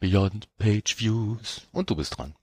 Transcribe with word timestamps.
Beyond 0.00 0.48
Page 0.56 0.98
Views. 0.98 1.68
Und 1.70 1.90
du 1.90 1.96
bist 1.96 2.16
dran. 2.16 2.34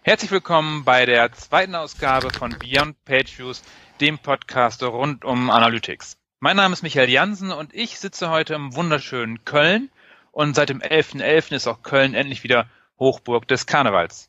Herzlich 0.00 0.30
willkommen 0.30 0.86
bei 0.86 1.04
der 1.04 1.30
zweiten 1.32 1.74
Ausgabe 1.74 2.30
von 2.30 2.56
Beyond 2.58 3.04
Page 3.04 3.38
Views, 3.38 3.62
dem 4.00 4.18
Podcast 4.18 4.82
rund 4.82 5.26
um 5.26 5.50
Analytics. 5.50 6.16
Mein 6.40 6.56
Name 6.56 6.72
ist 6.72 6.82
Michael 6.82 7.10
Jansen 7.10 7.52
und 7.52 7.74
ich 7.74 7.98
sitze 7.98 8.30
heute 8.30 8.54
im 8.54 8.74
wunderschönen 8.74 9.44
Köln 9.44 9.90
und 10.32 10.56
seit 10.56 10.70
dem 10.70 10.80
11.11. 10.80 11.20
.11. 11.20 11.54
ist 11.54 11.66
auch 11.66 11.82
Köln 11.82 12.14
endlich 12.14 12.44
wieder 12.44 12.70
Hochburg 12.98 13.46
des 13.46 13.66
Karnevals. 13.66 14.27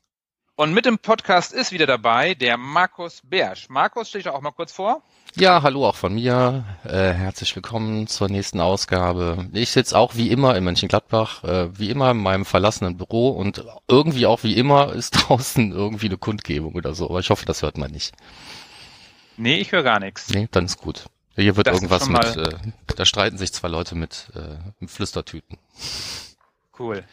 Und 0.59 0.73
mit 0.73 0.83
dem 0.83 0.99
Podcast 0.99 1.53
ist 1.53 1.71
wieder 1.71 1.85
dabei 1.85 2.33
der 2.33 2.57
Markus 2.57 3.21
Bersch. 3.23 3.69
Markus, 3.69 4.09
stell 4.09 4.21
dich 4.21 4.29
auch 4.29 4.41
mal 4.41 4.51
kurz 4.51 4.73
vor. 4.73 5.01
Ja, 5.37 5.63
hallo 5.63 5.87
auch 5.87 5.95
von 5.95 6.13
mir. 6.13 6.65
Äh, 6.83 7.13
herzlich 7.13 7.55
willkommen 7.55 8.07
zur 8.07 8.27
nächsten 8.27 8.59
Ausgabe. 8.59 9.47
Ich 9.53 9.69
sitze 9.69 9.97
auch 9.97 10.15
wie 10.15 10.29
immer 10.29 10.57
in 10.57 10.65
Mönchengladbach, 10.65 11.45
äh, 11.45 11.79
wie 11.79 11.89
immer 11.89 12.11
in 12.11 12.17
meinem 12.17 12.43
verlassenen 12.43 12.97
Büro 12.97 13.29
und 13.29 13.63
irgendwie 13.87 14.25
auch 14.25 14.43
wie 14.43 14.57
immer 14.57 14.91
ist 14.91 15.11
draußen 15.29 15.71
irgendwie 15.71 16.07
eine 16.07 16.17
Kundgebung 16.17 16.75
oder 16.75 16.93
so. 16.93 17.09
Aber 17.09 17.21
ich 17.21 17.29
hoffe, 17.29 17.45
das 17.45 17.61
hört 17.61 17.77
man 17.77 17.91
nicht. 17.91 18.13
Nee, 19.37 19.61
ich 19.61 19.71
höre 19.71 19.83
gar 19.83 20.01
nichts. 20.01 20.27
Nee, 20.27 20.49
dann 20.51 20.65
ist 20.65 20.81
gut. 20.81 21.05
Hier 21.37 21.55
wird 21.55 21.67
das 21.67 21.75
irgendwas 21.75 22.09
mit, 22.09 22.35
äh, 22.35 22.57
da 22.97 23.05
streiten 23.05 23.37
sich 23.37 23.53
zwei 23.53 23.69
Leute 23.69 23.95
mit, 23.95 24.27
äh, 24.35 24.57
mit 24.81 24.91
Flüstertüten. 24.91 25.57
Cool. 26.77 27.05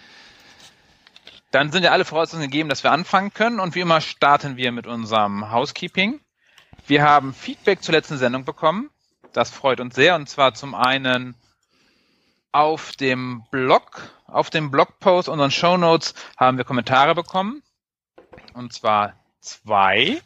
Dann 1.56 1.73
sind 1.73 1.84
ja 1.84 1.92
alle 1.92 2.05
Voraussetzungen 2.05 2.51
gegeben, 2.51 2.69
dass 2.69 2.84
wir 2.84 2.92
anfangen 2.92 3.33
können. 3.33 3.60
Und 3.60 3.74
wie 3.74 3.80
immer 3.80 4.02
starten 4.02 4.59
wir 4.59 4.73
mit 4.73 4.87
unserem 4.87 5.51
Housekeeping. 5.51 6.20
Wir 6.87 7.02
haben 7.02 7.33
Feedback 7.33 7.83
zur 7.83 7.95
letzten 7.95 8.19
Sendung 8.19 8.45
bekommen. 8.45 8.91
Das 9.33 9.48
freut 9.48 9.80
uns 9.80 9.95
sehr. 9.95 10.16
Und 10.16 10.28
zwar 10.28 10.52
zum 10.52 10.74
einen 10.74 11.34
auf 12.52 12.92
dem 12.92 13.42
Blog, 13.50 14.02
auf 14.27 14.50
dem 14.50 14.70
Blogpost, 14.70 15.30
unseren 15.30 15.50
Show 15.50 15.78
Notes, 15.78 16.14
haben 16.36 16.58
wir 16.58 16.67
Kommentare 16.67 17.14
bekommen. 17.14 17.62
Und 18.52 18.75
zwar 18.75 19.14
zwei. 19.41 20.20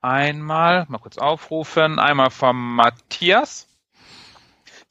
Einmal, 0.00 0.86
mal 0.88 0.98
kurz 0.98 1.18
aufrufen, 1.18 2.00
einmal 2.00 2.30
vom 2.30 2.74
Matthias. 2.74 3.68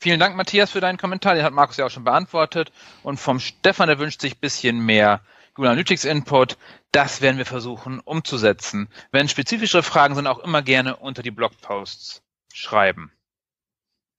Vielen 0.03 0.19
Dank, 0.19 0.35
Matthias, 0.35 0.71
für 0.71 0.81
deinen 0.81 0.97
Kommentar. 0.97 1.33
Den 1.33 1.45
hat 1.45 1.53
Markus 1.53 1.77
ja 1.77 1.85
auch 1.85 1.89
schon 1.89 2.03
beantwortet. 2.03 2.73
Und 3.03 3.21
vom 3.21 3.39
Stefan, 3.39 3.87
der 3.87 3.99
wünscht 3.99 4.19
sich 4.19 4.35
ein 4.35 4.39
bisschen 4.41 4.85
mehr 4.85 5.21
Google 5.53 5.71
Analytics 5.71 6.03
Input. 6.03 6.57
Das 6.91 7.21
werden 7.21 7.37
wir 7.37 7.45
versuchen 7.45 8.01
umzusetzen. 8.01 8.89
Wenn 9.13 9.29
spezifischere 9.29 9.81
Fragen 9.81 10.15
sind, 10.15 10.27
auch 10.27 10.39
immer 10.39 10.61
gerne 10.61 10.97
unter 10.97 11.23
die 11.23 11.31
Blogposts 11.31 12.21
schreiben. 12.53 13.13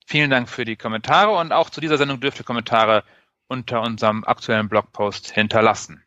Vielen 0.07 0.31
Dank 0.31 0.49
für 0.49 0.65
die 0.65 0.77
Kommentare 0.77 1.33
und 1.37 1.53
auch 1.53 1.69
zu 1.69 1.83
dieser 1.83 1.99
Sendung 1.99 2.19
dürft 2.19 2.39
ihr 2.39 2.47
Kommentare 2.47 3.05
unter 3.47 3.83
unserem 3.83 4.25
aktuellen 4.25 4.71
Blogpost 4.71 5.33
hinterlassen. 5.33 6.03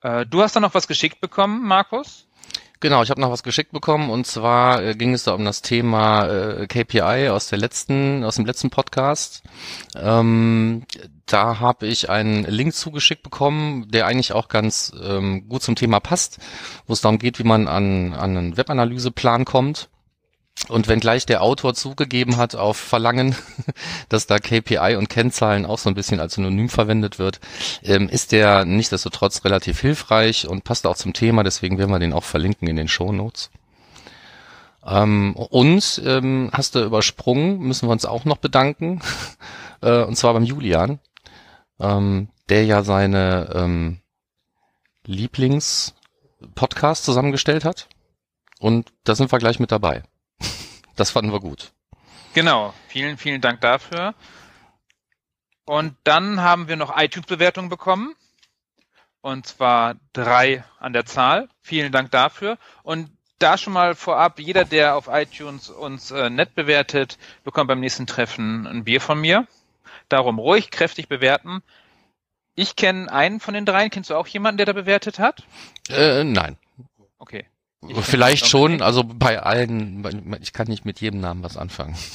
Äh, 0.00 0.26
du 0.26 0.42
hast 0.42 0.56
da 0.56 0.58
noch 0.58 0.74
was 0.74 0.88
geschickt 0.88 1.20
bekommen, 1.20 1.64
Markus? 1.64 2.28
Genau, 2.82 3.00
ich 3.04 3.10
habe 3.10 3.20
noch 3.20 3.30
was 3.30 3.44
geschickt 3.44 3.70
bekommen 3.70 4.10
und 4.10 4.26
zwar 4.26 4.82
äh, 4.82 4.96
ging 4.96 5.14
es 5.14 5.22
da 5.22 5.34
um 5.34 5.44
das 5.44 5.62
Thema 5.62 6.26
äh, 6.26 6.66
KPI 6.66 7.28
aus 7.28 7.46
der 7.46 7.60
letzten, 7.60 8.24
aus 8.24 8.34
dem 8.34 8.44
letzten 8.44 8.70
Podcast. 8.70 9.44
Ähm, 9.94 10.82
da 11.24 11.60
habe 11.60 11.86
ich 11.86 12.10
einen 12.10 12.42
Link 12.42 12.74
zugeschickt 12.74 13.22
bekommen, 13.22 13.88
der 13.88 14.06
eigentlich 14.06 14.32
auch 14.32 14.48
ganz 14.48 14.92
ähm, 15.00 15.48
gut 15.48 15.62
zum 15.62 15.76
Thema 15.76 16.00
passt, 16.00 16.40
wo 16.88 16.92
es 16.92 17.00
darum 17.00 17.18
geht, 17.18 17.38
wie 17.38 17.44
man 17.44 17.68
an, 17.68 18.14
an 18.14 18.36
einen 18.36 18.56
Webanalyseplan 18.56 19.44
kommt. 19.44 19.88
Und 20.68 20.86
wenngleich 20.86 21.26
der 21.26 21.42
Autor 21.42 21.74
zugegeben 21.74 22.36
hat 22.36 22.54
auf 22.54 22.76
Verlangen, 22.76 23.34
dass 24.08 24.26
da 24.26 24.38
KPI 24.38 24.96
und 24.96 25.08
Kennzahlen 25.08 25.66
auch 25.66 25.78
so 25.78 25.88
ein 25.88 25.94
bisschen 25.94 26.20
als 26.20 26.34
Synonym 26.34 26.68
verwendet 26.68 27.18
wird, 27.18 27.40
ähm, 27.82 28.08
ist 28.08 28.32
der 28.32 28.64
nichtsdestotrotz 28.64 29.44
relativ 29.44 29.80
hilfreich 29.80 30.46
und 30.46 30.62
passt 30.64 30.86
auch 30.86 30.96
zum 30.96 31.14
Thema, 31.14 31.42
deswegen 31.42 31.78
werden 31.78 31.90
wir 31.90 31.98
den 31.98 32.12
auch 32.12 32.24
verlinken 32.24 32.68
in 32.68 32.76
den 32.76 32.88
Show 32.88 33.12
Notes. 33.12 33.50
Ähm, 34.84 35.34
und 35.36 36.02
ähm, 36.04 36.50
hast 36.52 36.74
du 36.74 36.84
übersprungen, 36.84 37.58
müssen 37.60 37.88
wir 37.88 37.92
uns 37.92 38.04
auch 38.04 38.24
noch 38.24 38.38
bedanken, 38.38 39.00
äh, 39.80 40.02
und 40.02 40.16
zwar 40.16 40.34
beim 40.34 40.44
Julian, 40.44 41.00
ähm, 41.80 42.28
der 42.48 42.64
ja 42.64 42.82
seine 42.82 43.50
ähm, 43.54 44.00
Lieblings-Podcast 45.06 47.04
zusammengestellt 47.04 47.64
hat. 47.64 47.88
Und 48.58 48.92
da 49.04 49.14
sind 49.14 49.32
wir 49.32 49.38
gleich 49.38 49.58
mit 49.58 49.72
dabei. 49.72 50.02
Das 50.96 51.10
fanden 51.10 51.32
wir 51.32 51.40
gut. 51.40 51.72
Genau, 52.34 52.72
vielen, 52.88 53.18
vielen 53.18 53.40
Dank 53.40 53.60
dafür. 53.60 54.14
Und 55.64 55.94
dann 56.04 56.40
haben 56.40 56.68
wir 56.68 56.76
noch 56.76 56.96
iTunes-Bewertungen 56.96 57.68
bekommen. 57.68 58.14
Und 59.20 59.46
zwar 59.46 59.96
drei 60.12 60.64
an 60.78 60.92
der 60.92 61.06
Zahl. 61.06 61.48
Vielen 61.60 61.92
Dank 61.92 62.10
dafür. 62.10 62.58
Und 62.82 63.10
da 63.38 63.58
schon 63.58 63.72
mal 63.72 63.94
vorab, 63.94 64.38
jeder, 64.38 64.64
der 64.64 64.96
auf 64.96 65.08
iTunes 65.08 65.68
uns 65.68 66.10
äh, 66.10 66.30
nett 66.30 66.54
bewertet, 66.54 67.18
bekommt 67.44 67.68
beim 67.68 67.80
nächsten 67.80 68.06
Treffen 68.06 68.66
ein 68.66 68.84
Bier 68.84 69.00
von 69.00 69.20
mir. 69.20 69.46
Darum 70.08 70.38
ruhig, 70.38 70.70
kräftig 70.70 71.08
bewerten. 71.08 71.62
Ich 72.54 72.76
kenne 72.76 73.10
einen 73.10 73.40
von 73.40 73.54
den 73.54 73.64
dreien. 73.64 73.90
Kennst 73.90 74.10
du 74.10 74.14
auch 74.14 74.26
jemanden, 74.26 74.58
der 74.58 74.66
da 74.66 74.72
bewertet 74.72 75.18
hat? 75.18 75.42
Äh, 75.88 76.24
nein. 76.24 76.56
Okay. 77.18 77.46
Vielleicht 78.02 78.46
schon, 78.46 78.80
also 78.80 79.02
bei 79.02 79.42
allen, 79.42 80.38
ich 80.40 80.52
kann 80.52 80.68
nicht 80.68 80.84
mit 80.84 81.00
jedem 81.00 81.20
Namen 81.20 81.42
was 81.42 81.56
anfangen. 81.56 81.96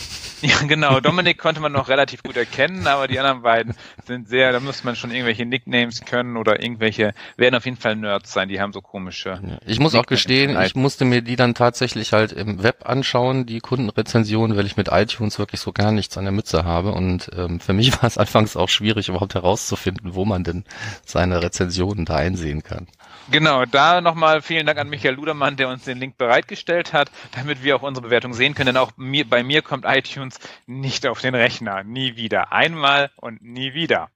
Ja, 0.42 0.56
genau. 0.68 1.00
Dominik 1.00 1.40
konnte 1.40 1.62
man 1.62 1.72
noch 1.72 1.90
relativ 1.90 2.22
gut 2.22 2.38
erkennen, 2.38 2.86
aber 2.86 3.08
die 3.08 3.18
anderen 3.18 3.42
beiden 3.42 3.74
sind 4.06 4.30
sehr, 4.30 4.52
da 4.52 4.60
muss 4.60 4.84
man 4.84 4.96
schon 4.96 5.10
irgendwelche 5.10 5.48
Nicknames 5.48 6.06
können 6.06 6.38
oder 6.38 6.62
irgendwelche, 6.62 7.16
werden 7.38 7.56
auf 7.56 7.66
jeden 7.66 7.78
Fall 7.78 7.96
Nerds 7.96 8.34
sein, 8.34 8.48
die 8.48 8.62
haben 8.62 8.72
so 8.72 8.82
komische. 8.82 9.42
Ja, 9.42 9.58
ich 9.66 9.80
muss 9.80 9.96
auch 9.96 10.06
gestehen, 10.06 10.56
ich 10.62 10.76
musste 10.76 11.06
mir 11.06 11.24
die 11.24 11.38
dann 11.38 11.56
tatsächlich 11.56 12.14
halt 12.14 12.34
im 12.34 12.62
Web 12.62 12.88
anschauen, 12.88 13.48
die 13.48 13.62
Kundenrezensionen, 13.62 14.56
weil 14.56 14.68
ich 14.68 14.78
mit 14.78 14.90
iTunes 14.92 15.40
wirklich 15.40 15.60
so 15.60 15.72
gar 15.72 15.92
nichts 15.92 16.16
an 16.20 16.26
der 16.26 16.34
Mütze 16.34 16.64
habe 16.64 16.92
und 16.92 17.32
ähm, 17.36 17.60
für 17.60 17.74
mich 17.74 17.92
war 18.00 18.04
es 18.04 18.20
anfangs 18.20 18.56
auch 18.56 18.70
schwierig, 18.70 19.10
überhaupt 19.10 19.34
herauszufinden, 19.34 20.14
wo 20.14 20.24
man 20.24 20.44
denn 20.44 20.66
seine 21.04 21.42
Rezensionen 21.42 22.06
da 22.06 22.16
einsehen 22.16 22.62
kann. 22.62 22.86
Genau, 23.30 23.66
da 23.66 24.00
nochmal 24.00 24.42
vielen 24.42 24.66
Dank 24.66 24.80
an 24.80 24.90
Michael 24.90 25.16
Ludermann, 25.16 25.58
der 25.58 25.68
uns 25.68 25.84
den 25.84 25.98
Link 25.98 26.18
bereitgestellt 26.18 26.94
hat, 26.94 27.12
damit 27.34 27.62
wir 27.62 27.76
auch 27.76 27.82
unsere 27.82 28.06
Bewertung 28.06 28.34
sehen 28.34 28.56
können. 28.56 28.68
Denn 28.68 28.78
auch 28.78 28.94
mir, 28.96 29.30
bei 29.30 29.44
mir 29.44 29.62
kommt 29.62 29.84
iTunes 29.86 30.40
nicht 30.66 31.06
auf 31.06 31.20
den 31.20 31.36
Rechner. 31.36 31.84
Nie 31.84 32.16
wieder. 32.16 32.54
Einmal 32.54 33.12
und 33.18 33.42
nie 33.42 33.74
wieder. 33.74 34.10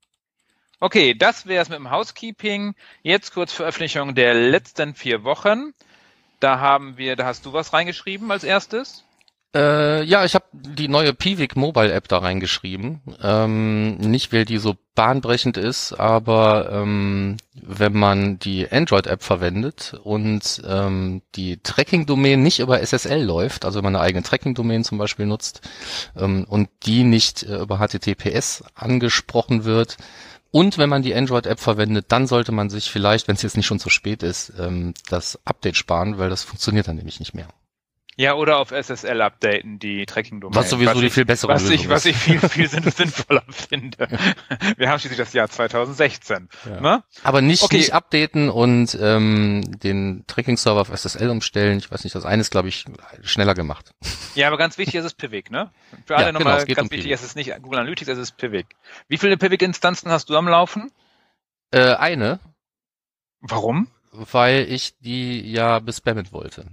Okay, 0.79 1.13
das 1.13 1.45
wäre 1.45 1.61
es 1.61 1.67
mit 1.67 1.77
dem 1.77 1.91
Housekeeping. 1.91 2.73
Jetzt 3.03 3.33
kurz 3.33 3.51
Veröffentlichung 3.51 4.16
der 4.16 4.33
letzten 4.33 4.95
vier 4.95 5.25
Wochen. 5.25 5.73
Da 6.39 6.59
haben 6.59 6.97
wir, 6.97 7.17
da 7.17 7.25
hast 7.25 7.45
du 7.45 7.51
was 7.51 7.73
reingeschrieben 7.73 8.31
als 8.31 8.45
erstes. 8.45 9.03
Äh, 9.53 10.03
ja, 10.03 10.23
ich 10.23 10.34
habe 10.34 10.45
die 10.53 10.88
neue 10.88 11.13
Piwik 11.13 11.57
Mobile 11.57 11.91
App 11.91 12.07
da 12.07 12.19
reingeschrieben. 12.19 13.01
Ähm, 13.22 13.97
nicht, 13.97 14.31
weil 14.31 14.45
die 14.45 14.57
so 14.59 14.78
bahnbrechend 14.95 15.57
ist, 15.57 15.94
aber 15.94 16.69
ähm, 16.72 17.38
wenn 17.53 17.94
man 17.94 18.39
die 18.39 18.72
Android-App 18.72 19.23
verwendet 19.23 20.00
und 20.03 20.62
ähm, 20.66 21.22
die 21.35 21.57
Tracking-Domain 21.57 22.41
nicht 22.41 22.59
über 22.59 22.81
SSL 22.81 23.23
läuft, 23.23 23.66
also 23.66 23.78
wenn 23.78 23.84
man 23.84 23.95
eine 23.95 24.06
eigene 24.06 24.23
Tracking-Domain 24.23 24.85
zum 24.85 24.97
Beispiel 24.97 25.25
nutzt 25.25 25.62
ähm, 26.16 26.45
und 26.47 26.69
die 26.83 27.03
nicht 27.03 27.44
äh, 27.44 27.57
über 27.57 27.79
HTTPS 27.79 28.63
angesprochen 28.73 29.66
wird, 29.66 29.97
und 30.53 30.78
wenn 30.78 30.89
man 30.89 31.01
die 31.01 31.16
Android-App 31.16 31.62
verwendet, 31.62 32.07
dann 32.09 32.28
sollte 32.28 32.51
man 32.51 32.69
sich 32.69 32.91
vielleicht, 32.91 33.29
wenn 33.29 33.35
es 33.35 33.41
jetzt 33.41 33.56
nicht 33.56 33.66
schon 33.66 33.79
zu 33.79 33.89
spät 33.89 34.22
ist, 34.22 34.51
ähm, 34.59 34.94
das 35.09 35.39
Update 35.45 35.78
sparen, 35.78 36.18
weil 36.18 36.29
das 36.29 36.44
funktioniert 36.44 36.89
dann 36.89 36.97
nämlich 36.97 37.19
nicht 37.19 37.33
mehr. 37.33 37.47
Ja, 38.21 38.35
oder 38.35 38.59
auf 38.59 38.69
SSL 38.69 39.19
updaten, 39.19 39.79
die 39.79 40.05
Tracking-Domain. 40.05 40.55
Was 40.55 40.69
sowieso 40.69 40.91
was 40.91 40.99
die 40.99 41.07
ich, 41.07 41.13
viel 41.13 41.25
bessere 41.25 41.53
was 41.53 41.67
ich, 41.67 41.89
Was 41.89 42.05
ich 42.05 42.15
viel, 42.15 42.37
viel 42.37 42.68
sinnvoller 42.68 43.41
finde. 43.50 44.07
Wir 44.77 44.89
haben 44.89 45.00
schließlich 45.00 45.18
das 45.18 45.33
Jahr 45.33 45.50
2016. 45.50 46.47
Ja. 46.65 46.81
Ne? 46.81 47.03
Aber 47.23 47.41
nicht, 47.41 47.63
okay. 47.63 47.77
nicht 47.77 47.95
updaten 47.95 48.51
und 48.51 48.95
ähm, 49.01 49.63
den 49.83 50.23
Tracking-Server 50.27 50.81
auf 50.81 50.89
SSL 50.89 51.31
umstellen. 51.31 51.79
Ich 51.79 51.89
weiß 51.89 52.03
nicht, 52.03 52.15
das 52.15 52.25
eine 52.25 52.41
ist, 52.41 52.51
glaube 52.51 52.68
ich, 52.68 52.85
schneller 53.23 53.56
gemacht. 53.56 53.95
Ja, 54.35 54.50
aber 54.50 54.59
ganz 54.59 54.77
wichtig 54.77 55.00
ist 55.00 55.06
es 55.06 55.15
Pivik, 55.15 55.50
ne? 55.50 55.71
Für 56.06 56.15
alle 56.15 56.25
ja, 56.25 56.31
genau, 56.31 56.41
nochmal 56.41 56.63
ganz 56.67 56.91
um 56.91 56.91
wichtig, 56.91 57.12
es 57.12 57.24
ist 57.24 57.35
nicht 57.35 57.59
Google 57.63 57.79
Analytics, 57.79 58.07
es 58.07 58.19
ist 58.19 58.38
Pivik. 58.38 58.67
Wie 59.07 59.17
viele 59.17 59.35
Pivik-Instanzen 59.35 60.12
hast 60.12 60.29
du 60.29 60.38
am 60.38 60.47
Laufen? 60.47 60.91
Äh, 61.71 61.95
eine. 61.95 62.39
Warum? 63.39 63.88
Weil 64.12 64.71
ich 64.71 65.00
die 65.00 65.51
ja 65.51 65.79
bespammen 65.79 66.31
wollte. 66.31 66.67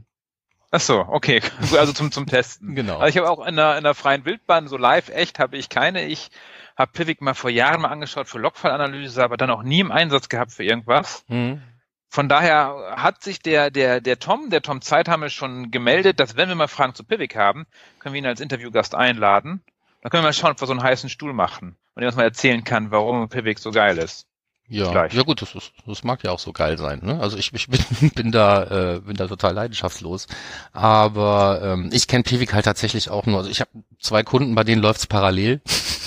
Ach 0.70 0.80
so, 0.80 1.00
okay. 1.08 1.40
Also 1.72 1.92
zum, 1.92 2.12
zum 2.12 2.26
Testen. 2.26 2.74
genau. 2.74 2.98
Also 2.98 3.08
ich 3.08 3.16
habe 3.16 3.30
auch 3.30 3.44
in 3.46 3.56
der, 3.56 3.78
in 3.78 3.84
der 3.84 3.94
freien 3.94 4.24
Wildbahn, 4.24 4.68
so 4.68 4.76
live 4.76 5.08
echt, 5.08 5.38
habe 5.38 5.56
ich 5.56 5.68
keine. 5.68 6.06
Ich 6.06 6.30
habe 6.76 6.92
Pivik 6.92 7.20
mal 7.20 7.34
vor 7.34 7.50
Jahren 7.50 7.82
mal 7.82 7.88
angeschaut 7.88 8.28
für 8.28 8.38
Logfallanalyse, 8.38 9.22
aber 9.22 9.36
dann 9.36 9.50
auch 9.50 9.62
nie 9.62 9.80
im 9.80 9.90
Einsatz 9.90 10.28
gehabt 10.28 10.52
für 10.52 10.64
irgendwas. 10.64 11.24
Mhm. 11.28 11.62
Von 12.10 12.28
daher 12.28 12.94
hat 12.96 13.22
sich 13.22 13.40
der, 13.40 13.70
der, 13.70 14.00
der 14.00 14.18
Tom, 14.18 14.48
der 14.48 14.62
Tom 14.62 14.80
Zeithamel 14.80 15.28
schon 15.28 15.70
gemeldet, 15.70 16.20
dass 16.20 16.36
wenn 16.36 16.48
wir 16.48 16.54
mal 16.54 16.68
Fragen 16.68 16.94
zu 16.94 17.04
Pivik 17.04 17.36
haben, 17.36 17.66
können 17.98 18.14
wir 18.14 18.18
ihn 18.20 18.26
als 18.26 18.40
Interviewgast 18.40 18.94
einladen. 18.94 19.62
Dann 20.00 20.10
können 20.10 20.22
wir 20.22 20.28
mal 20.28 20.32
schauen, 20.32 20.52
ob 20.52 20.60
wir 20.60 20.66
so 20.66 20.72
einen 20.72 20.82
heißen 20.82 21.10
Stuhl 21.10 21.32
machen 21.32 21.76
und 21.94 22.02
ihr 22.02 22.06
uns 22.06 22.16
mal 22.16 22.22
erzählen 22.22 22.62
kann, 22.62 22.90
warum 22.92 23.28
Pivik 23.28 23.58
so 23.58 23.72
geil 23.72 23.98
ist. 23.98 24.27
Ja, 24.70 24.90
Gleich. 24.90 25.14
ja 25.14 25.22
gut, 25.22 25.40
das, 25.40 25.54
ist, 25.54 25.72
das 25.86 26.04
mag 26.04 26.22
ja 26.24 26.30
auch 26.30 26.38
so 26.38 26.52
geil 26.52 26.76
sein. 26.76 27.00
Ne? 27.02 27.18
Also 27.20 27.38
ich, 27.38 27.52
ich 27.54 27.68
bin, 27.68 28.10
bin 28.14 28.32
da 28.32 28.96
äh, 28.96 29.00
bin 29.00 29.16
da 29.16 29.26
total 29.26 29.54
leidenschaftslos. 29.54 30.26
Aber 30.72 31.60
ähm, 31.62 31.88
ich 31.92 32.06
kenne 32.06 32.22
Pivik 32.22 32.52
halt 32.52 32.66
tatsächlich 32.66 33.08
auch 33.08 33.24
nur. 33.26 33.38
Also 33.38 33.50
ich 33.50 33.60
habe 33.60 33.70
zwei 33.98 34.22
Kunden, 34.22 34.54
bei 34.54 34.64
denen 34.64 34.82
läuft's 34.82 35.06
parallel. 35.06 35.62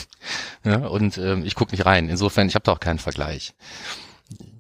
ja, 0.64 0.78
und 0.88 1.18
ähm, 1.18 1.44
ich 1.44 1.56
gucke 1.56 1.72
nicht 1.72 1.86
rein. 1.88 2.08
Insofern, 2.08 2.48
ich 2.48 2.54
habe 2.56 2.64
da 2.64 2.74
auch 2.74 2.80
keinen 2.80 3.00
Vergleich. 3.00 3.56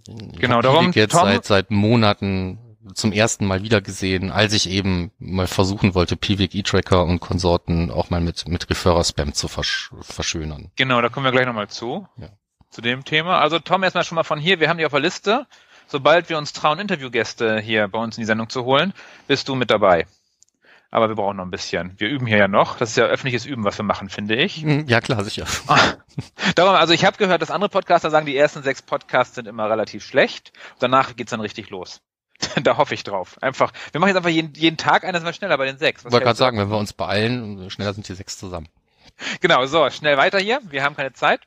Ich 0.08 0.40
Genau, 0.40 0.62
darum, 0.62 0.86
Pivik 0.86 0.96
jetzt 0.96 1.12
Tom- 1.12 1.22
seit 1.22 1.46
seit 1.46 1.72
Monaten 1.72 2.58
zum 2.96 3.12
ersten 3.12 3.46
Mal 3.46 3.62
wieder 3.62 3.82
gesehen, 3.82 4.32
als 4.32 4.54
ich 4.54 4.68
eben 4.68 5.12
mal 5.20 5.46
versuchen 5.46 5.94
wollte, 5.94 6.16
Pivik 6.16 6.56
E-Tracker 6.56 7.06
und 7.06 7.20
Konsorten 7.20 7.92
auch 7.92 8.10
mal 8.10 8.20
mit 8.20 8.48
mit 8.48 8.68
Referrer-Spam 8.68 9.34
zu 9.34 9.48
versch 9.48 9.92
verschönern. 10.02 10.72
Genau, 10.76 11.00
da 11.02 11.10
kommen 11.10 11.24
wir 11.26 11.32
gleich 11.32 11.46
nochmal 11.46 11.70
zu. 11.70 12.08
Ja. 12.18 12.30
Zu 12.72 12.82
dem 12.82 13.04
Thema. 13.04 13.40
Also 13.40 13.60
Tom, 13.60 13.84
erstmal 13.84 14.04
schon 14.06 14.16
mal 14.16 14.24
von 14.24 14.40
hier. 14.40 14.60
Wir 14.60 14.70
haben 14.70 14.78
die 14.78 14.86
auf 14.86 14.92
der 14.94 15.02
Liste. 15.02 15.46
Sobald 15.88 16.30
wir 16.30 16.38
uns 16.38 16.54
trauen, 16.54 16.80
Interviewgäste 16.80 17.60
hier 17.60 17.88
bei 17.90 18.00
uns 18.00 18.18
in 18.18 18.22
die 18.22 18.26
Sendung 18.26 18.50
zu 18.50 18.64
holen, 18.64 18.94
bist 19.28 19.50
du 19.50 19.56
mit 19.56 19.70
dabei. 19.70 20.08
Aber 20.90 21.10
wir 21.10 21.16
brauchen 21.16 21.38
noch 21.38 21.46
ein 21.46 21.52
bisschen. 21.52 21.94
Wir 21.98 22.08
üben 22.10 22.26
hier 22.28 22.38
ja 22.38 22.48
noch. 22.48 22.78
Das 22.78 22.92
ist 22.92 22.96
ja 22.98 23.06
öffentliches 23.06 23.46
Üben, 23.46 23.64
was 23.66 23.78
wir 23.78 23.84
machen, 23.84 24.10
finde 24.10 24.36
ich. 24.36 24.58
Hm, 24.62 24.88
Ja 24.88 25.02
klar, 25.02 25.24
sicher. 25.24 25.46
Darum, 26.56 26.76
also 26.76 26.94
ich 26.94 27.06
habe 27.06 27.18
gehört, 27.18 27.42
dass 27.42 27.52
andere 27.52 27.70
Podcaster 27.70 28.10
sagen, 28.10 28.26
die 28.26 28.36
ersten 28.36 28.64
sechs 28.64 28.82
Podcasts 28.82 29.36
sind 29.36 29.48
immer 29.48 29.70
relativ 29.70 30.06
schlecht. 30.06 30.52
Danach 30.80 31.16
geht's 31.16 31.32
dann 31.32 31.40
richtig 31.42 31.70
los. 31.70 32.02
da 32.64 32.78
hoffe 32.78 32.94
ich 32.94 33.04
drauf. 33.04 33.38
Einfach, 33.42 33.72
wir 33.92 34.00
machen 34.00 34.10
jetzt 34.10 34.18
einfach 34.18 34.30
jeden, 34.30 34.54
jeden 34.54 34.78
Tag 34.78 35.04
einer, 35.04 35.20
sind 35.20 35.26
wir 35.28 35.34
schneller 35.34 35.58
bei 35.58 35.66
den 35.66 35.78
sechs. 35.78 36.06
Ich 36.06 36.12
wollte 36.12 36.26
gerade 36.26 36.38
sagen, 36.38 36.58
wenn 36.58 36.70
wir 36.70 36.78
uns 36.78 36.94
beeilen, 36.94 37.70
schneller 37.70 37.94
sind 37.94 38.08
die 38.08 38.14
sechs 38.14 38.38
zusammen. 38.38 38.68
Genau, 39.40 39.66
so, 39.66 39.90
schnell 39.90 40.18
weiter 40.18 40.40
hier. 40.40 40.60
Wir 40.70 40.84
haben 40.84 40.96
keine 40.96 41.14
Zeit. 41.14 41.42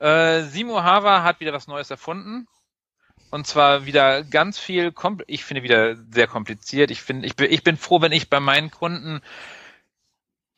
Äh, 0.00 0.42
Simo 0.42 0.82
Hava 0.82 1.22
hat 1.22 1.40
wieder 1.40 1.52
was 1.52 1.66
Neues 1.66 1.90
erfunden. 1.90 2.46
Und 3.30 3.46
zwar 3.46 3.84
wieder 3.84 4.22
ganz 4.24 4.58
viel, 4.58 4.92
ich 5.26 5.44
finde 5.44 5.62
wieder 5.62 5.96
sehr 6.10 6.26
kompliziert. 6.26 6.90
Ich 6.90 7.02
finde, 7.02 7.26
ich 7.26 7.36
bin, 7.36 7.50
ich 7.50 7.62
bin 7.62 7.76
froh, 7.76 8.00
wenn 8.00 8.12
ich 8.12 8.30
bei 8.30 8.40
meinen 8.40 8.70
Kunden 8.70 9.20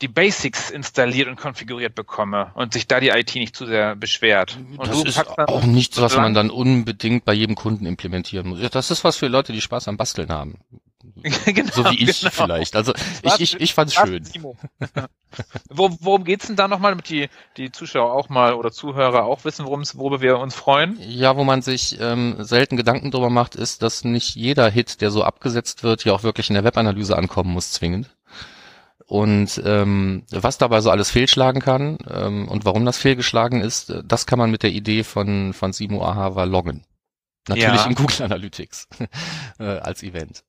die 0.02 0.08
Basics 0.08 0.70
installiert 0.70 1.28
und 1.28 1.36
konfiguriert 1.36 1.94
bekomme 1.94 2.52
und 2.54 2.72
sich 2.72 2.86
da 2.86 3.00
die 3.00 3.08
IT 3.08 3.34
nicht 3.34 3.54
zu 3.54 3.66
sehr 3.66 3.96
beschwert. 3.96 4.56
Und 4.76 4.86
das 4.86 5.04
ist 5.04 5.38
auch 5.38 5.64
nichts, 5.64 6.00
was 6.00 6.16
man 6.16 6.32
dann 6.32 6.48
unbedingt 6.50 7.24
bei 7.24 7.34
jedem 7.34 7.54
Kunden 7.54 7.84
implementieren 7.86 8.48
muss. 8.48 8.70
Das 8.70 8.90
ist 8.90 9.04
was 9.04 9.16
für 9.16 9.28
Leute, 9.28 9.52
die 9.52 9.60
Spaß 9.60 9.88
am 9.88 9.96
Basteln 9.96 10.30
haben. 10.30 10.58
genau, 11.46 11.72
So 11.72 11.84
wie 11.86 12.08
ich 12.08 12.20
genau. 12.20 12.32
vielleicht. 12.32 12.76
Also 12.76 12.92
ich, 13.22 13.40
ich, 13.40 13.60
ich 13.60 13.74
fand's 13.74 13.94
schön. 13.94 14.24
Wo, 15.68 15.90
worum 16.00 16.24
geht's 16.24 16.48
denn 16.48 16.56
da 16.56 16.66
nochmal, 16.68 16.92
damit 16.92 17.08
die, 17.08 17.28
die 17.56 17.70
Zuschauer 17.70 18.12
auch 18.12 18.28
mal 18.28 18.54
oder 18.54 18.72
Zuhörer 18.72 19.24
auch 19.24 19.44
wissen, 19.44 19.64
worum's, 19.64 19.96
worüber 19.96 20.20
wir 20.20 20.38
uns 20.38 20.54
freuen? 20.54 20.98
Ja, 21.00 21.36
wo 21.36 21.44
man 21.44 21.62
sich 21.62 21.98
ähm, 22.00 22.36
selten 22.40 22.76
Gedanken 22.76 23.10
drüber 23.10 23.30
macht, 23.30 23.54
ist, 23.54 23.82
dass 23.82 24.04
nicht 24.04 24.34
jeder 24.34 24.68
Hit, 24.70 25.00
der 25.00 25.10
so 25.10 25.22
abgesetzt 25.22 25.82
wird, 25.84 26.04
ja 26.04 26.12
auch 26.12 26.22
wirklich 26.24 26.50
in 26.50 26.54
der 26.54 26.64
Webanalyse 26.64 27.16
ankommen 27.16 27.52
muss, 27.52 27.70
zwingend. 27.72 28.10
Und 29.06 29.60
ähm, 29.64 30.24
was 30.30 30.58
dabei 30.58 30.80
so 30.80 30.90
alles 30.90 31.10
fehlschlagen 31.10 31.60
kann 31.60 31.98
ähm, 32.08 32.46
und 32.48 32.64
warum 32.64 32.84
das 32.84 32.96
fehlgeschlagen 32.98 33.60
ist, 33.60 33.90
äh, 33.90 34.02
das 34.04 34.26
kann 34.26 34.38
man 34.38 34.50
mit 34.50 34.62
der 34.62 34.70
Idee 34.70 35.02
von, 35.02 35.52
von 35.52 35.72
Simo 35.72 36.04
Ahava 36.04 36.44
loggen. 36.44 36.84
Natürlich 37.48 37.80
Ja. 37.80 37.86
in 37.86 37.94
Google 37.96 38.22
Analytics 38.22 38.86
äh, 39.58 39.64
als 39.64 40.02
Event. 40.02 40.44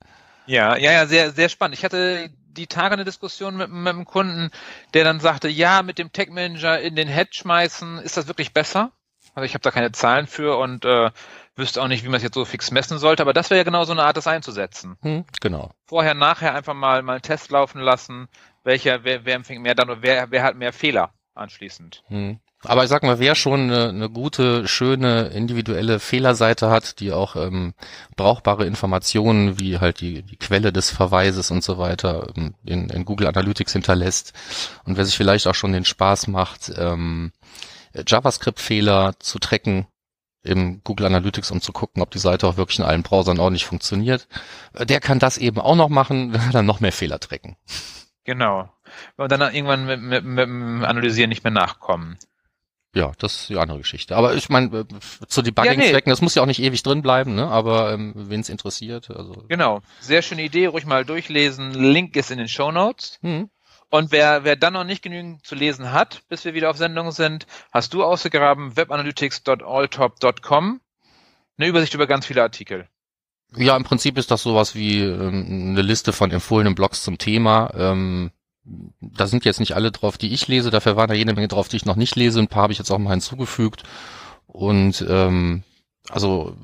Ja, 0.46 0.76
ja, 0.76 0.92
ja, 0.92 1.06
sehr, 1.06 1.32
sehr 1.32 1.50
spannend. 1.50 1.78
Ich 1.78 1.86
hatte 1.86 2.30
die 2.48 2.68
Tage 2.68 2.94
eine 2.94 3.06
Diskussion 3.06 3.58
mit, 3.58 3.70
mit 3.70 3.88
einem 3.88 4.06
Kunden, 4.06 4.52
der 4.94 5.04
dann 5.04 5.20
sagte, 5.20 5.48
ja, 5.48 5.84
mit 5.84 5.98
dem 5.98 6.12
Tech 6.12 6.30
Manager 6.30 6.80
in 6.80 6.96
den 6.96 7.08
Head 7.08 7.36
schmeißen, 7.36 8.00
ist 8.00 8.18
das 8.18 8.28
wirklich 8.28 8.54
besser? 8.54 8.92
Also 9.34 9.46
ich 9.46 9.54
habe 9.54 9.62
da 9.62 9.72
keine 9.72 9.92
Zahlen 9.92 10.28
für 10.28 10.58
und 10.58 10.84
äh, 10.84 11.12
wüsste 11.56 11.82
auch 11.82 11.88
nicht, 11.88 12.04
wie 12.04 12.10
man 12.10 12.18
es 12.18 12.24
jetzt 12.24 12.34
so 12.34 12.44
fix 12.44 12.72
messen 12.72 12.98
sollte, 12.98 13.24
aber 13.24 13.34
das 13.34 13.50
wäre 13.50 13.60
ja 13.60 13.64
genau 13.64 13.86
so 13.86 13.94
eine 13.94 14.04
Art, 14.04 14.18
das 14.18 14.28
einzusetzen. 14.28 14.98
Hm, 15.02 15.26
genau. 15.40 15.72
Vorher, 15.86 16.14
nachher 16.14 16.54
einfach 16.54 16.74
mal, 16.74 17.02
mal 17.02 17.14
einen 17.14 17.22
Test 17.22 17.52
laufen 17.52 17.80
lassen, 17.80 18.28
welcher, 18.64 19.04
wer, 19.04 19.26
wer 19.26 19.36
empfängt 19.36 19.62
mehr 19.62 19.76
dann 19.76 19.90
und 19.90 20.02
wer, 20.02 20.32
wer 20.32 20.44
hat 20.44 20.56
mehr 20.56 20.74
Fehler 20.74 21.14
anschließend. 21.34 22.04
Hm. 22.08 22.40
Aber 22.64 22.84
ich 22.84 22.90
sag 22.90 23.04
mal, 23.04 23.20
wer 23.20 23.36
schon 23.36 23.62
eine, 23.62 23.90
eine 23.90 24.10
gute, 24.10 24.68
schöne, 24.68 25.28
individuelle 25.28 26.00
Fehlerseite 26.00 26.70
hat, 26.70 27.00
die 27.00 27.12
auch 27.12 27.36
ähm, 27.36 27.74
brauchbare 28.16 28.66
Informationen 28.66 29.60
wie 29.60 29.80
halt 29.80 30.00
die, 30.00 30.22
die 30.22 30.38
Quelle 30.38 30.72
des 30.72 30.92
Verweises 30.92 31.50
und 31.50 31.64
so 31.64 31.78
weiter 31.78 32.32
ähm, 32.38 32.54
in, 32.64 32.90
in 32.90 33.06
Google 33.06 33.28
Analytics 33.28 33.74
hinterlässt 33.74 34.34
und 34.86 34.98
wer 34.98 35.06
sich 35.06 35.18
vielleicht 35.18 35.48
auch 35.48 35.56
schon 35.56 35.74
den 35.74 35.86
Spaß 35.86 36.28
macht, 36.28 36.72
ähm, 36.78 37.32
JavaScript-Fehler 37.94 39.14
zu 39.20 39.40
tracken 39.40 39.88
im 40.44 40.82
Google 40.84 41.08
Analytics, 41.08 41.52
um 41.52 41.62
zu 41.62 41.72
gucken, 41.72 42.02
ob 42.02 42.12
die 42.12 42.20
Seite 42.20 42.48
auch 42.48 42.58
wirklich 42.58 42.80
in 42.80 42.86
allen 42.86 43.04
Browsern 43.04 43.40
ordentlich 43.40 43.66
funktioniert, 43.66 44.28
äh, 44.74 44.86
der 44.86 45.00
kann 45.00 45.20
das 45.20 45.38
eben 45.38 45.60
auch 45.60 45.76
noch 45.76 45.90
machen, 45.90 46.34
wenn 46.34 46.42
wir 46.42 46.52
dann 46.52 46.66
noch 46.66 46.80
mehr 46.80 46.92
Fehler 46.92 47.20
tracken. 47.20 47.58
Genau. 48.24 48.70
Und 49.18 49.32
dann 49.32 49.42
irgendwann 49.42 49.86
mit, 49.86 50.02
mit, 50.02 50.24
mit 50.24 50.46
dem 50.46 50.84
Analysieren 50.84 51.30
nicht 51.30 51.44
mehr 51.44 51.52
nachkommen. 51.52 52.18
Ja, 52.94 53.14
das 53.20 53.42
ist 53.42 53.50
die 53.50 53.58
andere 53.58 53.78
Geschichte. 53.78 54.18
Aber 54.18 54.36
ich 54.36 54.50
meine, 54.50 54.80
äh, 54.80 54.86
zu 55.28 55.40
Ja, 55.42 55.46
nee. 55.46 55.52
Debugging-Zwecken, 55.52 56.10
das 56.10 56.22
muss 56.22 56.36
ja 56.36 56.42
auch 56.42 56.48
nicht 56.48 56.62
ewig 56.62 56.84
drin 56.84 57.02
bleiben, 57.02 57.36
ne? 57.36 57.48
Aber 57.48 57.94
ähm, 57.94 58.12
wen 58.16 58.42
es 58.42 58.50
interessiert, 58.50 59.10
also. 59.10 59.46
Genau. 59.48 59.82
Sehr 60.02 60.22
schöne 60.22 60.44
Idee, 60.44 60.66
ruhig 60.66 60.86
mal 60.86 61.06
durchlesen. 61.06 61.72
Link 61.72 62.18
ist 62.18 62.32
in 62.32 62.38
den 62.38 62.50
Show 62.50 62.72
Notes. 62.72 63.18
Hm. 63.22 63.50
Und 63.90 64.12
wer, 64.12 64.44
wer 64.44 64.56
dann 64.56 64.74
noch 64.74 64.84
nicht 64.84 65.02
genügend 65.04 65.46
zu 65.46 65.56
lesen 65.56 65.92
hat, 65.92 66.22
bis 66.30 66.46
wir 66.46 66.54
wieder 66.54 66.70
auf 66.70 66.78
Sendung 66.78 67.12
sind, 67.12 67.46
hast 67.72 67.94
du 67.94 68.04
ausgegraben 68.04 68.78
webanalytics.alltop.com. 68.78 70.82
Eine 71.58 71.68
Übersicht 71.68 71.94
über 71.94 72.08
ganz 72.08 72.26
viele 72.26 72.42
Artikel. 72.42 72.88
Ja, 73.56 73.76
im 73.76 73.84
Prinzip 73.84 74.18
ist 74.18 74.32
das 74.32 74.44
sowas 74.44 74.76
wie 74.76 75.02
ähm, 75.02 75.72
eine 75.72 75.82
Liste 75.82 76.14
von 76.14 76.32
empfohlenen 76.32 76.74
Blogs 76.74 77.04
zum 77.04 77.18
Thema. 77.18 77.70
Ähm, 77.76 78.32
da 78.64 79.28
sind 79.28 79.46
jetzt 79.46 79.60
nicht 79.60 79.76
alle 79.76 79.92
drauf, 79.92 80.18
die 80.18 80.34
ich 80.34 80.48
lese. 80.48 80.70
Dafür 80.70 80.96
waren 80.96 81.10
da 81.10 81.16
jede 81.16 81.34
Menge 81.34 81.48
drauf, 81.48 81.68
die 81.68 81.78
ich 81.78 81.86
noch 81.86 81.96
nicht 81.96 82.16
lese. 82.16 82.40
Ein 82.40 82.48
paar 82.48 82.64
habe 82.64 82.74
ich 82.74 82.80
jetzt 82.80 82.92
auch 82.92 82.98
mal 83.00 83.12
hinzugefügt. 83.12 83.84
Und 84.48 85.06
ähm, 85.10 85.64
also 86.10 86.56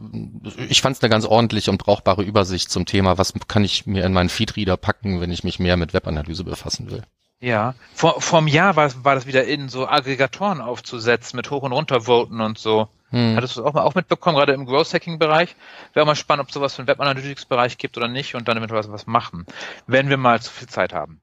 ich 0.70 0.82
fand 0.82 0.96
es 0.96 1.02
eine 1.02 1.10
ganz 1.10 1.26
ordentliche 1.26 1.72
und 1.72 1.78
brauchbare 1.78 2.24
Übersicht 2.24 2.70
zum 2.70 2.86
Thema, 2.86 3.18
was 3.18 3.34
kann 3.48 3.64
ich 3.64 3.86
mir 3.86 4.06
in 4.06 4.14
meinen 4.14 4.30
Feedreader 4.30 4.78
packen, 4.78 5.22
wenn 5.22 5.32
ich 5.32 5.44
mich 5.44 5.60
mehr 5.60 5.78
mit 5.78 5.94
Webanalyse 5.94 6.44
befassen 6.44 6.92
will. 6.92 7.04
Ja. 7.40 7.76
Vor, 7.94 8.20
vor 8.20 8.40
einem 8.40 8.48
Jahr 8.48 8.76
war, 8.76 8.92
war 9.04 9.16
das 9.16 9.28
wieder 9.28 9.46
in, 9.46 9.70
so 9.70 9.88
Aggregatoren 9.88 10.60
aufzusetzen 10.60 11.38
mit 11.38 11.51
Hoch- 11.51 11.62
und 11.62 11.72
Runtervoten 11.72 12.42
und 12.42 12.58
so. 12.58 12.88
Hm. 13.10 13.36
Hattest 13.36 13.56
du 13.56 13.62
das 13.62 13.70
auch 13.70 13.74
mal 13.74 13.84
auch 13.84 13.96
mitbekommen, 13.96 14.36
gerade 14.36 14.54
im 14.54 14.66
Growth 14.66 14.94
Hacking 14.94 15.20
Bereich? 15.20 15.56
Wäre 15.94 16.04
auch 16.04 16.08
mal 16.08 16.16
spannend, 16.16 16.46
ob 16.46 16.51
sowas 16.51 16.75
für 16.75 16.82
den 16.82 16.88
Web 16.88 17.00
Analytics 17.00 17.46
Bereich 17.46 17.77
gibt 17.77 17.96
oder 17.96 18.08
nicht 18.08 18.36
und 18.36 18.48
dann 18.48 18.56
damit 18.56 18.72
was, 18.72 18.92
was 18.92 19.06
machen. 19.06 19.46
Wenn 19.86 20.10
wir 20.10 20.18
mal 20.18 20.42
zu 20.42 20.51
viel 20.51 20.68
Zeit 20.68 20.94
haben. 20.94 21.22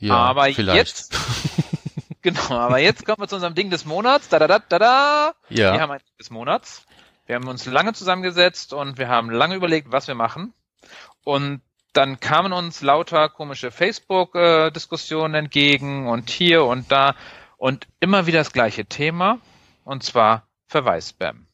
Ja, 0.00 0.14
Aber 0.14 0.44
vielleicht. 0.52 0.76
jetzt- 0.76 1.14
Genau, 2.22 2.50
aber 2.50 2.78
jetzt 2.78 3.06
kommen 3.06 3.18
wir 3.22 3.28
zu 3.28 3.36
unserem 3.36 3.54
Ding 3.54 3.70
des 3.70 3.86
Monats. 3.86 4.28
Da, 4.28 4.38
da, 4.38 4.46
da, 4.46 4.58
da, 4.58 4.78
da. 4.78 5.32
ja. 5.48 5.72
Wir 5.72 5.80
haben 5.80 5.90
ein 5.90 6.00
Ding 6.00 6.16
des 6.18 6.28
Monats. 6.30 6.84
Wir 7.24 7.36
haben 7.36 7.48
uns 7.48 7.64
lange 7.64 7.94
zusammengesetzt 7.94 8.74
und 8.74 8.98
wir 8.98 9.08
haben 9.08 9.30
lange 9.30 9.54
überlegt, 9.54 9.90
was 9.90 10.06
wir 10.06 10.14
machen. 10.14 10.52
Und 11.24 11.62
dann 11.94 12.20
kamen 12.20 12.52
uns 12.52 12.82
lauter 12.82 13.30
komische 13.30 13.70
Facebook-Diskussionen 13.70 15.34
entgegen 15.34 16.08
und 16.08 16.28
hier 16.28 16.64
und 16.64 16.92
da 16.92 17.14
und 17.56 17.86
immer 18.00 18.26
wieder 18.26 18.38
das 18.40 18.52
gleiche 18.52 18.84
Thema 18.84 19.38
und 19.84 20.02
zwar 20.02 20.46
Verweisspam. 20.66 21.46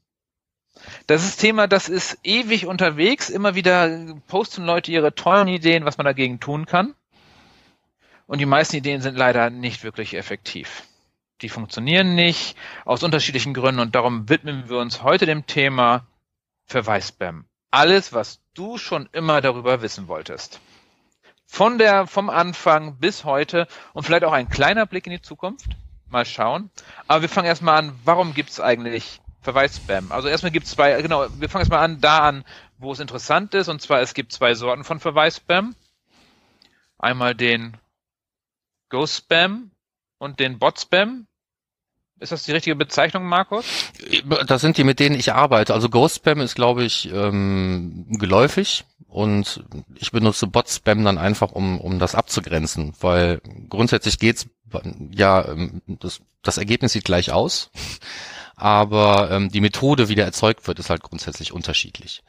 Das 1.06 1.24
ist 1.24 1.38
Thema, 1.38 1.68
das 1.68 1.88
ist 1.88 2.18
ewig 2.24 2.66
unterwegs. 2.66 3.30
Immer 3.30 3.54
wieder 3.54 3.88
posten 4.26 4.64
Leute 4.64 4.90
ihre 4.92 5.14
tollen 5.14 5.48
Ideen, 5.48 5.84
was 5.84 5.96
man 5.96 6.04
dagegen 6.04 6.38
tun 6.40 6.66
kann. 6.66 6.94
Und 8.26 8.38
die 8.38 8.46
meisten 8.46 8.76
Ideen 8.76 9.00
sind 9.00 9.16
leider 9.16 9.50
nicht 9.50 9.84
wirklich 9.84 10.14
effektiv. 10.14 10.82
Die 11.42 11.48
funktionieren 11.48 12.14
nicht 12.14 12.56
aus 12.84 13.02
unterschiedlichen 13.02 13.54
Gründen 13.54 13.80
und 13.80 13.94
darum 13.94 14.28
widmen 14.28 14.68
wir 14.68 14.78
uns 14.78 15.02
heute 15.02 15.26
dem 15.26 15.46
Thema 15.46 16.06
Verweisspam. 16.64 17.44
Alles, 17.70 18.12
was 18.12 18.40
du 18.54 18.78
schon 18.78 19.08
immer 19.12 19.40
darüber 19.40 19.82
wissen 19.82 20.08
wolltest. 20.08 20.60
Von 21.44 21.78
der, 21.78 22.06
vom 22.06 22.30
Anfang 22.30 22.96
bis 22.96 23.24
heute 23.24 23.68
und 23.92 24.04
vielleicht 24.04 24.24
auch 24.24 24.32
ein 24.32 24.48
kleiner 24.48 24.86
Blick 24.86 25.06
in 25.06 25.12
die 25.12 25.22
Zukunft. 25.22 25.66
Mal 26.08 26.24
schauen. 26.24 26.70
Aber 27.06 27.22
wir 27.22 27.28
fangen 27.28 27.46
erstmal 27.46 27.78
an, 27.78 27.98
warum 28.04 28.34
gibt 28.34 28.50
es 28.50 28.60
eigentlich 28.60 29.20
Verweisspam? 29.42 30.10
Also 30.10 30.28
erstmal 30.28 30.52
gibt 30.52 30.66
es 30.66 30.72
zwei, 30.72 31.00
genau, 31.02 31.26
wir 31.38 31.48
fangen 31.48 31.62
erstmal 31.62 31.84
an, 31.84 32.00
da 32.00 32.20
an, 32.20 32.44
wo 32.78 32.92
es 32.92 33.00
interessant 33.00 33.54
ist. 33.54 33.68
Und 33.68 33.82
zwar, 33.82 34.00
es 34.00 34.14
gibt 34.14 34.32
zwei 34.32 34.54
Sorten 34.54 34.84
von 34.84 34.98
Verweisspam. 34.98 35.76
Einmal 36.98 37.34
den 37.34 37.76
Ghost 38.88 39.16
Spam 39.16 39.70
und 40.18 40.40
den 40.40 40.58
Bot 40.58 40.80
Spam. 40.80 41.26
Ist 42.18 42.32
das 42.32 42.44
die 42.44 42.52
richtige 42.52 42.76
Bezeichnung, 42.76 43.24
Markus? 43.24 43.66
Das 44.46 44.62
sind 44.62 44.78
die, 44.78 44.84
mit 44.84 45.00
denen 45.00 45.18
ich 45.18 45.34
arbeite. 45.34 45.74
Also 45.74 45.90
Ghost 45.90 46.16
Spam 46.16 46.40
ist, 46.40 46.54
glaube 46.54 46.84
ich, 46.84 47.10
ähm, 47.12 48.06
geläufig 48.08 48.84
und 49.06 49.64
ich 49.96 50.12
benutze 50.12 50.46
Bot 50.46 50.70
Spam 50.70 51.04
dann 51.04 51.18
einfach, 51.18 51.52
um, 51.52 51.78
um 51.80 51.98
das 51.98 52.14
abzugrenzen, 52.14 52.94
weil 53.00 53.40
grundsätzlich 53.68 54.18
geht's 54.18 54.46
ja, 55.12 55.46
ähm, 55.46 55.82
das, 55.86 56.20
das 56.42 56.58
Ergebnis 56.58 56.92
sieht 56.92 57.04
gleich 57.04 57.32
aus, 57.32 57.70
aber 58.56 59.30
ähm, 59.30 59.50
die 59.50 59.60
Methode, 59.60 60.08
wie 60.08 60.14
der 60.14 60.24
erzeugt 60.24 60.66
wird, 60.66 60.78
ist 60.78 60.90
halt 60.90 61.02
grundsätzlich 61.02 61.52
unterschiedlich. 61.52 62.22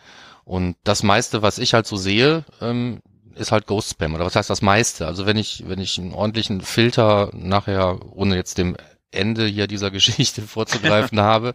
Und 0.44 0.78
das 0.84 1.04
meiste, 1.04 1.42
was 1.42 1.58
ich 1.60 1.74
halt 1.74 1.88
so 1.88 1.98
sehe, 1.98 2.46
ähm, 2.62 3.02
ist 3.38 3.52
halt 3.52 3.68
Ghost 3.68 3.92
Spam. 3.92 4.16
Oder 4.16 4.26
was 4.26 4.36
heißt 4.36 4.50
das 4.50 4.62
meiste? 4.62 5.08
Also 5.08 5.26
wenn 5.26 5.38
ich, 5.38 5.64
wenn 5.68 5.80
ich 5.80 5.98
einen 5.98 6.14
ordentlichen 6.14 6.62
Filter 6.62 7.30
nachher, 7.34 8.00
ohne 8.16 8.36
jetzt 8.36 8.58
dem 8.58 8.76
Ende 9.12 9.46
hier 9.46 9.68
dieser 9.68 9.92
Geschichte 9.98 10.42
vorzugreifen 10.42 11.20
habe, 11.22 11.54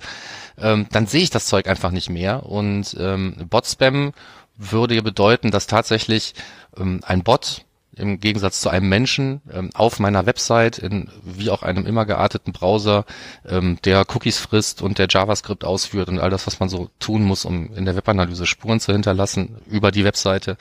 ähm, 0.59 0.87
dann 0.91 1.07
sehe 1.07 1.23
ich 1.23 1.31
das 1.31 1.47
Zeug 1.47 1.69
einfach 1.69 1.91
nicht 1.91 2.11
mehr. 2.11 2.47
Und 2.47 2.97
ähm, 2.99 3.37
Bot-Spam 3.49 4.13
würde 4.57 4.95
ja 4.95 5.03
bedeuten, 5.03 5.51
dass 5.51 5.67
tatsächlich 5.67 6.35
ähm, 6.77 7.01
ein 7.05 7.23
Bot 7.23 7.65
im 7.95 8.21
Gegensatz 8.21 8.61
zu 8.61 8.71
einem 8.71 8.89
Menschen 8.89 9.43
ähm, 9.53 9.71
auf 9.75 10.01
meiner 10.01 10.25
Website 10.25 10.79
in 10.79 11.11
wie 11.23 11.51
auch 11.51 11.63
einem 11.63 11.87
immer 11.87 12.07
gearteten 12.07 12.53
Browser, 12.53 13.05
ähm, 13.47 13.79
der 13.85 14.07
Cookies 14.09 14.39
frisst 14.39 14.81
und 14.81 14.99
der 14.99 15.09
JavaScript 15.11 15.65
ausführt 15.65 16.09
und 16.09 16.19
all 16.19 16.31
das, 16.31 16.47
was 16.47 16.59
man 16.59 16.69
so 16.69 16.89
tun 17.01 17.23
muss, 17.23 17.45
um 17.45 17.75
in 17.75 17.85
der 17.85 17.95
Webanalyse 17.95 18.47
Spuren 18.47 18.81
zu 18.81 18.93
hinterlassen 18.93 19.59
über 19.67 19.91
die 19.91 20.05
Webseite, 20.05 20.57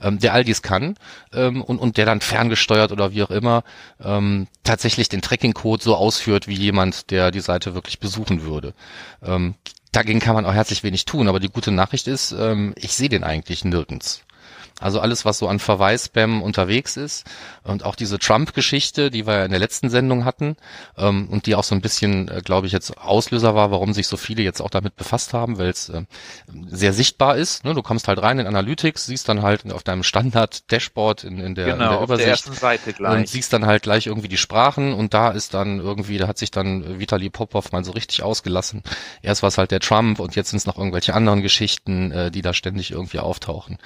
ähm, 0.00 0.18
der 0.20 0.32
all 0.32 0.44
dies 0.44 0.62
kann 0.62 0.96
ähm, 1.32 1.60
und, 1.62 1.78
und 1.78 1.96
der 1.96 2.06
dann 2.06 2.20
ferngesteuert 2.20 2.92
oder 2.92 3.12
wie 3.12 3.22
auch 3.24 3.30
immer 3.30 3.64
ähm, 4.02 4.46
tatsächlich 4.62 5.08
den 5.08 5.22
Tracking-Code 5.22 5.82
so 5.82 5.96
ausführt 5.96 6.46
wie 6.46 6.54
jemand, 6.54 7.10
der 7.10 7.32
die 7.32 7.40
Seite 7.40 7.74
wirklich 7.74 7.98
besuchen 7.98 8.42
würde. 8.42 8.74
Ähm, 9.24 9.54
dagegen 9.90 10.20
kann 10.20 10.34
man 10.34 10.46
auch 10.46 10.54
herzlich 10.54 10.84
wenig 10.84 11.04
tun, 11.04 11.26
aber 11.26 11.40
die 11.40 11.48
gute 11.48 11.72
Nachricht 11.72 12.06
ist, 12.06 12.32
ähm, 12.32 12.74
ich 12.76 12.94
sehe 12.94 13.08
den 13.08 13.24
eigentlich 13.24 13.64
nirgends. 13.64 14.25
Also 14.78 15.00
alles, 15.00 15.24
was 15.24 15.38
so 15.38 15.48
an 15.48 15.58
Verweisspam 15.58 16.42
unterwegs 16.42 16.98
ist 16.98 17.24
und 17.62 17.82
auch 17.82 17.94
diese 17.94 18.18
Trump-Geschichte, 18.18 19.10
die 19.10 19.26
wir 19.26 19.38
ja 19.38 19.44
in 19.46 19.50
der 19.50 19.58
letzten 19.60 19.88
Sendung 19.88 20.26
hatten 20.26 20.56
ähm, 20.98 21.28
und 21.30 21.46
die 21.46 21.54
auch 21.54 21.64
so 21.64 21.74
ein 21.74 21.80
bisschen, 21.80 22.28
äh, 22.28 22.42
glaube 22.44 22.66
ich, 22.66 22.74
jetzt 22.74 22.98
Auslöser 22.98 23.54
war, 23.54 23.70
warum 23.70 23.94
sich 23.94 24.06
so 24.06 24.18
viele 24.18 24.42
jetzt 24.42 24.60
auch 24.60 24.68
damit 24.68 24.94
befasst 24.94 25.32
haben, 25.32 25.56
weil 25.56 25.70
es 25.70 25.88
äh, 25.88 26.02
sehr 26.68 26.92
sichtbar 26.92 27.36
ist. 27.36 27.64
Ne? 27.64 27.72
Du 27.72 27.80
kommst 27.80 28.06
halt 28.06 28.20
rein 28.20 28.38
in 28.38 28.46
Analytics, 28.46 29.06
siehst 29.06 29.30
dann 29.30 29.40
halt 29.40 29.72
auf 29.72 29.82
deinem 29.82 30.02
Standard-Dashboard 30.02 31.24
in, 31.24 31.38
in, 31.38 31.54
der, 31.54 31.72
genau, 31.72 31.84
in 31.84 31.90
der 31.92 32.00
Übersicht 32.02 32.26
der 32.26 32.32
ersten 32.32 32.52
Seite 32.52 32.92
gleich. 32.92 33.16
und 33.16 33.28
siehst 33.28 33.54
dann 33.54 33.64
halt 33.64 33.82
gleich 33.82 34.06
irgendwie 34.06 34.28
die 34.28 34.36
Sprachen 34.36 34.92
und 34.92 35.14
da 35.14 35.30
ist 35.30 35.54
dann 35.54 35.80
irgendwie, 35.80 36.18
da 36.18 36.28
hat 36.28 36.36
sich 36.36 36.50
dann 36.50 37.00
Vitali 37.00 37.30
Popov 37.30 37.72
mal 37.72 37.82
so 37.82 37.92
richtig 37.92 38.22
ausgelassen. 38.22 38.82
Erst 39.22 39.42
war 39.42 39.48
es 39.48 39.56
halt 39.56 39.70
der 39.70 39.80
Trump 39.80 40.20
und 40.20 40.36
jetzt 40.36 40.50
sind 40.50 40.58
es 40.58 40.66
noch 40.66 40.76
irgendwelche 40.76 41.14
anderen 41.14 41.40
Geschichten, 41.40 42.12
äh, 42.12 42.30
die 42.30 42.42
da 42.42 42.52
ständig 42.52 42.90
irgendwie 42.90 43.20
auftauchen. 43.20 43.78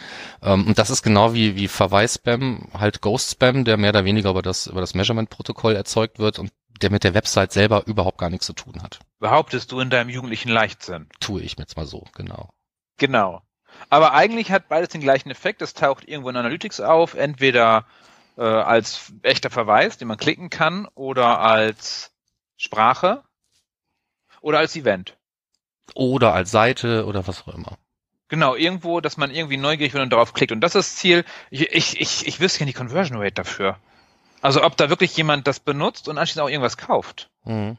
Ähm, 0.43 0.67
und 0.67 0.80
das 0.81 0.89
ist 0.89 1.03
genau 1.03 1.35
wie, 1.35 1.57
wie 1.57 1.69
Verweis-Spam, 1.69 2.71
halt 2.73 3.03
Ghost-Spam, 3.03 3.67
der 3.67 3.77
mehr 3.77 3.91
oder 3.91 4.07
weniger 4.07 4.31
über 4.31 4.41
das, 4.41 4.67
über 4.67 4.81
das 4.81 4.95
Measurement-Protokoll 4.95 5.77
erzeugt 5.77 6.19
wird 6.19 6.39
und 6.39 6.53
der 6.81 6.91
mit 6.91 7.05
der 7.05 7.13
Website 7.13 7.53
selber 7.53 7.87
überhaupt 7.87 8.17
gar 8.17 8.31
nichts 8.31 8.47
zu 8.47 8.55
tun 8.55 8.83
hat. 8.83 8.99
Behauptest 9.19 9.71
du 9.73 9.81
in 9.81 9.91
deinem 9.91 10.09
jugendlichen 10.09 10.49
Leichtsinn? 10.49 11.11
Tue 11.21 11.43
ich 11.43 11.59
mir 11.59 11.65
jetzt 11.65 11.77
mal 11.77 11.85
so, 11.85 12.05
genau. 12.15 12.49
Genau. 12.97 13.43
Aber 13.91 14.15
eigentlich 14.15 14.51
hat 14.51 14.71
beides 14.71 14.89
den 14.89 15.03
gleichen 15.03 15.31
Effekt. 15.31 15.61
Es 15.61 15.75
taucht 15.75 16.09
irgendwo 16.09 16.31
in 16.31 16.37
Analytics 16.37 16.81
auf, 16.81 17.13
entweder 17.13 17.85
äh, 18.39 18.43
als 18.43 19.13
echter 19.21 19.51
Verweis, 19.51 19.99
den 19.99 20.09
man 20.09 20.17
klicken 20.17 20.49
kann, 20.49 20.89
oder 20.95 21.41
als 21.41 22.15
Sprache 22.57 23.23
oder 24.41 24.61
als 24.61 24.75
Event. 24.77 25.19
Oder 25.95 26.33
als 26.33 26.51
Seite 26.51 27.05
oder 27.05 27.27
was 27.27 27.43
auch 27.43 27.53
immer. 27.53 27.77
Genau, 28.31 28.55
irgendwo, 28.55 29.01
dass 29.01 29.17
man 29.17 29.31
irgendwie 29.31 29.57
neugierig 29.59 29.93
wird 29.93 30.03
und 30.03 30.11
darauf 30.11 30.33
klickt. 30.33 30.53
Und 30.53 30.61
das 30.63 30.75
ist 30.75 30.89
das 30.93 30.97
Ziel. 30.97 31.25
Ich, 31.51 31.63
ich, 31.73 32.01
ich, 32.01 32.27
ich 32.27 32.41
wüsste 32.41 32.61
ja 32.61 32.67
die 32.67 32.73
Conversion 32.73 33.19
Rate 33.19 33.33
dafür. 33.35 33.77
Also 34.41 34.65
ob 34.65 34.77
da 34.79 34.89
wirklich 34.89 35.15
jemand 35.17 35.47
das 35.47 35.61
benutzt 35.61 36.09
und 36.09 36.17
anschließend 36.17 36.43
auch 36.45 36.49
irgendwas 36.49 36.79
kauft. 36.79 37.29
Mhm. 37.45 37.77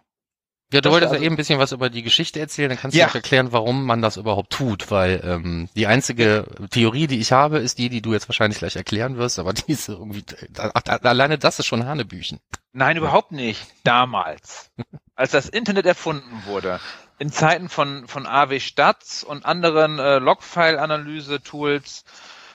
Ja, 0.73 0.79
du 0.79 0.83
Das 0.83 0.91
wolltest 0.93 1.11
also- 1.11 1.21
ja 1.21 1.25
eben 1.25 1.33
ein 1.33 1.37
bisschen 1.37 1.59
was 1.59 1.71
über 1.73 1.89
die 1.89 2.01
Geschichte 2.03 2.39
erzählen, 2.39 2.69
dann 2.69 2.77
kannst 2.77 2.95
Ja. 2.95 3.05
du 3.05 3.11
auch 3.11 3.15
erklären, 3.15 3.51
warum 3.51 3.85
man 3.85 4.01
das 4.01 4.15
überhaupt 4.17 4.51
tut, 4.53 4.89
weil 4.91 5.21
ähm, 5.25 5.67
die 5.75 5.87
einzige 5.87 6.45
Theorie, 6.69 7.07
die 7.07 7.19
ich 7.19 7.31
habe, 7.33 7.57
ist 7.59 7.77
die, 7.77 7.89
die 7.89 8.01
du 8.01 8.13
jetzt 8.13 8.29
wahrscheinlich 8.29 8.59
gleich 8.59 8.75
erklären 8.77 9.17
wirst, 9.17 9.39
aber 9.39 9.51
die 9.53 9.71
ist 9.71 9.89
irgendwie, 9.89 10.23
ach, 10.57 10.81
alleine 11.03 11.37
das 11.37 11.59
ist 11.59 11.65
schon 11.65 11.85
Hanebüchen. 11.85 12.39
Nein, 12.73 12.95
überhaupt 12.97 13.31
nicht. 13.33 13.65
Damals. 13.83 14.69
Als 15.15 15.31
das 15.31 15.49
Internet 15.49 15.85
erfunden 15.85 16.43
wurde. 16.45 16.79
In 17.21 17.31
Zeiten 17.31 17.69
von, 17.69 18.07
von 18.07 18.25
AW 18.25 18.59
Stats 18.59 19.23
und 19.23 19.45
anderen 19.45 19.99
äh, 19.99 20.17
Logfile-Analyse-Tools 20.17 22.03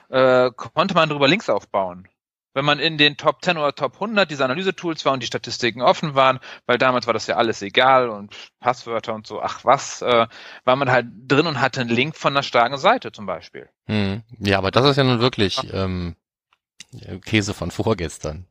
äh, 0.08 0.50
konnte 0.56 0.94
man 0.94 1.08
darüber 1.08 1.28
Links 1.28 1.48
aufbauen. 1.48 2.08
Wenn 2.52 2.64
man 2.64 2.80
in 2.80 2.98
den 2.98 3.16
Top 3.16 3.44
10 3.44 3.58
oder 3.58 3.76
Top 3.76 3.94
100 3.94 4.28
dieser 4.28 4.46
Analyse-Tools 4.46 5.04
war 5.04 5.12
und 5.12 5.22
die 5.22 5.28
Statistiken 5.28 5.82
offen 5.82 6.16
waren, 6.16 6.40
weil 6.66 6.78
damals 6.78 7.06
war 7.06 7.14
das 7.14 7.28
ja 7.28 7.36
alles 7.36 7.62
egal 7.62 8.08
und 8.08 8.34
Passwörter 8.58 9.14
und 9.14 9.24
so, 9.24 9.40
ach 9.40 9.64
was, 9.64 10.02
äh, 10.02 10.26
war 10.64 10.74
man 10.74 10.90
halt 10.90 11.06
drin 11.28 11.46
und 11.46 11.60
hatte 11.60 11.82
einen 11.82 11.90
Link 11.90 12.16
von 12.16 12.32
einer 12.32 12.42
starken 12.42 12.76
Seite 12.76 13.12
zum 13.12 13.24
Beispiel. 13.24 13.68
Hm. 13.84 14.24
Ja, 14.40 14.58
aber 14.58 14.72
das 14.72 14.84
ist 14.84 14.96
ja 14.96 15.04
nun 15.04 15.20
wirklich 15.20 15.60
ähm, 15.72 16.16
Käse 17.24 17.54
von 17.54 17.70
vorgestern. 17.70 18.46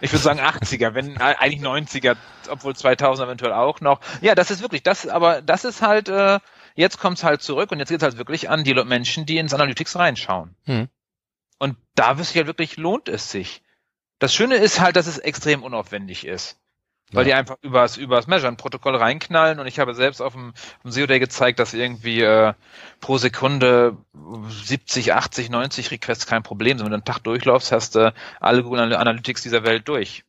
Ich 0.00 0.12
würde 0.12 0.22
sagen 0.22 0.40
80er, 0.40 0.94
wenn 0.94 1.16
äh, 1.16 1.34
eigentlich 1.38 1.60
90er, 1.60 2.16
obwohl 2.48 2.76
2000 2.76 3.26
eventuell 3.26 3.52
auch 3.52 3.80
noch. 3.80 4.00
Ja, 4.20 4.36
das 4.36 4.50
ist 4.50 4.62
wirklich, 4.62 4.82
das, 4.84 5.08
aber 5.08 5.42
das 5.42 5.64
ist 5.64 5.82
halt, 5.82 6.08
äh, 6.08 6.38
jetzt 6.76 6.98
kommt's 7.00 7.24
halt 7.24 7.42
zurück 7.42 7.72
und 7.72 7.80
jetzt 7.80 7.88
geht's 7.88 8.04
halt 8.04 8.18
wirklich 8.18 8.48
an 8.48 8.62
die 8.62 8.74
Menschen, 8.74 9.26
die 9.26 9.38
ins 9.38 9.54
Analytics 9.54 9.96
reinschauen. 9.96 10.54
Hm. 10.66 10.88
Und 11.58 11.76
da 11.96 12.18
wüsste 12.18 12.34
ich 12.34 12.36
halt 12.36 12.46
wirklich, 12.46 12.76
lohnt 12.76 13.08
es 13.08 13.30
sich. 13.30 13.62
Das 14.20 14.34
Schöne 14.34 14.56
ist 14.56 14.80
halt, 14.80 14.96
dass 14.96 15.06
es 15.06 15.18
extrem 15.18 15.62
unaufwendig 15.62 16.24
ist. 16.24 16.58
Weil 17.12 17.26
Ja. 17.26 17.34
die 17.34 17.34
einfach 17.34 17.56
übers, 17.62 17.96
übers 17.96 18.26
Measure-Protokoll 18.26 18.96
reinknallen 18.96 19.60
und 19.60 19.66
ich 19.66 19.78
habe 19.78 19.94
selbst 19.94 20.20
auf 20.20 20.34
dem, 20.34 20.52
dem 20.84 20.90
SEO 20.90 21.06
Day 21.06 21.18
gezeigt, 21.18 21.58
dass 21.58 21.72
irgendwie 21.72 22.20
äh, 22.20 22.52
pro 23.00 23.16
Sekunde 23.18 23.96
70, 24.48 25.14
80, 25.14 25.48
90 25.48 25.90
Requests 25.90 26.26
kein 26.26 26.42
Problem 26.42 26.76
sind. 26.76 26.84
Wenn 26.84 26.92
du 26.92 26.96
einen 26.96 27.04
Tag 27.04 27.20
durchlaufst, 27.20 27.72
hast 27.72 27.94
du 27.94 28.12
alle 28.40 28.62
Google 28.62 28.94
Analytics 28.94 29.42
dieser 29.42 29.64
Welt 29.64 29.88
durch. 29.88 30.24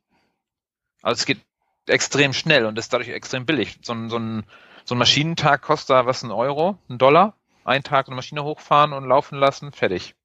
Also 1.02 1.20
es 1.20 1.26
geht 1.26 1.40
extrem 1.88 2.34
schnell 2.34 2.66
und 2.66 2.78
ist 2.78 2.94
dadurch 2.94 3.10
extrem 3.10 3.46
billig. 3.46 3.80
So 3.82 3.94
ein, 3.94 4.10
so 4.10 4.18
ein, 4.18 4.46
so 4.86 4.96
ein 4.96 5.00
Maschinentag 5.00 5.62
kostet 5.62 5.92
da 5.92 6.06
was, 6.06 6.24
ein 6.24 6.32
Euro, 6.32 6.78
ein 6.90 6.98
Dollar? 6.98 7.36
Einen 7.66 7.84
Tag 7.84 8.08
eine 8.08 8.16
Maschine 8.16 8.44
hochfahren 8.44 8.94
und 8.94 9.06
laufen 9.08 9.38
lassen, 9.38 9.72
fertig. 9.72 10.16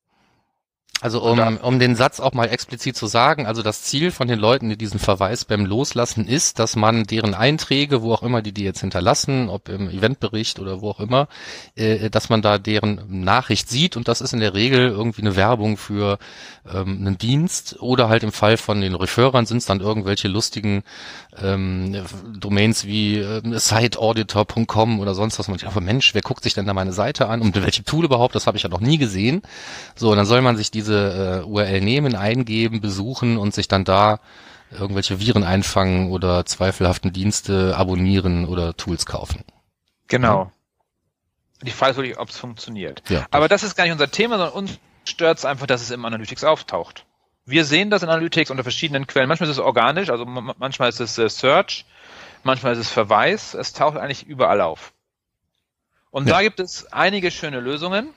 Also 1.00 1.22
um, 1.22 1.58
um 1.58 1.78
den 1.78 1.96
Satz 1.96 2.20
auch 2.20 2.32
mal 2.32 2.46
explizit 2.46 2.96
zu 2.96 3.06
sagen, 3.06 3.46
also 3.46 3.62
das 3.62 3.82
Ziel 3.82 4.10
von 4.10 4.28
den 4.28 4.38
Leuten, 4.38 4.70
die 4.70 4.76
diesen 4.78 4.98
Verweis 4.98 5.44
beim 5.44 5.66
Loslassen 5.66 6.26
ist, 6.26 6.58
dass 6.58 6.76
man 6.76 7.04
deren 7.04 7.34
Einträge, 7.34 8.00
wo 8.00 8.14
auch 8.14 8.22
immer 8.22 8.42
die 8.42 8.52
die 8.52 8.64
jetzt 8.64 8.80
hinterlassen, 8.80 9.50
ob 9.50 9.68
im 9.68 9.90
Eventbericht 9.90 10.60
oder 10.60 10.80
wo 10.80 10.90
auch 10.90 11.00
immer, 11.00 11.28
äh, 11.74 12.08
dass 12.10 12.30
man 12.30 12.42
da 12.42 12.58
deren 12.58 13.02
Nachricht 13.08 13.68
sieht 13.68 13.96
und 13.96 14.08
das 14.08 14.20
ist 14.20 14.32
in 14.32 14.40
der 14.40 14.54
Regel 14.54 14.88
irgendwie 14.88 15.22
eine 15.22 15.36
Werbung 15.36 15.76
für 15.76 16.18
ähm, 16.72 16.98
einen 17.00 17.18
Dienst 17.18 17.76
oder 17.80 18.08
halt 18.08 18.22
im 18.22 18.32
Fall 18.32 18.56
von 18.56 18.80
den 18.80 18.94
Referern 18.94 19.46
sind 19.46 19.58
es 19.58 19.66
dann 19.66 19.80
irgendwelche 19.80 20.28
lustigen 20.28 20.84
ähm, 21.36 22.04
Domains 22.38 22.86
wie 22.86 23.18
ähm, 23.18 23.58
siteauditor.com 23.58 25.00
oder 25.00 25.14
sonst 25.14 25.38
was. 25.38 25.48
Man 25.48 25.58
denkt, 25.58 25.70
aber 25.70 25.84
Mensch, 25.84 26.14
wer 26.14 26.22
guckt 26.22 26.44
sich 26.44 26.54
denn 26.54 26.66
da 26.66 26.72
meine 26.72 26.92
Seite 26.92 27.28
an 27.28 27.42
und 27.42 27.54
mit 27.54 27.64
welchem 27.64 27.84
Tool 27.84 28.04
überhaupt? 28.04 28.34
Das 28.34 28.46
habe 28.46 28.56
ich 28.56 28.62
ja 28.62 28.70
noch 28.70 28.80
nie 28.80 28.96
gesehen. 28.96 29.42
So, 29.96 30.10
und 30.10 30.16
dann 30.16 30.26
soll 30.26 30.40
man 30.40 30.56
sich 30.56 30.70
diese 30.70 30.93
äh, 31.42 31.46
URL 31.46 31.80
nehmen, 31.80 32.14
eingeben, 32.16 32.80
besuchen 32.80 33.36
und 33.38 33.54
sich 33.54 33.68
dann 33.68 33.84
da 33.84 34.20
irgendwelche 34.70 35.20
Viren 35.20 35.44
einfangen 35.44 36.10
oder 36.10 36.44
zweifelhaften 36.46 37.12
Dienste 37.12 37.76
abonnieren 37.76 38.46
oder 38.46 38.76
Tools 38.76 39.06
kaufen. 39.06 39.44
Genau. 40.08 40.50
Die 41.62 41.70
Frage 41.70 41.92
ist 41.92 41.96
wirklich, 41.96 42.18
ob 42.18 42.28
es 42.28 42.38
funktioniert. 42.38 43.02
Ja, 43.08 43.26
Aber 43.30 43.48
das 43.48 43.62
ist 43.62 43.76
gar 43.76 43.84
nicht 43.84 43.92
unser 43.92 44.10
Thema, 44.10 44.36
sondern 44.36 44.54
uns 44.54 44.78
stört 45.04 45.38
es 45.38 45.44
einfach, 45.44 45.66
dass 45.66 45.80
es 45.82 45.90
im 45.90 46.04
Analytics 46.04 46.44
auftaucht. 46.44 47.06
Wir 47.46 47.64
sehen 47.64 47.90
das 47.90 48.02
in 48.02 48.08
Analytics 48.08 48.50
unter 48.50 48.62
verschiedenen 48.62 49.06
Quellen. 49.06 49.28
Manchmal 49.28 49.48
ist 49.48 49.56
es 49.56 49.62
organisch, 49.62 50.10
also 50.10 50.24
ma- 50.24 50.54
manchmal 50.58 50.88
ist 50.88 51.00
es 51.00 51.18
äh, 51.18 51.28
Search, 51.28 51.84
manchmal 52.42 52.72
ist 52.72 52.78
es 52.78 52.90
Verweis. 52.90 53.54
Es 53.54 53.72
taucht 53.74 53.96
eigentlich 53.98 54.26
überall 54.26 54.60
auf. 54.60 54.92
Und 56.10 56.26
Ja. 56.28 56.36
da 56.36 56.42
gibt 56.42 56.58
es 56.60 56.90
einige 56.92 57.30
schöne 57.30 57.60
Lösungen 57.60 58.08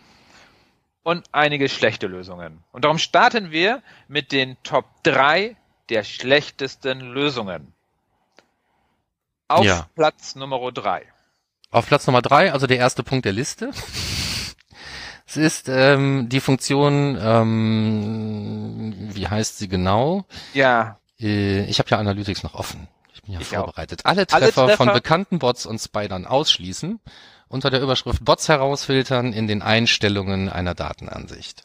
und 1.08 1.24
einige 1.32 1.70
schlechte 1.70 2.08
Lösungen. 2.08 2.64
Und 2.74 2.84
darum 2.84 2.98
starten 2.98 3.50
wir 3.52 3.82
mit 4.10 4.34
den 4.34 4.58
Top 4.64 4.84
3 5.04 5.56
der 5.88 6.04
schlechtesten 6.04 7.00
Lösungen. 7.00 7.72
Auf 9.48 9.64
Ja. 9.64 9.88
Platz 9.96 10.36
Nummer 10.36 10.70
3. 10.70 11.04
Auf 11.72 11.88
Platz 11.88 12.08
Nummer 12.08 12.22
drei, 12.22 12.52
also 12.52 12.68
der 12.68 12.78
erste 12.78 13.04
Punkt 13.04 13.24
der 13.24 13.32
Liste. 13.32 13.72
Es 15.26 15.38
ist 15.38 15.70
ähm, 15.70 16.28
die 16.30 16.42
Funktion, 16.42 17.18
ähm, 17.22 18.94
wie 19.14 19.28
heißt 19.30 19.58
sie 19.58 19.68
genau? 19.70 20.26
Ja, 20.54 21.00
Äh, 21.20 21.64
ich 21.66 21.80
habe 21.80 21.90
ja 21.90 21.98
Analytics 22.00 22.44
noch 22.44 22.54
offen. 22.54 22.88
Ich 23.14 23.22
bin 23.24 23.34
ja 23.34 23.40
Ich 23.40 23.48
vorbereitet. 23.48 24.06
Alle 24.06 24.28
Treffer, 24.28 24.36
Alle 24.44 24.52
Treffer- 24.52 24.78
von 24.78 24.92
bekannten 24.94 25.40
Bots 25.40 25.66
und 25.66 25.80
Spidern 25.80 26.26
ausschließen, 26.26 27.00
unter 27.50 27.70
der 27.70 27.82
Überschrift 27.82 28.24
Bots 28.24 28.50
herausfiltern 28.50 29.34
in 29.34 29.48
den 29.48 29.62
Einstellungen 29.62 30.50
einer 30.50 30.74
Datenansicht. 30.74 31.64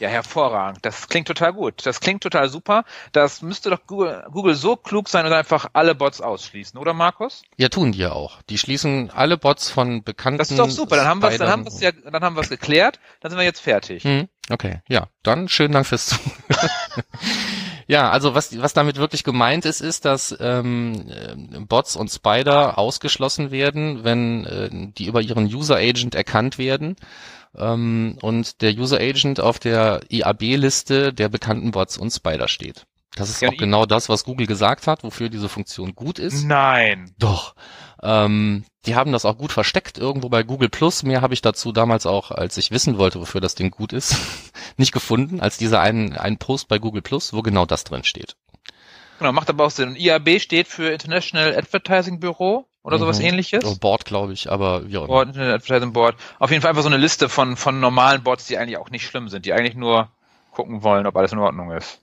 Ja, 0.00 0.08
hervorragend. 0.08 0.78
Das 0.82 1.08
klingt 1.08 1.28
total 1.28 1.52
gut. 1.52 1.84
Das 1.84 2.00
klingt 2.00 2.22
total 2.22 2.48
super. 2.48 2.84
Das 3.12 3.42
müsste 3.42 3.68
doch 3.68 3.80
Google, 3.86 4.24
Google 4.32 4.54
so 4.54 4.74
klug 4.74 5.10
sein 5.10 5.26
und 5.26 5.32
einfach 5.34 5.68
alle 5.74 5.94
Bots 5.94 6.22
ausschließen, 6.22 6.80
oder 6.80 6.94
Markus? 6.94 7.42
Ja, 7.58 7.68
tun 7.68 7.92
die 7.92 7.98
ja 7.98 8.12
auch. 8.12 8.40
Die 8.48 8.56
schließen 8.56 9.10
alle 9.10 9.36
Bots 9.36 9.68
von 9.68 10.02
bekannten 10.02 10.38
Das 10.38 10.50
ist 10.50 10.58
doch 10.58 10.70
super. 10.70 10.96
Dann 10.96 11.06
haben 11.06 11.20
wir 11.22 11.28
es, 11.28 11.36
dann 11.36 11.50
haben 11.50 11.64
wir 11.64 11.72
es 11.72 11.80
ja, 11.80 11.92
dann 11.92 12.24
haben 12.24 12.34
wir 12.34 12.40
es 12.40 12.48
geklärt. 12.48 12.98
Dann 13.20 13.30
sind 13.30 13.38
wir 13.38 13.44
jetzt 13.44 13.60
fertig. 13.60 14.02
Hm, 14.04 14.28
okay, 14.48 14.80
ja, 14.88 15.08
dann 15.22 15.48
schönen 15.48 15.74
Dank 15.74 15.86
fürs 15.86 16.06
Zuhören. 16.06 16.32
ja, 17.90 18.08
also 18.08 18.36
was, 18.36 18.56
was 18.62 18.72
damit 18.72 18.98
wirklich 18.98 19.24
gemeint 19.24 19.64
ist, 19.64 19.80
ist, 19.80 20.04
dass 20.04 20.36
ähm, 20.38 21.06
äh, 21.08 21.60
Bots 21.66 21.96
und 21.96 22.08
Spider 22.08 22.78
ausgeschlossen 22.78 23.50
werden, 23.50 24.04
wenn 24.04 24.44
äh, 24.44 24.70
die 24.70 25.06
über 25.06 25.20
ihren 25.20 25.46
User 25.46 25.74
Agent 25.74 26.14
erkannt 26.14 26.56
werden 26.56 26.94
ähm, 27.56 28.16
und 28.22 28.62
der 28.62 28.74
User 28.74 28.98
Agent 28.98 29.40
auf 29.40 29.58
der 29.58 30.02
IAB-Liste 30.08 31.12
der 31.12 31.28
bekannten 31.28 31.72
Bots 31.72 31.98
und 31.98 32.12
Spider 32.12 32.46
steht. 32.46 32.86
Das 33.16 33.28
ist 33.28 33.40
Ja, 33.42 33.48
auch 33.48 33.56
genau 33.56 33.86
das, 33.86 34.08
was 34.08 34.24
Google 34.24 34.46
gesagt 34.46 34.86
hat, 34.86 35.02
wofür 35.02 35.28
diese 35.28 35.48
Funktion 35.48 35.94
gut 35.94 36.18
ist. 36.18 36.44
Nein. 36.44 37.12
Doch. 37.18 37.54
Ähm, 38.02 38.64
die 38.86 38.94
haben 38.94 39.12
das 39.12 39.24
auch 39.24 39.36
gut 39.36 39.52
versteckt 39.52 39.98
irgendwo 39.98 40.28
bei 40.28 40.42
Google 40.42 40.68
Plus. 40.68 41.02
Mehr 41.02 41.20
habe 41.20 41.34
ich 41.34 41.42
dazu 41.42 41.72
damals 41.72 42.06
auch, 42.06 42.30
als 42.30 42.56
ich 42.56 42.70
wissen 42.70 42.98
wollte, 42.98 43.20
wofür 43.20 43.40
das 43.40 43.54
Ding 43.56 43.70
gut 43.70 43.92
ist, 43.92 44.16
nicht 44.76 44.92
gefunden, 44.92 45.40
als 45.40 45.58
dieser 45.58 45.80
einen, 45.80 46.16
einen 46.16 46.38
Post 46.38 46.68
bei 46.68 46.78
Google 46.78 47.02
Plus, 47.02 47.32
wo 47.32 47.42
genau 47.42 47.66
das 47.66 47.84
drin 47.84 48.04
steht. 48.04 48.36
Genau, 49.18 49.32
macht 49.32 49.50
aber 49.50 49.66
auch 49.66 49.70
Sinn. 49.70 49.90
Und 49.90 49.96
IAB 49.96 50.40
steht 50.40 50.66
für 50.68 50.88
International 50.90 51.54
Advertising 51.56 52.20
Bureau 52.20 52.66
oder 52.82 52.98
sowas 52.98 53.18
Mhm. 53.18 53.26
ähnliches. 53.26 53.64
Oh, 53.64 53.76
Board, 53.76 54.06
glaube 54.06 54.32
ich, 54.32 54.50
aber 54.50 54.88
wie 54.88 54.96
auch 54.96 55.02
immer. 55.02 55.08
Board, 55.08 55.28
Internet 55.28 55.54
Advertising 55.62 55.92
Board. 55.92 56.16
Auf 56.38 56.50
jeden 56.50 56.62
Fall 56.62 56.70
einfach 56.70 56.82
so 56.82 56.88
eine 56.88 56.96
Liste 56.96 57.28
von, 57.28 57.56
von 57.56 57.80
normalen 57.80 58.22
Bots, 58.22 58.46
die 58.46 58.56
eigentlich 58.56 58.78
auch 58.78 58.88
nicht 58.88 59.04
schlimm 59.04 59.28
sind, 59.28 59.44
die 59.44 59.52
eigentlich 59.52 59.74
nur 59.74 60.10
gucken 60.52 60.82
wollen, 60.84 61.06
ob 61.06 61.16
alles 61.16 61.32
in 61.32 61.38
Ordnung 61.38 61.70
ist. 61.72 62.00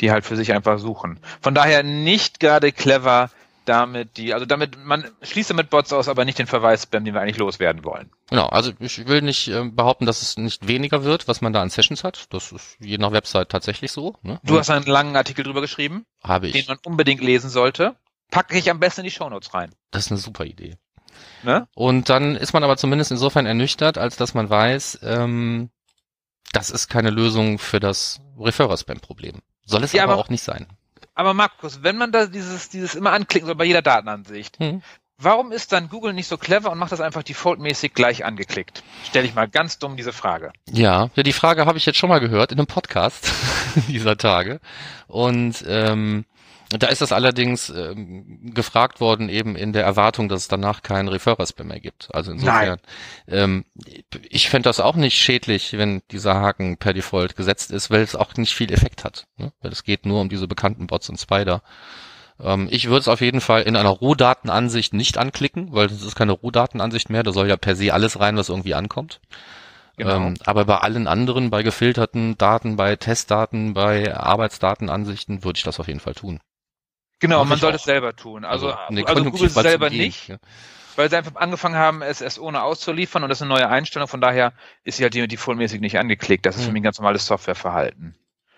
Die 0.00 0.10
halt 0.10 0.24
für 0.24 0.36
sich 0.36 0.52
einfach 0.52 0.78
suchen. 0.78 1.20
Von 1.40 1.54
daher 1.54 1.82
nicht 1.82 2.40
gerade 2.40 2.72
clever 2.72 3.30
damit 3.64 4.16
die, 4.16 4.34
also 4.34 4.46
damit, 4.46 4.76
man 4.84 5.08
schließt 5.22 5.50
damit 5.50 5.70
Bots 5.70 5.92
aus, 5.92 6.08
aber 6.08 6.24
nicht 6.24 6.38
den 6.38 6.46
Verweis-Spam, 6.46 7.04
den 7.04 7.14
wir 7.14 7.20
eigentlich 7.20 7.38
loswerden 7.38 7.84
wollen. 7.84 8.10
Genau, 8.28 8.46
also 8.46 8.72
ich 8.80 9.06
will 9.06 9.22
nicht 9.22 9.48
äh, 9.48 9.64
behaupten, 9.64 10.06
dass 10.06 10.22
es 10.22 10.36
nicht 10.36 10.66
weniger 10.66 11.04
wird, 11.04 11.28
was 11.28 11.40
man 11.40 11.52
da 11.52 11.62
an 11.62 11.70
Sessions 11.70 12.04
hat. 12.04 12.26
Das 12.30 12.52
ist 12.52 12.76
je 12.80 12.98
nach 12.98 13.12
Website 13.12 13.50
tatsächlich 13.50 13.92
so. 13.92 14.16
Ne? 14.22 14.40
Du 14.42 14.58
hast 14.58 14.70
einen 14.70 14.86
langen 14.86 15.16
Artikel 15.16 15.44
drüber 15.44 15.60
geschrieben, 15.60 16.04
Habe 16.22 16.50
den 16.50 16.60
ich. 16.60 16.68
man 16.68 16.78
unbedingt 16.84 17.22
lesen 17.22 17.50
sollte. 17.50 17.96
Packe 18.30 18.56
ich 18.58 18.70
am 18.70 18.80
besten 18.80 19.02
in 19.02 19.04
die 19.04 19.10
Shownotes 19.10 19.54
rein. 19.54 19.72
Das 19.90 20.06
ist 20.06 20.12
eine 20.12 20.18
super 20.20 20.44
Idee. 20.44 20.76
Ne? 21.42 21.68
Und 21.74 22.08
dann 22.08 22.36
ist 22.36 22.54
man 22.54 22.64
aber 22.64 22.76
zumindest 22.76 23.10
insofern 23.10 23.46
ernüchtert, 23.46 23.98
als 23.98 24.16
dass 24.16 24.34
man 24.34 24.48
weiß, 24.48 25.00
ähm, 25.02 25.70
das 26.52 26.70
ist 26.70 26.88
keine 26.88 27.10
Lösung 27.10 27.58
für 27.58 27.78
das 27.78 28.20
Referrer-Spam-Problem. 28.38 29.40
Soll 29.64 29.84
es 29.84 29.92
Ja, 29.92 30.04
aber 30.04 30.14
aber- 30.14 30.22
auch 30.22 30.28
nicht 30.28 30.42
sein. 30.42 30.66
Aber 31.14 31.34
Markus, 31.34 31.82
wenn 31.82 31.96
man 31.98 32.10
da 32.10 32.26
dieses, 32.26 32.70
dieses 32.70 32.94
immer 32.94 33.12
anklicken 33.12 33.46
soll 33.46 33.54
bei 33.56 33.64
jeder 33.64 33.82
Datenansicht, 33.82 34.58
Hm. 34.58 34.82
warum 35.18 35.52
ist 35.52 35.70
dann 35.72 35.88
Google 35.90 36.14
nicht 36.14 36.26
so 36.26 36.38
clever 36.38 36.72
und 36.72 36.78
macht 36.78 36.90
das 36.92 37.02
einfach 37.02 37.22
defaultmäßig 37.22 37.92
gleich 37.92 38.24
angeklickt? 38.24 38.82
Stelle 39.04 39.26
ich 39.26 39.34
mal 39.34 39.46
ganz 39.48 39.78
dumm 39.78 39.96
diese 39.96 40.12
Frage. 40.14 40.52
Ja, 40.70 41.10
ja, 41.14 41.22
die 41.22 41.34
Frage 41.34 41.66
habe 41.66 41.76
ich 41.76 41.84
jetzt 41.84 41.98
schon 41.98 42.08
mal 42.08 42.18
gehört 42.20 42.50
in 42.52 42.58
einem 42.58 42.66
Podcast 42.66 43.30
dieser 43.88 44.16
Tage. 44.16 44.58
Und 45.06 45.62
ähm, 45.68 46.24
da 46.78 46.88
ist 46.88 47.02
das 47.02 47.12
allerdings 47.12 47.70
ähm, 47.70 48.52
gefragt 48.54 49.00
worden, 49.00 49.28
eben 49.28 49.56
in 49.56 49.72
der 49.72 49.84
Erwartung, 49.84 50.28
dass 50.28 50.42
es 50.42 50.48
danach 50.48 50.82
keinen 50.82 51.08
Referrer-Spam 51.08 51.68
mehr 51.68 51.80
gibt. 51.80 52.08
Also 52.14 52.32
insofern, 52.32 52.78
ähm, 53.28 53.64
ich 54.28 54.48
fände 54.48 54.68
das 54.68 54.80
auch 54.80 54.96
nicht 54.96 55.16
schädlich, 55.16 55.72
wenn 55.76 56.02
dieser 56.10 56.34
Haken 56.34 56.76
per 56.76 56.92
Default 56.92 57.36
gesetzt 57.36 57.70
ist, 57.70 57.90
weil 57.90 58.02
es 58.02 58.16
auch 58.16 58.34
nicht 58.36 58.54
viel 58.54 58.72
Effekt 58.72 59.04
hat. 59.04 59.26
Ne? 59.36 59.52
Weil 59.60 59.72
es 59.72 59.84
geht 59.84 60.06
nur 60.06 60.20
um 60.20 60.28
diese 60.28 60.48
bekannten 60.48 60.86
Bots 60.86 61.08
und 61.08 61.18
Spider. 61.18 61.62
Ähm, 62.40 62.68
ich 62.70 62.86
würde 62.86 63.00
es 63.00 63.08
auf 63.08 63.20
jeden 63.20 63.40
Fall 63.40 63.62
in 63.62 63.76
einer 63.76 63.90
Rohdatenansicht 63.90 64.94
nicht 64.94 65.18
anklicken, 65.18 65.72
weil 65.72 65.88
das 65.88 66.02
ist 66.02 66.16
keine 66.16 66.32
Rohdatenansicht 66.32 67.10
mehr. 67.10 67.22
Da 67.22 67.32
soll 67.32 67.48
ja 67.48 67.56
per 67.56 67.76
se 67.76 67.92
alles 67.92 68.20
rein, 68.20 68.36
was 68.36 68.48
irgendwie 68.48 68.74
ankommt. 68.74 69.20
Genau. 69.96 70.28
Ähm, 70.28 70.34
aber 70.44 70.64
bei 70.64 70.78
allen 70.78 71.06
anderen, 71.06 71.50
bei 71.50 71.62
gefilterten 71.62 72.38
Daten, 72.38 72.76
bei 72.76 72.96
Testdaten, 72.96 73.74
bei 73.74 74.14
Arbeitsdatenansichten 74.14 75.44
würde 75.44 75.58
ich 75.58 75.64
das 75.64 75.80
auf 75.80 75.88
jeden 75.88 76.00
Fall 76.00 76.14
tun. 76.14 76.40
Genau, 77.22 77.44
man 77.44 77.62
auch. 77.62 77.72
es 77.74 77.84
selber 77.84 78.14
tun. 78.14 78.44
Also, 78.44 78.72
also, 78.72 79.02
konjunktiv 79.04 79.32
Google 79.54 79.62
selber 79.62 79.88
gehen. 79.90 79.98
nicht, 80.00 80.28
Ja. 80.28 80.36
weil 80.96 81.08
sie 81.08 81.16
einfach 81.16 81.36
angefangen 81.36 81.76
haben, 81.76 82.02
es 82.02 82.20
erst 82.20 82.38
ohne 82.38 82.62
auszuliefern 82.62 83.22
und 83.22 83.30
das 83.30 83.38
ist 83.38 83.42
eine 83.42 83.48
neue 83.54 83.68
Einstellung. 83.68 84.08
Von 84.08 84.20
daher 84.20 84.52
ist 84.84 84.98
sie 84.98 85.04
halt 85.04 85.14
die 85.14 85.26
defaultmäßig 85.26 85.80
nicht 85.80 85.98
angeklickt. 85.98 86.44
Das 86.44 86.56
ist 86.56 86.62
für 86.62 86.66
Hm. 86.68 86.72
mich 86.74 86.80
ein 86.80 86.84
ganz 86.84 86.98
normales 86.98 87.24
Softwareverhalten. 87.26 88.14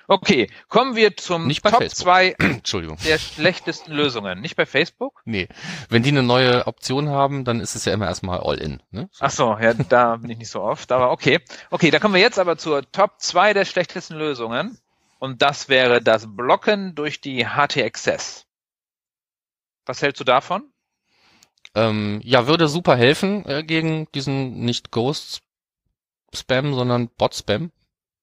Okay, 0.06 0.50
kommen 0.68 0.96
wir 0.96 1.16
zum 1.16 1.48
Top 1.48 1.76
Facebook. 1.78 1.96
2 1.96 2.34
Entschuldigung. 2.38 2.98
der 3.06 3.16
schlechtesten 3.18 3.90
Lösungen. 3.92 4.38
Nicht 4.42 4.54
bei 4.54 4.66
Facebook? 4.66 5.22
Nee. 5.24 5.48
Wenn 5.88 6.02
die 6.02 6.10
eine 6.10 6.22
neue 6.22 6.66
Option 6.66 7.08
haben, 7.08 7.46
dann 7.46 7.58
ist 7.60 7.74
es 7.74 7.86
ja 7.86 7.94
immer 7.94 8.04
erstmal 8.06 8.40
All-In. 8.40 8.82
Ne? 8.90 9.08
Ach 9.20 9.30
so, 9.30 9.56
ja, 9.58 9.72
da 9.72 10.16
bin 10.16 10.28
ich 10.28 10.36
nicht 10.36 10.50
so 10.50 10.60
oft, 10.60 10.92
aber 10.92 11.10
okay. 11.10 11.40
Okay, 11.70 11.90
da 11.90 12.00
kommen 12.00 12.12
wir 12.12 12.20
jetzt 12.20 12.38
aber 12.38 12.58
zur 12.58 12.82
Top 12.92 13.12
2 13.18 13.54
der 13.54 13.64
schlechtesten 13.64 14.16
Lösungen. 14.16 14.76
Und 15.20 15.40
das 15.40 15.70
wäre 15.70 16.02
das 16.02 16.26
Blocken 16.28 16.94
durch 16.94 17.22
die 17.22 17.46
HT-Access. 17.46 18.43
Was 19.86 20.02
hältst 20.02 20.20
du 20.20 20.24
davon? 20.24 20.70
Ähm, 21.74 22.20
ja, 22.22 22.46
würde 22.46 22.68
super 22.68 22.96
helfen 22.96 23.44
äh, 23.46 23.62
gegen 23.64 24.06
diesen 24.14 24.60
nicht 24.64 24.90
Ghost-Spam, 24.90 26.74
sondern 26.74 27.08
Bot-Spam. 27.08 27.72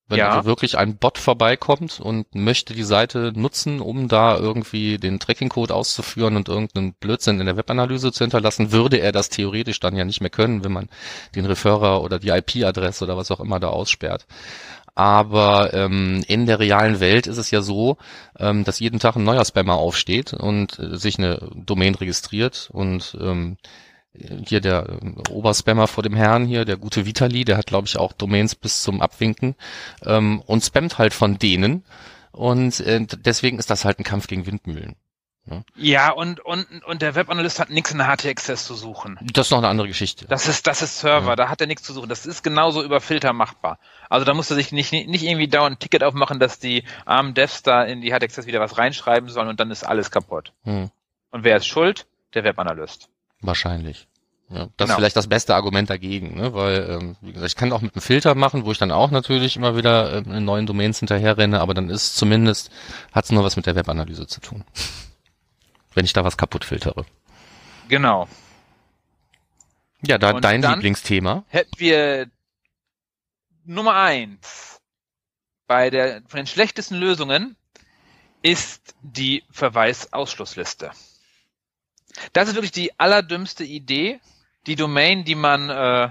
Wenn 0.08 0.18
Ja. 0.18 0.32
also 0.32 0.46
wirklich 0.46 0.76
ein 0.76 0.98
Bot 0.98 1.16
vorbeikommt 1.16 1.98
und 1.98 2.34
möchte 2.34 2.74
die 2.74 2.82
Seite 2.82 3.32
nutzen, 3.34 3.80
um 3.80 4.08
da 4.08 4.36
irgendwie 4.36 4.98
den 4.98 5.18
Tracking-Code 5.18 5.74
auszuführen 5.74 6.36
und 6.36 6.48
irgendeinen 6.48 6.92
Blödsinn 6.92 7.40
in 7.40 7.46
der 7.46 7.56
Webanalyse 7.56 8.12
zu 8.12 8.22
hinterlassen, 8.24 8.72
würde 8.72 8.98
er 8.98 9.12
das 9.12 9.30
theoretisch 9.30 9.80
dann 9.80 9.96
ja 9.96 10.04
nicht 10.04 10.20
mehr 10.20 10.28
können, 10.28 10.64
wenn 10.64 10.72
man 10.72 10.90
den 11.34 11.46
Referrer 11.46 12.02
oder 12.02 12.18
die 12.18 12.28
IP-Adresse 12.28 13.04
oder 13.04 13.16
was 13.16 13.30
auch 13.30 13.40
immer 13.40 13.58
da 13.58 13.68
aussperrt. 13.68 14.26
Aber 14.94 15.72
ähm, 15.72 16.22
in 16.28 16.46
der 16.46 16.58
realen 16.58 17.00
Welt 17.00 17.26
ist 17.26 17.38
es 17.38 17.50
ja 17.50 17.62
so, 17.62 17.96
ähm, 18.38 18.64
dass 18.64 18.80
jeden 18.80 19.00
Tag 19.00 19.16
ein 19.16 19.24
neuer 19.24 19.44
Spammer 19.44 19.74
aufsteht 19.74 20.34
und 20.34 20.78
äh, 20.78 20.96
sich 20.98 21.18
eine 21.18 21.50
Domain 21.54 21.94
registriert 21.94 22.68
und 22.72 23.16
ähm, 23.20 23.56
hier 24.14 24.60
der 24.60 24.98
ähm, 25.00 25.16
Oberspammer 25.30 25.86
vor 25.88 26.02
dem 26.02 26.14
Herrn 26.14 26.44
hier, 26.44 26.66
der 26.66 26.76
gute 26.76 27.06
Vitali, 27.06 27.44
der 27.46 27.56
hat 27.56 27.68
glaube 27.68 27.86
ich 27.86 27.96
auch 27.96 28.12
Domains 28.12 28.54
bis 28.54 28.82
zum 28.82 29.00
Abwinken 29.00 29.54
ähm, 30.04 30.42
und 30.46 30.62
spammt 30.62 30.98
halt 30.98 31.14
von 31.14 31.38
denen 31.38 31.84
und 32.32 32.80
äh, 32.80 33.06
deswegen 33.06 33.58
ist 33.58 33.70
das 33.70 33.86
halt 33.86 33.98
ein 33.98 34.04
Kampf 34.04 34.26
gegen 34.26 34.46
Windmühlen. 34.46 34.96
Ja, 35.76 36.10
und, 36.12 36.38
und, 36.40 36.66
und 36.86 37.02
der 37.02 37.14
Webanalyst 37.16 37.58
hat 37.58 37.68
nichts 37.68 37.90
in 37.90 37.98
der 37.98 38.06
HT-Access 38.06 38.64
zu 38.64 38.74
suchen. 38.74 39.18
Das 39.32 39.48
ist 39.48 39.50
noch 39.50 39.58
eine 39.58 39.68
andere 39.68 39.88
Geschichte. 39.88 40.24
Das 40.26 40.46
ist, 40.46 40.66
das 40.68 40.82
ist 40.82 41.00
Server, 41.00 41.30
Ja. 41.30 41.36
da 41.36 41.48
hat 41.48 41.60
er 41.60 41.66
nichts 41.66 41.82
zu 41.82 41.92
suchen. 41.92 42.08
Das 42.08 42.26
ist 42.26 42.44
genauso 42.44 42.82
über 42.82 43.00
Filter 43.00 43.32
machbar. 43.32 43.78
Also 44.08 44.24
da 44.24 44.34
muss 44.34 44.50
er 44.50 44.56
sich 44.56 44.70
nicht, 44.70 44.92
nicht 44.92 45.22
irgendwie 45.24 45.48
dauernd 45.48 45.76
ein 45.76 45.78
Ticket 45.80 46.04
aufmachen, 46.04 46.38
dass 46.38 46.60
die 46.60 46.84
armen 47.06 47.34
Devs 47.34 47.62
da 47.64 47.82
in 47.82 48.00
die 48.00 48.12
HT-Access 48.12 48.46
wieder 48.46 48.60
was 48.60 48.78
reinschreiben 48.78 49.28
sollen 49.30 49.48
und 49.48 49.58
dann 49.58 49.70
ist 49.72 49.82
alles 49.84 50.10
kaputt. 50.12 50.52
Hm, 50.62 50.90
Und 51.32 51.44
wer 51.44 51.56
ist 51.56 51.66
schuld? 51.66 52.06
Der 52.34 52.44
Webanalyst. 52.44 53.08
wahrscheinlich. 53.40 54.06
Ja, 54.48 54.58
das 54.58 54.68
Genau. 54.76 54.90
ist 54.90 54.94
vielleicht 54.96 55.16
das 55.16 55.26
beste 55.28 55.54
Argument 55.54 55.88
dagegen, 55.90 56.36
ne? 56.36 56.52
weil 56.54 56.86
ähm, 56.90 57.16
wie 57.22 57.32
gesagt, 57.32 57.50
ich 57.52 57.56
kann 57.56 57.72
auch 57.72 57.80
mit 57.80 57.94
einem 57.94 58.02
Filter 58.02 58.34
machen, 58.34 58.64
wo 58.66 58.70
ich 58.72 58.76
dann 58.78 58.90
auch 58.92 59.10
natürlich 59.10 59.56
immer 59.56 59.76
wieder 59.76 60.18
ähm, 60.18 60.30
in 60.32 60.44
neuen 60.44 60.66
Domains 60.66 60.98
hinterherrenne, 60.98 61.60
aber 61.60 61.72
dann 61.74 61.88
ist 61.88 62.16
zumindest, 62.16 62.70
hat 63.12 63.24
es 63.24 63.32
nur 63.32 63.44
was 63.44 63.56
mit 63.56 63.64
der 63.66 63.74
Webanalyse 63.76 64.26
zu 64.26 64.40
tun. 64.40 64.64
Wenn 65.94 66.04
ich 66.04 66.12
da 66.12 66.24
was 66.24 66.36
kaputt 66.36 66.64
filtere. 66.64 67.04
Genau. 67.88 68.28
Ja, 70.04 70.18
da 70.18 70.32
Und 70.32 70.44
dein 70.44 70.62
Lieblingsthema. 70.62 71.44
Hätten 71.48 71.78
wir 71.78 72.30
Nummer 73.64 73.94
eins 73.94 74.80
bei 75.66 75.90
der, 75.90 76.22
von 76.26 76.38
den 76.38 76.46
schlechtesten 76.46 76.96
Lösungen 76.96 77.56
ist 78.42 78.94
die 79.02 79.44
Verweisausschlussliste. 79.50 80.90
Das 82.32 82.48
ist 82.48 82.54
wirklich 82.54 82.72
die 82.72 82.98
allerdümmste 82.98 83.64
Idee, 83.64 84.20
die 84.66 84.76
Domain, 84.76 85.24
die 85.24 85.34
man, 85.34 85.70
äh, 85.70 86.10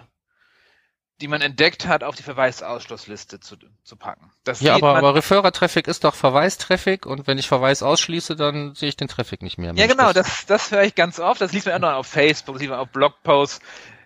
die 1.22 1.28
man 1.28 1.42
entdeckt 1.42 1.88
hat, 1.88 2.04
auf 2.04 2.16
die 2.16 2.24
Verweisausschlussliste 2.24 3.40
zu, 3.40 3.56
zu 3.84 3.96
packen. 3.96 4.32
Das 4.44 4.62
Ja, 4.62 4.76
aber, 4.76 4.96
aber 4.96 5.16
Referrer-Traffic 5.16 5.88
ist 5.88 6.04
doch 6.04 6.16
Verweistraffic 6.16 7.06
und 7.06 7.28
wenn 7.28 7.38
ich 7.38 7.48
Verweis 7.48 7.84
ausschließe, 7.84 8.36
dann 8.36 8.74
sehe 8.76 8.90
ich 8.90 8.98
den 8.98 9.08
Traffic 9.08 9.42
nicht 9.42 9.58
mehr. 9.58 9.74
ja 9.76 9.88
genau, 9.88 10.14
das, 10.14 10.46
das 10.48 10.72
höre 10.72 10.84
ich 10.84 10.96
ganz 10.96 11.20
oft. 11.20 11.40
Das 11.40 11.54
liest 11.54 11.68
man 11.68 11.76
auch 11.76 11.92
noch 11.92 11.98
auf 11.98 12.08
Facebook, 12.08 12.56
das 12.56 12.62
liest 12.62 12.72
man 12.72 12.80
auf 12.80 12.90
Blogposts. 12.90 13.62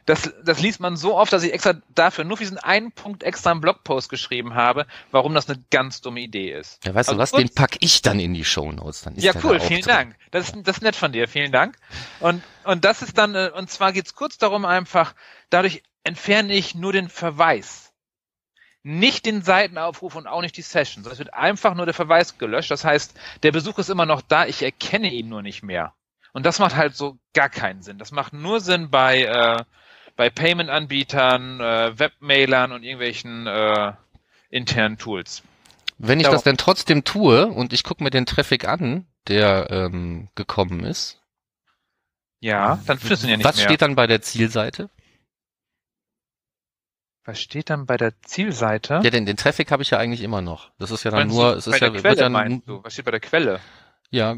das, 0.06 0.32
das 0.43 0.60
liest 0.62 0.80
man 0.80 0.97
so 0.97 1.17
oft, 1.17 1.34
dass 1.34 1.43
ich 1.43 1.54
extra 1.54 1.73
dafür 1.95 2.25
nur 2.25 2.38
für 2.38 2.43
diesen 2.43 2.58
einen 2.58 2.91
Punkt 2.91 3.23
extra 3.23 3.51
einen 3.51 3.62
Blogpost 3.62 4.10
geschrieben 4.10 4.54
habe, 4.54 4.86
warum 5.12 5.34
das 5.34 5.49
eine 5.49 5.63
ganz 5.71 6.01
dumme 6.01 6.19
Idee 6.19 6.51
ist. 6.51 6.86
Ja, 6.86 6.93
weißt 6.93 7.10
also 7.10 7.17
du 7.17 7.21
was, 7.21 7.32
den 7.32 7.49
pack 7.49 7.78
ich 7.80 8.01
dann 8.01 8.19
in 8.19 8.34
die 8.34 8.45
Show 8.45 8.71
Notes. 8.71 9.01
Dann 9.01 9.15
ja, 9.15 9.34
cool, 9.43 9.60
vielen 9.60 9.82
drin. 9.82 9.95
Dank. 9.95 10.15
Das 10.32 10.49
ist, 10.49 10.56
das 10.63 10.78
ist 10.78 10.84
nett 10.84 10.95
von 10.95 11.12
dir, 11.12 11.28
vielen 11.28 11.51
Dank. 11.51 11.78
Und, 12.19 12.43
und 12.65 12.86
das 12.86 13.01
ist 13.01 13.17
dann, 13.17 13.34
äh, 13.34 13.51
und 13.56 13.71
zwar 13.71 13.93
geht's 13.93 14.13
kurz 14.13 14.38
darum 14.38 14.65
einfach, 14.65 15.15
dadurch 15.49 15.82
entferne 16.06 16.54
ich 16.54 16.76
nur 16.76 16.94
den 16.94 17.10
Verweis. 17.10 17.94
Nicht 18.84 19.26
den 19.26 19.41
Seitenaufruf 19.41 20.15
und 20.15 20.28
auch 20.28 20.41
nicht 20.41 20.56
die 20.56 20.62
Session, 20.62 21.04
sondern 21.04 21.13
es 21.13 21.20
wird 21.20 21.34
einfach 21.34 21.74
nur 21.74 21.86
der 21.86 21.96
Verweis 21.96 22.38
gelöscht. 22.38 22.70
Das 22.70 22.86
heißt, 22.86 23.20
der 23.41 23.52
Besuch 23.52 23.80
ist 23.80 23.89
immer 23.89 24.06
noch 24.06 24.22
da, 24.22 24.46
ich 24.46 24.62
erkenne 24.62 25.12
ihn 25.12 25.28
nur 25.28 25.41
nicht 25.41 25.63
mehr. 25.63 25.94
Und 26.34 26.46
das 26.46 26.60
macht 26.60 26.76
halt 26.76 26.96
so 26.96 27.18
gar 27.34 27.50
keinen 27.50 27.82
Sinn. 27.82 27.98
Das 27.98 28.12
macht 28.12 28.34
nur 28.34 28.60
Sinn 28.60 28.91
bei, 28.91 29.24
äh, 29.24 29.63
bei 30.15 30.30
Payment-Anbietern, 30.30 31.60
äh, 31.60 31.98
Webmailern 31.98 32.72
und 32.72 32.84
irgendwelchen 32.84 33.48
äh, 33.48 33.94
internen 34.50 34.98
Tools. 34.98 35.41
Wenn 35.98 36.20
ich 36.20 36.26
Darauf. 36.26 36.38
das 36.38 36.44
denn 36.44 36.58
trotzdem 36.58 37.04
tue 37.04 37.48
und 37.48 37.74
ich 37.74 37.84
gucke 37.84 38.04
mir 38.04 38.12
den 38.12 38.26
Traffic 38.26 38.68
an, 38.68 39.08
der 39.28 39.72
ähm, 39.72 40.28
gekommen 40.36 40.84
ist. 40.84 41.22
Ja, 42.39 42.80
dann 42.86 43.00
findest 43.00 43.24
du 43.24 43.28
ihn 43.28 43.32
ja 43.32 43.38
nicht 43.38 43.46
Was 43.46 43.56
mehr. 43.56 43.65
steht 43.65 43.82
dann 43.82 43.96
bei 43.96 44.06
der 44.06 44.22
Zielseite? 44.22 44.89
Was 47.25 47.41
steht 47.41 47.71
dann 47.71 47.88
bei 47.88 47.97
der 47.97 48.21
Zielseite? 48.21 49.01
Ja, 49.03 49.09
denn 49.09 49.25
den 49.25 49.35
Traffic 49.35 49.71
habe 49.71 49.81
ich 49.81 49.89
ja 49.89 49.97
eigentlich 49.97 50.21
immer 50.21 50.41
noch. 50.41 50.71
Das 50.77 50.91
ist 50.91 51.03
ja 51.03 51.11
dann 51.11 51.27
nur, 51.27 51.55
es 51.57 51.65
ist 51.65 51.79
ja, 51.81 51.89
Quelle, 51.89 52.21
ja 52.21 52.59
Was 52.83 52.93
steht 52.93 53.05
bei 53.05 53.11
der 53.11 53.19
Quelle? 53.19 53.59
Ja, 54.11 54.35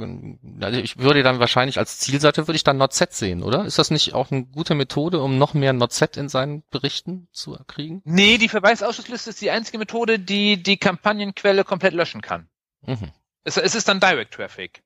also 0.61 0.79
ich 0.79 0.97
würde 0.97 1.21
dann 1.21 1.39
wahrscheinlich 1.39 1.77
als 1.77 1.99
Zielseite 1.99 2.47
würde 2.47 2.55
ich 2.55 2.63
dann 2.63 2.77
NotZ 2.77 3.11
sehen, 3.11 3.43
oder? 3.43 3.65
Ist 3.65 3.77
das 3.77 3.91
nicht 3.91 4.13
auch 4.13 4.31
eine 4.31 4.45
gute 4.45 4.73
Methode, 4.73 5.19
um 5.21 5.37
noch 5.37 5.53
mehr 5.53 5.73
NotZ 5.73 6.15
in 6.15 6.29
seinen 6.29 6.63
Berichten 6.71 7.27
zu 7.33 7.59
kriegen? 7.67 8.01
Nee, 8.05 8.37
die 8.37 8.47
Verweisausschussliste 8.47 9.31
ist 9.31 9.41
die 9.41 9.51
einzige 9.51 9.77
Methode, 9.77 10.17
die 10.19 10.63
die 10.63 10.77
Kampagnenquelle 10.77 11.65
komplett 11.65 11.93
löschen 11.93 12.21
kann. 12.21 12.49
Mhm. 12.83 13.11
Es, 13.43 13.57
es 13.57 13.75
ist 13.75 13.89
dann 13.89 13.99
Direct 13.99 14.33
Traffic. 14.33 14.81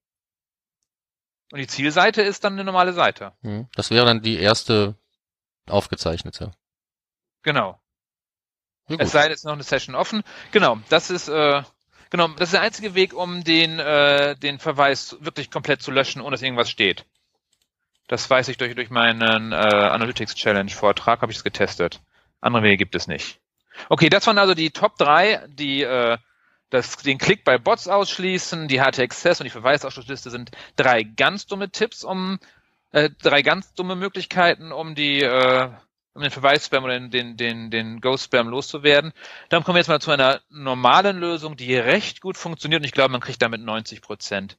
Und 1.51 1.59
die 1.59 1.67
Zielseite 1.67 2.23
ist 2.23 2.43
dann 2.43 2.53
eine 2.53 2.63
normale 2.63 2.93
Seite. 2.93 3.33
Mhm. 3.41 3.67
Das 3.75 3.91
wäre 3.91 4.05
dann 4.05 4.21
die 4.21 4.39
erste 4.39 4.95
aufgezeichnete. 5.67 6.51
Genau. 7.43 7.79
Ja, 8.87 8.97
es 8.99 9.11
sei 9.11 9.23
denn, 9.23 9.33
es 9.33 9.39
ist 9.39 9.45
noch 9.45 9.53
eine 9.53 9.63
Session 9.63 9.95
offen. 9.95 10.23
Genau, 10.51 10.79
das 10.89 11.09
ist 11.09 11.27
äh, 11.29 11.63
Genau, 12.11 12.27
das 12.27 12.49
ist 12.49 12.53
der 12.53 12.61
einzige 12.61 12.93
Weg, 12.93 13.13
um 13.13 13.43
den, 13.45 13.79
äh, 13.79 14.35
den 14.35 14.59
Verweis 14.59 15.15
wirklich 15.21 15.49
komplett 15.49 15.81
zu 15.81 15.91
löschen, 15.91 16.21
ohne 16.21 16.31
dass 16.31 16.41
irgendwas 16.41 16.69
steht. 16.69 17.05
Das 18.07 18.29
weiß 18.29 18.49
ich 18.49 18.57
durch, 18.57 18.75
durch 18.75 18.89
meinen 18.89 19.53
äh, 19.53 19.55
Analytics 19.55 20.35
Challenge 20.35 20.69
Vortrag, 20.69 21.21
habe 21.21 21.31
ich 21.31 21.37
es 21.37 21.43
getestet. 21.45 22.01
Andere 22.41 22.63
Wege 22.63 22.75
gibt 22.75 22.95
es 22.95 23.07
nicht. 23.07 23.39
Okay, 23.87 24.09
das 24.09 24.27
waren 24.27 24.37
also 24.37 24.53
die 24.53 24.71
Top 24.71 24.97
3, 24.97 25.47
die 25.47 25.83
äh, 25.83 26.17
das, 26.69 26.97
den 26.97 27.17
Klick 27.17 27.45
bei 27.45 27.57
Bots 27.57 27.87
ausschließen, 27.87 28.67
die 28.67 28.81
HT-Access 28.81 29.39
und 29.39 29.45
die 29.45 29.49
Verweisausschlussliste 29.49 30.29
sind 30.29 30.51
drei 30.75 31.03
ganz 31.03 31.45
dumme 31.45 31.69
Tipps, 31.69 32.03
um 32.03 32.39
äh, 32.91 33.09
drei 33.21 33.41
ganz 33.41 33.73
dumme 33.73 33.95
Möglichkeiten, 33.95 34.73
um 34.73 34.95
die 34.95 35.21
äh, 35.21 35.69
um 36.13 36.21
den 36.21 36.31
Verweis-Spam 36.31 36.83
oder 36.83 36.99
den, 36.99 37.37
den, 37.37 37.69
den, 37.69 38.01
Ghost-Spam 38.01 38.49
loszuwerden. 38.49 39.13
Dann 39.49 39.63
kommen 39.63 39.75
wir 39.75 39.79
jetzt 39.79 39.87
mal 39.87 40.01
zu 40.01 40.11
einer 40.11 40.41
normalen 40.49 41.17
Lösung, 41.17 41.55
die 41.55 41.75
recht 41.75 42.21
gut 42.21 42.37
funktioniert 42.37 42.81
und 42.81 42.85
ich 42.85 42.91
glaube, 42.91 43.11
man 43.11 43.21
kriegt 43.21 43.41
damit 43.41 43.61
90 43.61 44.01
Prozent 44.01 44.57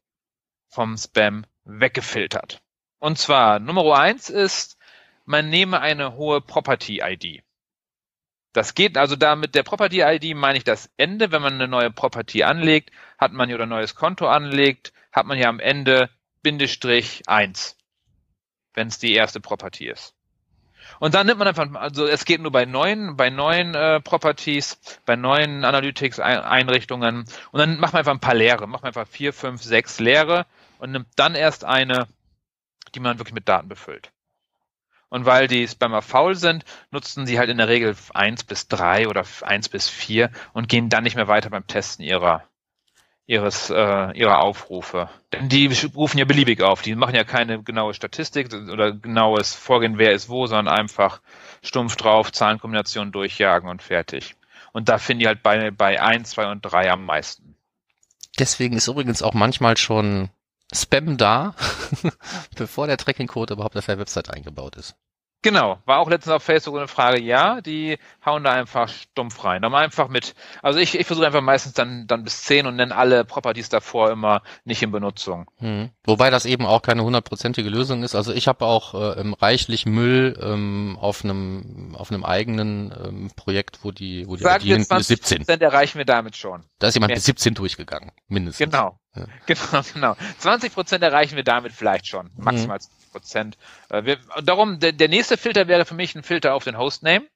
vom 0.68 0.96
Spam 0.96 1.44
weggefiltert. 1.64 2.62
Und 2.98 3.18
zwar 3.18 3.58
Nummer 3.58 3.98
eins 3.98 4.30
ist, 4.30 4.78
man 5.24 5.50
nehme 5.50 5.80
eine 5.80 6.14
hohe 6.14 6.40
Property-ID. 6.40 7.42
Das 8.52 8.74
geht 8.74 8.98
also 8.98 9.16
da 9.16 9.34
mit 9.34 9.54
der 9.54 9.62
Property-ID 9.62 10.36
meine 10.36 10.58
ich 10.58 10.64
das 10.64 10.90
Ende. 10.96 11.32
Wenn 11.32 11.42
man 11.42 11.54
eine 11.54 11.68
neue 11.68 11.90
Property 11.90 12.42
anlegt, 12.42 12.90
hat 13.18 13.32
man 13.32 13.48
hier 13.48 13.56
oder 13.56 13.66
ein 13.66 13.70
neues 13.70 13.94
Konto 13.94 14.28
anlegt, 14.28 14.92
hat 15.10 15.26
man 15.26 15.38
hier 15.38 15.48
am 15.48 15.60
Ende 15.60 16.10
Bindestrich 16.42 17.22
eins, 17.26 17.78
wenn 18.74 18.88
es 18.88 18.98
die 18.98 19.14
erste 19.14 19.40
Property 19.40 19.88
ist. 19.88 20.14
Und 21.02 21.14
dann 21.14 21.26
nimmt 21.26 21.40
man 21.40 21.48
einfach, 21.48 21.68
also 21.74 22.06
es 22.06 22.24
geht 22.24 22.40
nur 22.40 22.52
bei 22.52 22.64
neuen, 22.64 23.16
bei 23.16 23.28
neuen 23.28 23.74
äh, 23.74 23.98
Properties, 23.98 24.78
bei 25.04 25.16
neuen 25.16 25.64
Analytics-Einrichtungen 25.64 27.24
und 27.50 27.58
dann 27.58 27.80
macht 27.80 27.92
man 27.92 27.98
einfach 27.98 28.12
ein 28.12 28.20
paar 28.20 28.36
Leere, 28.36 28.68
macht 28.68 28.84
man 28.84 28.90
einfach 28.90 29.08
vier, 29.08 29.32
fünf, 29.32 29.64
sechs 29.64 29.98
Leere 29.98 30.46
und 30.78 30.92
nimmt 30.92 31.08
dann 31.16 31.34
erst 31.34 31.64
eine, 31.64 32.06
die 32.94 33.00
man 33.00 33.18
wirklich 33.18 33.34
mit 33.34 33.48
Daten 33.48 33.66
befüllt. 33.66 34.12
Und 35.08 35.26
weil 35.26 35.48
die 35.48 35.66
Spammer 35.66 36.02
faul 36.02 36.36
sind, 36.36 36.64
nutzen 36.92 37.26
sie 37.26 37.40
halt 37.40 37.50
in 37.50 37.58
der 37.58 37.66
Regel 37.66 37.96
eins 38.14 38.44
bis 38.44 38.68
drei 38.68 39.08
oder 39.08 39.24
eins 39.40 39.68
bis 39.68 39.88
vier 39.88 40.30
und 40.52 40.68
gehen 40.68 40.88
dann 40.88 41.02
nicht 41.02 41.16
mehr 41.16 41.26
weiter 41.26 41.50
beim 41.50 41.66
Testen 41.66 42.04
ihrer 42.04 42.44
ihres 43.32 43.70
äh, 43.70 44.12
ihrer 44.12 44.40
Aufrufe. 44.42 45.08
Denn 45.32 45.48
die 45.48 45.70
rufen 45.94 46.18
ja 46.18 46.26
beliebig 46.26 46.62
auf. 46.62 46.82
Die 46.82 46.94
machen 46.94 47.14
ja 47.14 47.24
keine 47.24 47.62
genaue 47.62 47.94
Statistik 47.94 48.52
oder 48.52 48.92
genaues 48.92 49.54
Vorgehen, 49.54 49.96
wer 49.96 50.12
ist 50.12 50.28
wo, 50.28 50.46
sondern 50.46 50.68
einfach 50.68 51.20
stumpf 51.62 51.96
drauf, 51.96 52.30
Zahlenkombinationen 52.30 53.10
durchjagen 53.10 53.68
und 53.68 53.82
fertig. 53.82 54.36
Und 54.72 54.88
da 54.88 54.98
finden 54.98 55.20
die 55.20 55.26
halt 55.26 55.42
bei, 55.42 55.70
bei 55.70 56.00
1, 56.00 56.30
2 56.30 56.50
und 56.50 56.60
3 56.60 56.90
am 56.90 57.06
meisten. 57.06 57.56
Deswegen 58.38 58.76
ist 58.76 58.88
übrigens 58.88 59.22
auch 59.22 59.34
manchmal 59.34 59.76
schon 59.76 60.30
Spam 60.74 61.16
da, 61.16 61.54
bevor 62.56 62.86
der 62.86 62.96
Tracking-Code 62.96 63.54
überhaupt 63.54 63.76
auf 63.76 63.86
der 63.86 63.98
Website 63.98 64.30
eingebaut 64.30 64.76
ist. 64.76 64.94
Genau, 65.42 65.78
war 65.86 65.98
auch 65.98 66.08
letztens 66.08 66.32
auf 66.34 66.44
Facebook 66.44 66.76
eine 66.76 66.86
Frage, 66.86 67.20
ja, 67.20 67.60
die 67.60 67.98
hauen 68.24 68.44
da 68.44 68.52
einfach 68.52 68.88
stumpf 68.88 69.44
rein. 69.44 69.60
Dann 69.62 69.74
einfach 69.74 70.08
mit, 70.08 70.36
also 70.62 70.78
ich, 70.78 70.98
ich 70.98 71.06
versuche 71.06 71.26
einfach 71.26 71.40
meistens 71.40 71.72
dann, 71.72 72.06
dann 72.06 72.22
bis 72.22 72.44
zehn 72.44 72.66
und 72.66 72.76
nenne 72.76 72.94
alle 72.94 73.24
Properties 73.24 73.68
davor 73.68 74.10
immer 74.10 74.42
nicht 74.64 74.82
in 74.82 74.92
Benutzung. 74.92 75.50
Hm. 75.58 75.90
Wobei 76.04 76.30
das 76.30 76.46
eben 76.46 76.64
auch 76.64 76.80
keine 76.80 77.02
hundertprozentige 77.02 77.68
Lösung 77.68 78.04
ist. 78.04 78.14
Also 78.14 78.32
ich 78.32 78.46
habe 78.46 78.64
auch 78.64 78.94
äh, 78.94 79.34
reichlich 79.40 79.84
Müll 79.84 80.38
ähm, 80.40 80.96
auf 81.00 81.24
einem 81.24 81.96
auf 81.98 82.12
einem 82.12 82.24
eigenen 82.24 82.94
ähm, 83.04 83.30
Projekt, 83.34 83.80
wo 83.82 83.90
die 83.90 84.28
wo 84.28 84.36
die 84.36 84.44
20 84.44 84.86
17 85.26 85.60
erreichen 85.60 85.98
wir 85.98 86.04
damit 86.04 86.36
schon. 86.36 86.64
Da 86.78 86.86
ist 86.86 86.94
jemand 86.94 87.10
Mehr. 87.10 87.16
bis 87.16 87.24
17 87.24 87.54
durchgegangen, 87.54 88.12
mindestens. 88.28 88.70
Genau. 88.70 88.98
Ja. 89.14 89.26
Genau, 89.46 89.82
genau. 89.92 90.16
20 90.38 90.72
Prozent 90.72 91.04
erreichen 91.04 91.36
wir 91.36 91.44
damit 91.44 91.72
vielleicht 91.72 92.06
schon, 92.06 92.30
maximal. 92.36 92.78
Hm. 92.78 92.86
Prozent. 93.12 93.58
Äh, 93.90 94.16
darum, 94.42 94.80
der, 94.80 94.92
der 94.92 95.08
nächste 95.08 95.36
Filter 95.36 95.68
wäre 95.68 95.84
für 95.84 95.94
mich 95.94 96.14
ein 96.14 96.22
Filter 96.22 96.54
auf 96.54 96.64
den 96.64 96.78
Hostname, 96.78 97.26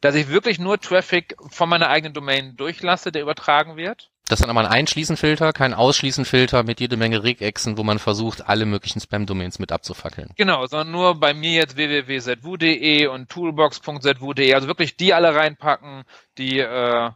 dass 0.00 0.14
ich 0.14 0.28
wirklich 0.28 0.58
nur 0.58 0.78
Traffic 0.78 1.34
von 1.48 1.68
meiner 1.68 1.88
eigenen 1.88 2.12
Domain 2.12 2.56
durchlasse, 2.56 3.10
der 3.10 3.22
übertragen 3.22 3.76
wird. 3.76 4.10
Das 4.28 4.38
ist 4.38 4.44
dann 4.44 4.56
aber 4.56 4.60
ein 4.60 4.72
Einschließenfilter, 4.72 5.52
kein 5.52 5.74
Ausschließenfilter 5.74 6.62
mit 6.62 6.78
jede 6.78 6.96
Menge 6.96 7.24
Regexen, 7.24 7.76
wo 7.76 7.82
man 7.82 7.98
versucht, 7.98 8.48
alle 8.48 8.64
möglichen 8.64 9.00
Spam-Domains 9.00 9.58
mit 9.58 9.72
abzufackeln. 9.72 10.30
Genau, 10.36 10.64
sondern 10.66 10.92
nur 10.92 11.18
bei 11.18 11.34
mir 11.34 11.50
jetzt 11.50 11.76
www.zwu.de 11.76 13.06
und 13.08 13.28
toolbox.zwu.de, 13.28 14.54
also 14.54 14.68
wirklich 14.68 14.96
die 14.96 15.14
alle 15.14 15.34
reinpacken, 15.34 16.04
die 16.38 16.60
äh, 16.60 17.10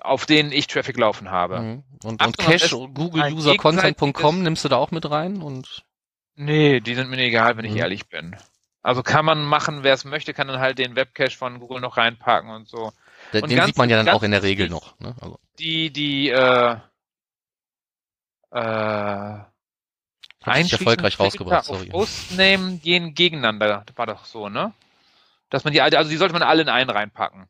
auf 0.00 0.26
denen 0.26 0.52
ich 0.52 0.66
Traffic 0.66 0.96
laufen 0.96 1.30
habe. 1.30 1.60
Mhm. 1.60 1.84
Und, 2.04 2.24
und 2.24 2.38
Cache, 2.38 2.68
Google 2.94 3.32
User 3.32 3.56
Content.com 3.56 4.42
nimmst 4.42 4.64
du 4.64 4.68
da 4.68 4.76
auch 4.76 4.90
mit 4.90 5.10
rein 5.10 5.42
und 5.42 5.84
Nee, 6.36 6.80
die 6.80 6.94
sind 6.94 7.10
mir 7.10 7.18
egal, 7.18 7.56
wenn 7.56 7.66
ich 7.66 7.72
mhm. 7.72 7.78
ehrlich 7.78 8.08
bin. 8.08 8.36
Also 8.82 9.02
kann 9.02 9.26
man 9.26 9.44
machen, 9.44 9.82
wer 9.82 9.92
es 9.92 10.06
möchte, 10.06 10.32
kann 10.32 10.48
dann 10.48 10.58
halt 10.58 10.78
den 10.78 10.96
Webcache 10.96 11.36
von 11.36 11.60
Google 11.60 11.80
noch 11.80 11.98
reinpacken 11.98 12.50
und 12.50 12.66
so. 12.66 12.92
Den, 13.32 13.42
und 13.42 13.50
den 13.50 13.58
ganz, 13.58 13.66
sieht 13.66 13.76
man 13.76 13.90
ja 13.90 14.02
dann 14.02 14.08
auch 14.08 14.22
in 14.22 14.30
der 14.30 14.42
Regel 14.42 14.70
noch. 14.70 14.98
Ne? 15.00 15.14
Also. 15.20 15.38
Die, 15.58 15.90
die, 15.90 16.30
äh, 16.30 16.76
äh, 18.52 19.38
erfolgreich 20.42 21.20
rausgebracht. 21.20 21.66
Sorry. 21.66 21.90
Hostname 21.92 22.78
gehen 22.78 23.14
gegeneinander, 23.14 23.84
war 23.94 24.06
doch 24.06 24.24
so, 24.24 24.48
ne? 24.48 24.72
Dass 25.50 25.64
man 25.64 25.74
die, 25.74 25.82
also 25.82 26.08
die 26.08 26.16
sollte 26.16 26.32
man 26.32 26.42
alle 26.42 26.62
in 26.62 26.70
einen 26.70 26.88
reinpacken. 26.88 27.48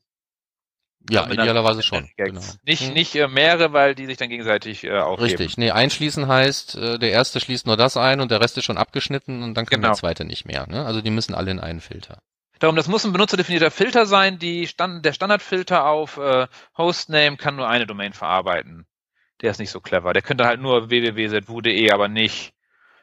Ja, 1.09 1.27
idealerweise 1.31 1.83
schon. 1.83 2.11
Genau. 2.17 2.41
Nicht, 2.65 2.83
hm. 2.83 2.93
nicht 2.93 3.15
äh, 3.15 3.27
mehrere, 3.27 3.73
weil 3.73 3.95
die 3.95 4.07
sich 4.07 4.19
dann 4.19 4.29
gegenseitig 4.29 4.85
äh, 4.85 4.99
aufgeben. 4.99 5.31
Richtig. 5.31 5.57
Nee, 5.57 5.71
einschließen 5.71 6.29
heißt, 6.29 6.77
äh, 6.77 6.99
der 6.99 7.11
erste 7.11 7.41
schließt 7.41 7.67
nur 7.67 7.77
das 7.77 7.97
ein 7.97 8.21
und 8.21 8.31
der 8.31 8.41
Rest 8.41 8.59
ist 8.59 8.65
schon 8.65 8.77
abgeschnitten 8.77 9.43
und 9.43 9.55
dann 9.55 9.67
kann 9.67 9.81
genau. 9.81 9.89
der 9.89 9.97
zweite 9.97 10.25
nicht 10.25 10.45
mehr. 10.45 10.67
Ne? 10.69 10.85
Also 10.85 11.01
die 11.01 11.11
müssen 11.11 11.35
alle 11.35 11.51
in 11.51 11.61
einen 11.61 11.81
Filter. 11.81 12.19
Darum, 12.59 12.77
das 12.77 12.89
muss 12.89 13.05
ein 13.05 13.13
benutzerdefinierter 13.13 13.71
Filter 13.71 14.05
sein. 14.05 14.39
Die 14.39 14.67
Stand, 14.67 15.05
der 15.05 15.15
Standardfilter 15.15 15.87
auf 15.87 16.19
äh, 16.19 16.47
Hostname 16.77 17.39
kann 17.39 17.57
nur 17.57 17.67
eine 17.67 17.87
Domain 17.87 18.13
verarbeiten. 18.13 18.87
Der 19.41 19.51
ist 19.51 19.59
nicht 19.59 19.71
so 19.71 19.81
clever. 19.81 20.13
Der 20.13 20.21
könnte 20.21 20.45
halt 20.45 20.61
nur 20.61 20.91
www.zwu.de, 20.91 21.91
aber 21.91 22.09
nicht 22.09 22.53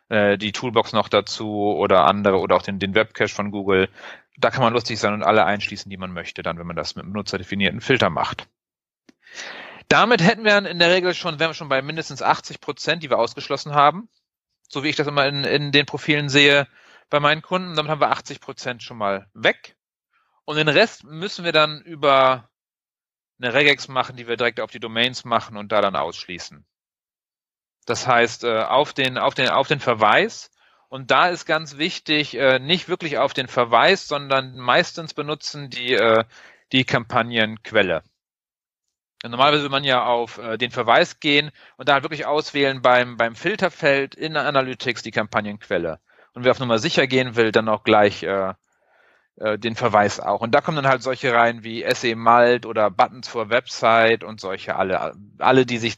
äh, 0.09 0.37
die 0.37 0.51
Toolbox 0.51 0.93
noch 0.93 1.09
dazu 1.09 1.73
oder 1.75 2.05
andere 2.05 2.37
oder 2.37 2.55
auch 2.55 2.61
den, 2.61 2.77
den 2.77 2.93
Webcache 2.93 3.33
von 3.33 3.49
Google 3.49 3.89
da 4.37 4.51
kann 4.51 4.61
man 4.61 4.73
lustig 4.73 4.99
sein 4.99 5.13
und 5.13 5.23
alle 5.23 5.45
einschließen, 5.45 5.89
die 5.89 5.97
man 5.97 6.13
möchte, 6.13 6.43
dann, 6.43 6.57
wenn 6.59 6.67
man 6.67 6.75
das 6.75 6.95
mit 6.95 7.03
einem 7.03 7.13
benutzerdefinierten 7.13 7.81
Filter 7.81 8.09
macht. 8.09 8.47
Damit 9.89 10.21
hätten 10.21 10.43
wir 10.43 10.57
in 10.57 10.79
der 10.79 10.91
Regel 10.91 11.13
schon, 11.13 11.39
wären 11.39 11.49
wir 11.49 11.55
schon 11.55 11.69
bei 11.69 11.81
mindestens 11.81 12.21
80 12.21 12.61
Prozent, 12.61 13.03
die 13.03 13.09
wir 13.09 13.19
ausgeschlossen 13.19 13.73
haben. 13.73 14.09
So 14.69 14.83
wie 14.83 14.89
ich 14.89 14.95
das 14.95 15.07
immer 15.07 15.25
in, 15.25 15.43
in 15.43 15.71
den 15.71 15.85
Profilen 15.85 16.29
sehe, 16.29 16.67
bei 17.09 17.19
meinen 17.19 17.41
Kunden. 17.41 17.75
Damit 17.75 17.89
haben 17.89 18.01
wir 18.01 18.11
80 18.11 18.39
Prozent 18.41 18.83
schon 18.83 18.97
mal 18.97 19.29
weg. 19.33 19.75
Und 20.45 20.57
den 20.57 20.67
Rest 20.67 21.03
müssen 21.03 21.45
wir 21.45 21.51
dann 21.51 21.81
über 21.81 22.49
eine 23.39 23.53
Regex 23.53 23.87
machen, 23.87 24.17
die 24.17 24.27
wir 24.27 24.37
direkt 24.37 24.59
auf 24.59 24.71
die 24.71 24.79
Domains 24.79 25.25
machen 25.25 25.57
und 25.57 25.71
da 25.71 25.81
dann 25.81 25.95
ausschließen. 25.95 26.65
Das 27.85 28.05
heißt, 28.05 28.43
äh, 28.43 28.63
auf 28.63 28.93
den, 28.93 29.17
auf 29.17 29.33
den, 29.33 29.49
auf 29.49 29.67
den 29.67 29.79
Verweis. 29.79 30.51
Und 30.89 31.11
da 31.11 31.27
ist 31.29 31.45
ganz 31.45 31.77
wichtig, 31.77 32.35
äh, 32.37 32.59
nicht 32.59 32.87
wirklich 32.87 33.17
auf 33.17 33.33
den 33.33 33.47
Verweis, 33.47 34.07
sondern 34.07 34.57
meistens 34.57 35.13
benutzen 35.13 35.69
die, 35.69 35.93
äh, 35.93 36.23
die 36.71 36.85
Kampagnenquelle. 36.85 38.03
Normalerweise 39.23 39.63
will 39.63 39.69
man 39.69 39.83
ja 39.83 40.05
auf 40.05 40.39
den 40.59 40.69
Verweis 40.69 41.19
gehen 41.19 41.51
und 41.75 41.89
da 41.89 41.93
halt 41.93 42.03
wirklich 42.03 42.27
auswählen 42.27 42.83
beim, 42.83 43.17
beim 43.17 43.35
Filterfeld 43.35 44.13
in 44.13 44.37
Analytics 44.37 45.01
die 45.01 45.11
Kampagnenquelle. 45.11 45.99
Und 46.33 46.43
wer 46.43 46.51
auf 46.51 46.59
Nummer 46.59 46.77
sicher 46.77 47.07
gehen 47.07 47.35
will, 47.35 47.51
dann 47.51 47.67
auch 47.67 47.83
gleich 47.83 48.21
äh, 48.21 48.53
äh, 49.37 49.59
den 49.59 49.75
Verweis 49.75 50.19
auch. 50.19 50.41
Und 50.41 50.53
da 50.53 50.61
kommen 50.61 50.77
dann 50.77 50.87
halt 50.87 51.03
solche 51.03 51.33
rein 51.33 51.63
wie 51.63 51.85
SE 51.93 52.15
Malt 52.15 52.65
oder 52.65 52.89
Buttons 52.89 53.27
for 53.27 53.49
Website 53.49 54.23
und 54.23 54.39
solche 54.39 54.75
alle, 54.75 55.15
alle, 55.39 55.65
die 55.65 55.77
sich 55.77 55.97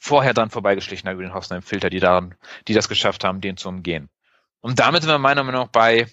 vorher 0.00 0.34
dran 0.34 0.50
vorbeigeschlichen 0.50 1.08
haben 1.08 1.16
über 1.16 1.24
den 1.24 1.34
Hostname-Filter, 1.34 1.90
die 1.90 2.00
daran, 2.00 2.34
die 2.68 2.74
das 2.74 2.88
geschafft 2.88 3.24
haben, 3.24 3.40
den 3.40 3.56
zu 3.56 3.68
umgehen. 3.68 4.08
Und 4.60 4.78
damit 4.78 5.02
sind 5.02 5.10
wir 5.10 5.18
meiner 5.18 5.44
Meinung 5.44 5.62
nach 5.62 5.70
bei 5.70 6.06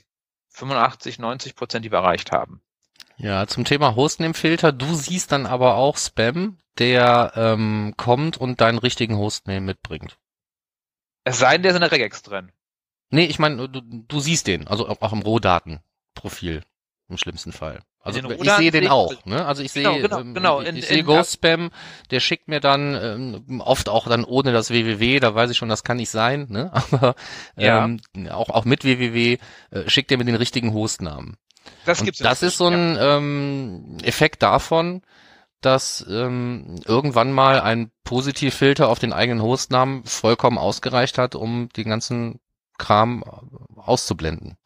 85, 0.49 1.19
90 1.19 1.55
Prozent, 1.55 1.85
die 1.85 1.91
wir 1.91 1.99
erreicht 1.99 2.31
haben. 2.31 2.61
Ja, 3.17 3.47
zum 3.47 3.63
Thema 3.63 3.95
Hostname-Filter, 3.95 4.71
du 4.71 4.93
siehst 4.95 5.31
dann 5.31 5.45
aber 5.45 5.75
auch 5.75 5.97
Spam, 5.97 6.57
der 6.77 7.33
ähm, 7.35 7.93
kommt 7.97 8.37
und 8.37 8.61
deinen 8.61 8.79
richtigen 8.79 9.17
Hostname 9.17 9.61
mitbringt. 9.61 10.17
Es 11.23 11.39
sei 11.39 11.53
denn, 11.53 11.63
der 11.63 11.71
ist 11.71 11.75
in 11.75 11.81
der 11.81 11.91
Regex 11.91 12.21
drin. 12.21 12.51
Nee, 13.09 13.25
ich 13.25 13.39
meine, 13.39 13.69
du, 13.69 13.81
du 13.81 14.19
siehst 14.19 14.47
den, 14.47 14.67
also 14.67 14.87
auch 14.87 15.13
im 15.13 15.21
Rohdaten. 15.21 15.79
Profil 16.15 16.63
im 17.09 17.17
schlimmsten 17.17 17.51
Fall. 17.51 17.83
Also 18.03 18.19
ich 18.19 18.51
sehe 18.51 18.71
den 18.71 18.89
auch, 18.89 19.13
ne? 19.25 19.45
Also 19.45 19.63
ich 19.63 19.73
genau, 19.73 19.93
sehe, 19.93 20.01
genau, 20.01 20.19
ähm, 20.19 20.33
genau. 20.33 20.61
ich, 20.61 20.75
ich 20.75 20.87
sehe 20.87 21.03
Ghost 21.03 21.35
Spam, 21.35 21.71
der 22.11 22.19
schickt 22.19 22.49
mir 22.49 22.59
dann 22.59 22.99
ähm, 23.47 23.61
oft 23.61 23.87
auch 23.87 24.09
dann 24.09 24.25
ohne 24.25 24.51
das 24.51 24.71
www, 24.71 25.21
da 25.21 25.33
weiß 25.33 25.49
ich 25.49 25.57
schon, 25.57 25.69
das 25.69 25.85
kann 25.85 25.97
nicht 25.97 26.09
sein, 26.09 26.47
ne? 26.49 26.69
Aber 26.91 27.15
ähm, 27.55 28.01
ja. 28.13 28.33
auch 28.33 28.49
auch 28.49 28.65
mit 28.65 28.83
www 28.83 29.37
äh, 29.71 29.89
schickt 29.89 30.11
er 30.11 30.17
mir 30.17 30.25
den 30.25 30.35
richtigen 30.35 30.73
Hostnamen. 30.73 31.37
Das 31.85 32.01
Und 32.01 32.05
gibt's. 32.05 32.19
Das 32.19 32.43
ist 32.43 32.57
so 32.57 32.67
ein 32.67 32.95
ja. 32.95 33.17
ähm, 33.17 33.97
Effekt 34.03 34.43
davon, 34.43 35.01
dass 35.61 36.05
ähm, 36.09 36.75
irgendwann 36.85 37.31
mal 37.31 37.61
ein 37.61 37.89
Positivfilter 38.03 38.89
auf 38.89 38.99
den 38.99 39.13
eigenen 39.13 39.41
Hostnamen 39.41 40.03
vollkommen 40.03 40.57
ausgereicht 40.57 41.17
hat, 41.17 41.35
um 41.35 41.69
den 41.69 41.87
ganzen 41.87 42.41
Kram 42.77 43.23
auszublenden. 43.77 44.57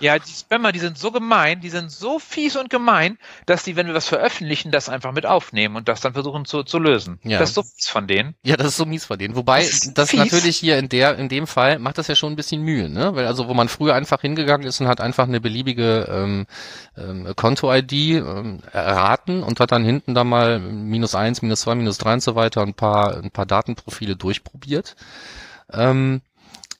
Ja, 0.00 0.18
die 0.18 0.30
Spammer, 0.30 0.72
die 0.72 0.80
sind 0.80 0.98
so 0.98 1.12
gemein, 1.12 1.60
die 1.60 1.70
sind 1.70 1.90
so 1.90 2.18
fies 2.18 2.56
und 2.56 2.68
gemein, 2.68 3.16
dass 3.46 3.62
die, 3.62 3.76
wenn 3.76 3.86
wir 3.86 3.94
was 3.94 4.08
veröffentlichen, 4.08 4.72
das 4.72 4.88
einfach 4.88 5.12
mit 5.12 5.24
aufnehmen 5.24 5.76
und 5.76 5.88
das 5.88 6.00
dann 6.00 6.14
versuchen 6.14 6.44
zu, 6.44 6.64
zu 6.64 6.78
lösen. 6.78 7.20
Ja. 7.22 7.38
Das 7.38 7.50
ist 7.50 7.54
so 7.54 7.62
fies 7.62 7.88
von 7.88 8.06
denen. 8.06 8.34
Ja, 8.42 8.56
das 8.56 8.68
ist 8.68 8.76
so 8.76 8.86
mies 8.86 9.04
von 9.04 9.18
denen. 9.18 9.36
Wobei, 9.36 9.60
das, 9.60 9.94
das 9.94 10.12
natürlich 10.12 10.56
hier 10.56 10.78
in 10.78 10.88
der, 10.88 11.16
in 11.18 11.28
dem 11.28 11.46
Fall 11.46 11.78
macht 11.78 11.98
das 11.98 12.08
ja 12.08 12.16
schon 12.16 12.32
ein 12.32 12.36
bisschen 12.36 12.62
Mühe, 12.62 12.88
ne? 12.88 13.14
Weil 13.14 13.26
also, 13.26 13.48
wo 13.48 13.54
man 13.54 13.68
früher 13.68 13.94
einfach 13.94 14.20
hingegangen 14.20 14.66
ist 14.66 14.80
und 14.80 14.88
hat 14.88 15.00
einfach 15.00 15.28
eine 15.28 15.40
beliebige 15.40 16.08
ähm, 16.10 16.46
ähm, 16.96 17.32
Konto-ID 17.36 17.92
ähm, 17.92 18.60
erraten 18.72 19.42
und 19.42 19.60
hat 19.60 19.72
dann 19.72 19.84
hinten 19.84 20.14
da 20.14 20.24
mal 20.24 20.58
minus 20.58 21.14
eins, 21.14 21.40
minus 21.40 21.60
zwei, 21.62 21.74
minus 21.76 21.98
drei 21.98 22.14
und 22.14 22.22
so 22.22 22.34
weiter 22.34 22.62
ein 22.62 22.74
paar, 22.74 23.16
ein 23.16 23.30
paar 23.30 23.46
Datenprofile 23.46 24.16
durchprobiert. 24.16 24.96
Ähm, 25.72 26.20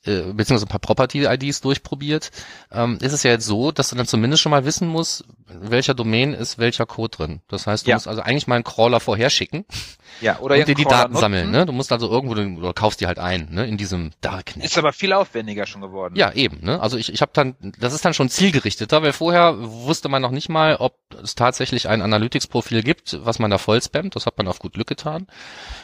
äh, 0.06 0.22
beziehungsweise 0.32 0.66
ein 0.66 0.68
paar 0.68 0.80
Property-IDs 0.80 1.60
durchprobiert, 1.60 2.30
ähm, 2.72 2.98
ist 3.00 3.12
es 3.12 3.22
ja 3.22 3.30
jetzt 3.30 3.46
so, 3.46 3.72
dass 3.72 3.90
du 3.90 3.96
dann 3.96 4.06
zumindest 4.06 4.42
schon 4.42 4.50
mal 4.50 4.64
wissen 4.64 4.88
musst, 4.88 5.24
in 5.54 5.70
welcher 5.70 5.94
Domain 5.94 6.34
ist 6.34 6.58
welcher 6.58 6.86
Code 6.86 7.16
drin. 7.16 7.40
Das 7.48 7.66
heißt, 7.66 7.86
du 7.86 7.90
ja. 7.90 7.96
musst 7.96 8.08
also 8.08 8.22
eigentlich 8.22 8.46
mal 8.46 8.56
einen 8.56 8.64
Crawler 8.64 9.00
vorher 9.00 9.30
schicken. 9.30 9.64
Ja, 10.20 10.38
oder 10.38 10.56
und 10.56 10.68
dir 10.68 10.74
die 10.74 10.84
Daten 10.84 11.12
nutzen. 11.12 11.20
sammeln, 11.20 11.50
ne? 11.50 11.66
Du 11.66 11.72
musst 11.72 11.90
also 11.90 12.08
irgendwo 12.08 12.34
oder 12.34 12.72
kaufst 12.72 13.00
die 13.00 13.06
halt 13.06 13.18
ein, 13.18 13.48
ne? 13.50 13.66
In 13.66 13.76
diesem 13.76 14.12
Darknet. 14.20 14.64
Ist 14.64 14.78
aber 14.78 14.92
viel 14.92 15.12
aufwendiger 15.12 15.66
schon 15.66 15.80
geworden. 15.80 16.14
Ja, 16.16 16.32
eben, 16.32 16.60
ne? 16.62 16.80
Also 16.80 16.96
ich, 16.96 17.12
ich 17.12 17.20
habe 17.20 17.32
dann, 17.34 17.56
das 17.78 17.94
ist 17.94 18.04
dann 18.04 18.14
schon 18.14 18.28
zielgerichteter, 18.28 19.02
weil 19.02 19.12
vorher 19.12 19.56
wusste 19.58 20.08
man 20.08 20.22
noch 20.22 20.30
nicht 20.30 20.48
mal, 20.48 20.76
ob 20.76 20.96
es 21.22 21.34
tatsächlich 21.34 21.88
ein 21.88 22.02
Analytics-Profil 22.02 22.82
gibt, 22.82 23.18
was 23.24 23.38
man 23.38 23.50
da 23.50 23.58
voll 23.58 23.82
spammt. 23.82 24.14
Das 24.14 24.26
hat 24.26 24.38
man 24.38 24.46
auf 24.46 24.58
gut 24.58 24.74
Glück 24.74 24.86
getan. 24.86 25.26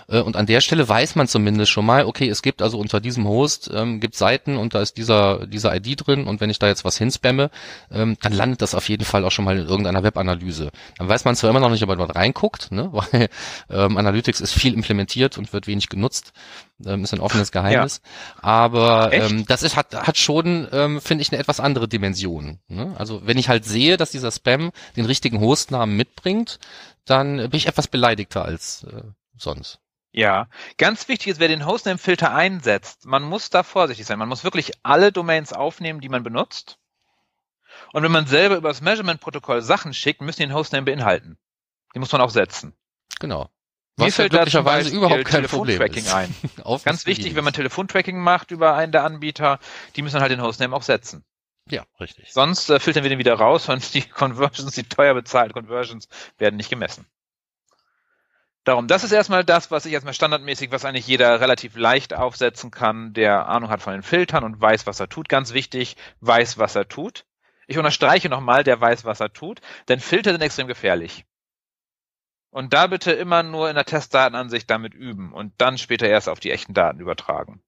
Äh, 0.08 0.20
und 0.20 0.36
an 0.36 0.46
der 0.46 0.60
Stelle 0.60 0.88
weiß 0.88 1.16
man 1.16 1.28
zumindest 1.28 1.70
schon 1.70 1.86
mal, 1.86 2.04
okay, 2.04 2.28
es 2.28 2.42
gibt 2.42 2.62
also 2.62 2.78
unter 2.78 3.00
diesem 3.00 3.26
Host 3.26 3.70
ähm, 3.72 4.00
gibt 4.00 4.14
Seiten 4.14 4.56
und 4.56 4.74
da 4.74 4.80
ist 4.80 4.96
dieser 4.96 5.46
dieser 5.46 5.74
ID 5.74 6.06
drin 6.06 6.26
und 6.26 6.40
wenn 6.40 6.50
ich 6.50 6.58
da 6.58 6.68
jetzt 6.68 6.84
was 6.84 6.98
hinspamme, 6.98 7.50
ähm, 7.90 8.16
dann 8.22 8.32
landet 8.32 8.62
das 8.62 8.74
auf 8.74 8.88
jeden 8.88 9.04
Fall 9.04 9.24
auch 9.24 9.30
schon 9.30 9.44
mal 9.44 9.59
in 9.60 9.68
irgendeiner 9.68 10.02
Webanalyse. 10.02 10.70
Dann 10.98 11.08
weiß 11.08 11.24
man 11.24 11.36
zwar 11.36 11.50
immer 11.50 11.60
noch 11.60 11.70
nicht, 11.70 11.82
ob 11.82 11.88
man 11.88 11.98
dort 11.98 12.16
reinguckt, 12.16 12.72
ne? 12.72 12.88
Weil 12.92 13.28
ähm, 13.70 13.96
Analytics 13.96 14.40
ist 14.40 14.52
viel 14.52 14.74
implementiert 14.74 15.38
und 15.38 15.52
wird 15.52 15.66
wenig 15.66 15.88
genutzt. 15.88 16.32
Ähm, 16.84 17.04
ist 17.04 17.12
ein 17.12 17.20
offenes 17.20 17.52
Geheimnis. 17.52 18.00
Ja. 18.36 18.42
Aber 18.42 19.12
ähm, 19.12 19.46
das 19.46 19.62
ist, 19.62 19.76
hat, 19.76 19.94
hat 19.94 20.16
schon, 20.16 20.68
ähm, 20.72 21.00
finde 21.00 21.22
ich, 21.22 21.32
eine 21.32 21.40
etwas 21.40 21.60
andere 21.60 21.88
Dimension. 21.88 22.58
Ne? 22.68 22.94
Also 22.98 23.26
wenn 23.26 23.38
ich 23.38 23.48
halt 23.48 23.64
sehe, 23.64 23.96
dass 23.96 24.10
dieser 24.10 24.32
Spam 24.32 24.72
den 24.96 25.04
richtigen 25.04 25.40
Hostnamen 25.40 25.96
mitbringt, 25.96 26.58
dann 27.04 27.36
bin 27.36 27.54
ich 27.54 27.66
etwas 27.66 27.88
beleidigter 27.88 28.44
als 28.44 28.84
äh, 28.84 29.02
sonst. 29.36 29.80
Ja, 30.12 30.48
ganz 30.76 31.06
wichtig 31.08 31.28
ist, 31.28 31.40
wer 31.40 31.46
den 31.46 31.66
Hostname-Filter 31.66 32.34
einsetzt, 32.34 33.06
man 33.06 33.22
muss 33.22 33.48
da 33.50 33.62
vorsichtig 33.62 34.06
sein. 34.06 34.18
Man 34.18 34.28
muss 34.28 34.42
wirklich 34.42 34.72
alle 34.82 35.12
Domains 35.12 35.52
aufnehmen, 35.52 36.00
die 36.00 36.08
man 36.08 36.24
benutzt. 36.24 36.78
Und 37.92 38.02
wenn 38.02 38.12
man 38.12 38.26
selber 38.26 38.56
über 38.56 38.68
das 38.68 38.80
Measurement-Protokoll 38.80 39.62
Sachen 39.62 39.94
schickt, 39.94 40.20
müssen 40.20 40.42
die 40.42 40.46
den 40.46 40.54
Hostname 40.54 40.84
beinhalten. 40.84 41.38
Die 41.94 41.98
muss 41.98 42.12
man 42.12 42.20
auch 42.20 42.30
setzen. 42.30 42.72
Genau. 43.18 43.50
Was 43.96 44.06
Mir 44.06 44.12
fällt 44.12 44.30
glücklicherweise 44.30 44.90
überhaupt 44.90 45.24
kein 45.24 45.44
Problem 45.44 45.82
ist. 45.82 46.14
ein. 46.14 46.34
Ganz 46.84 47.06
wichtig, 47.06 47.34
wenn 47.34 47.44
man 47.44 47.52
Telefontracking 47.52 48.18
macht 48.18 48.50
über 48.50 48.74
einen 48.74 48.92
der 48.92 49.04
Anbieter, 49.04 49.58
die 49.96 50.02
müssen 50.02 50.20
halt 50.20 50.30
den 50.30 50.40
Hostname 50.40 50.74
auch 50.74 50.82
setzen. 50.82 51.24
Ja, 51.68 51.84
richtig. 52.00 52.32
Sonst 52.32 52.70
äh, 52.70 52.80
filtern 52.80 53.02
wir 53.02 53.10
den 53.10 53.18
wieder 53.18 53.34
raus 53.34 53.68
und 53.68 53.94
die 53.94 54.02
Conversions, 54.08 54.72
die 54.72 54.84
teuer 54.84 55.14
bezahlt 55.14 55.52
Conversions, 55.52 56.08
werden 56.38 56.56
nicht 56.56 56.70
gemessen. 56.70 57.06
Darum, 58.64 58.88
das 58.88 59.04
ist 59.04 59.12
erstmal 59.12 59.44
das, 59.44 59.70
was 59.70 59.86
ich 59.86 59.92
erstmal 59.92 60.14
standardmäßig, 60.14 60.70
was 60.70 60.84
eigentlich 60.84 61.06
jeder 61.06 61.40
relativ 61.40 61.76
leicht 61.76 62.14
aufsetzen 62.14 62.70
kann, 62.70 63.14
der 63.14 63.48
Ahnung 63.48 63.70
hat 63.70 63.82
von 63.82 63.94
den 63.94 64.02
Filtern 64.02 64.44
und 64.44 64.60
weiß, 64.60 64.86
was 64.86 65.00
er 65.00 65.08
tut. 65.08 65.28
Ganz 65.28 65.54
wichtig, 65.54 65.96
weiß, 66.20 66.58
was 66.58 66.74
er 66.74 66.86
tut. 66.86 67.24
Ich 67.70 67.78
unterstreiche 67.78 68.28
nochmal, 68.28 68.64
der 68.64 68.80
weiß, 68.80 69.04
was 69.04 69.20
er 69.20 69.32
tut, 69.32 69.60
denn 69.88 70.00
Filter 70.00 70.32
sind 70.32 70.40
extrem 70.42 70.66
gefährlich. 70.66 71.24
Und 72.50 72.72
da 72.72 72.88
bitte 72.88 73.12
immer 73.12 73.44
nur 73.44 73.68
in 73.68 73.76
der 73.76 73.84
Testdatenansicht 73.84 74.68
damit 74.68 74.92
üben 74.92 75.32
und 75.32 75.52
dann 75.58 75.78
später 75.78 76.08
erst 76.08 76.28
auf 76.28 76.40
die 76.40 76.50
echten 76.50 76.74
Daten 76.74 76.98
übertragen. 76.98 77.62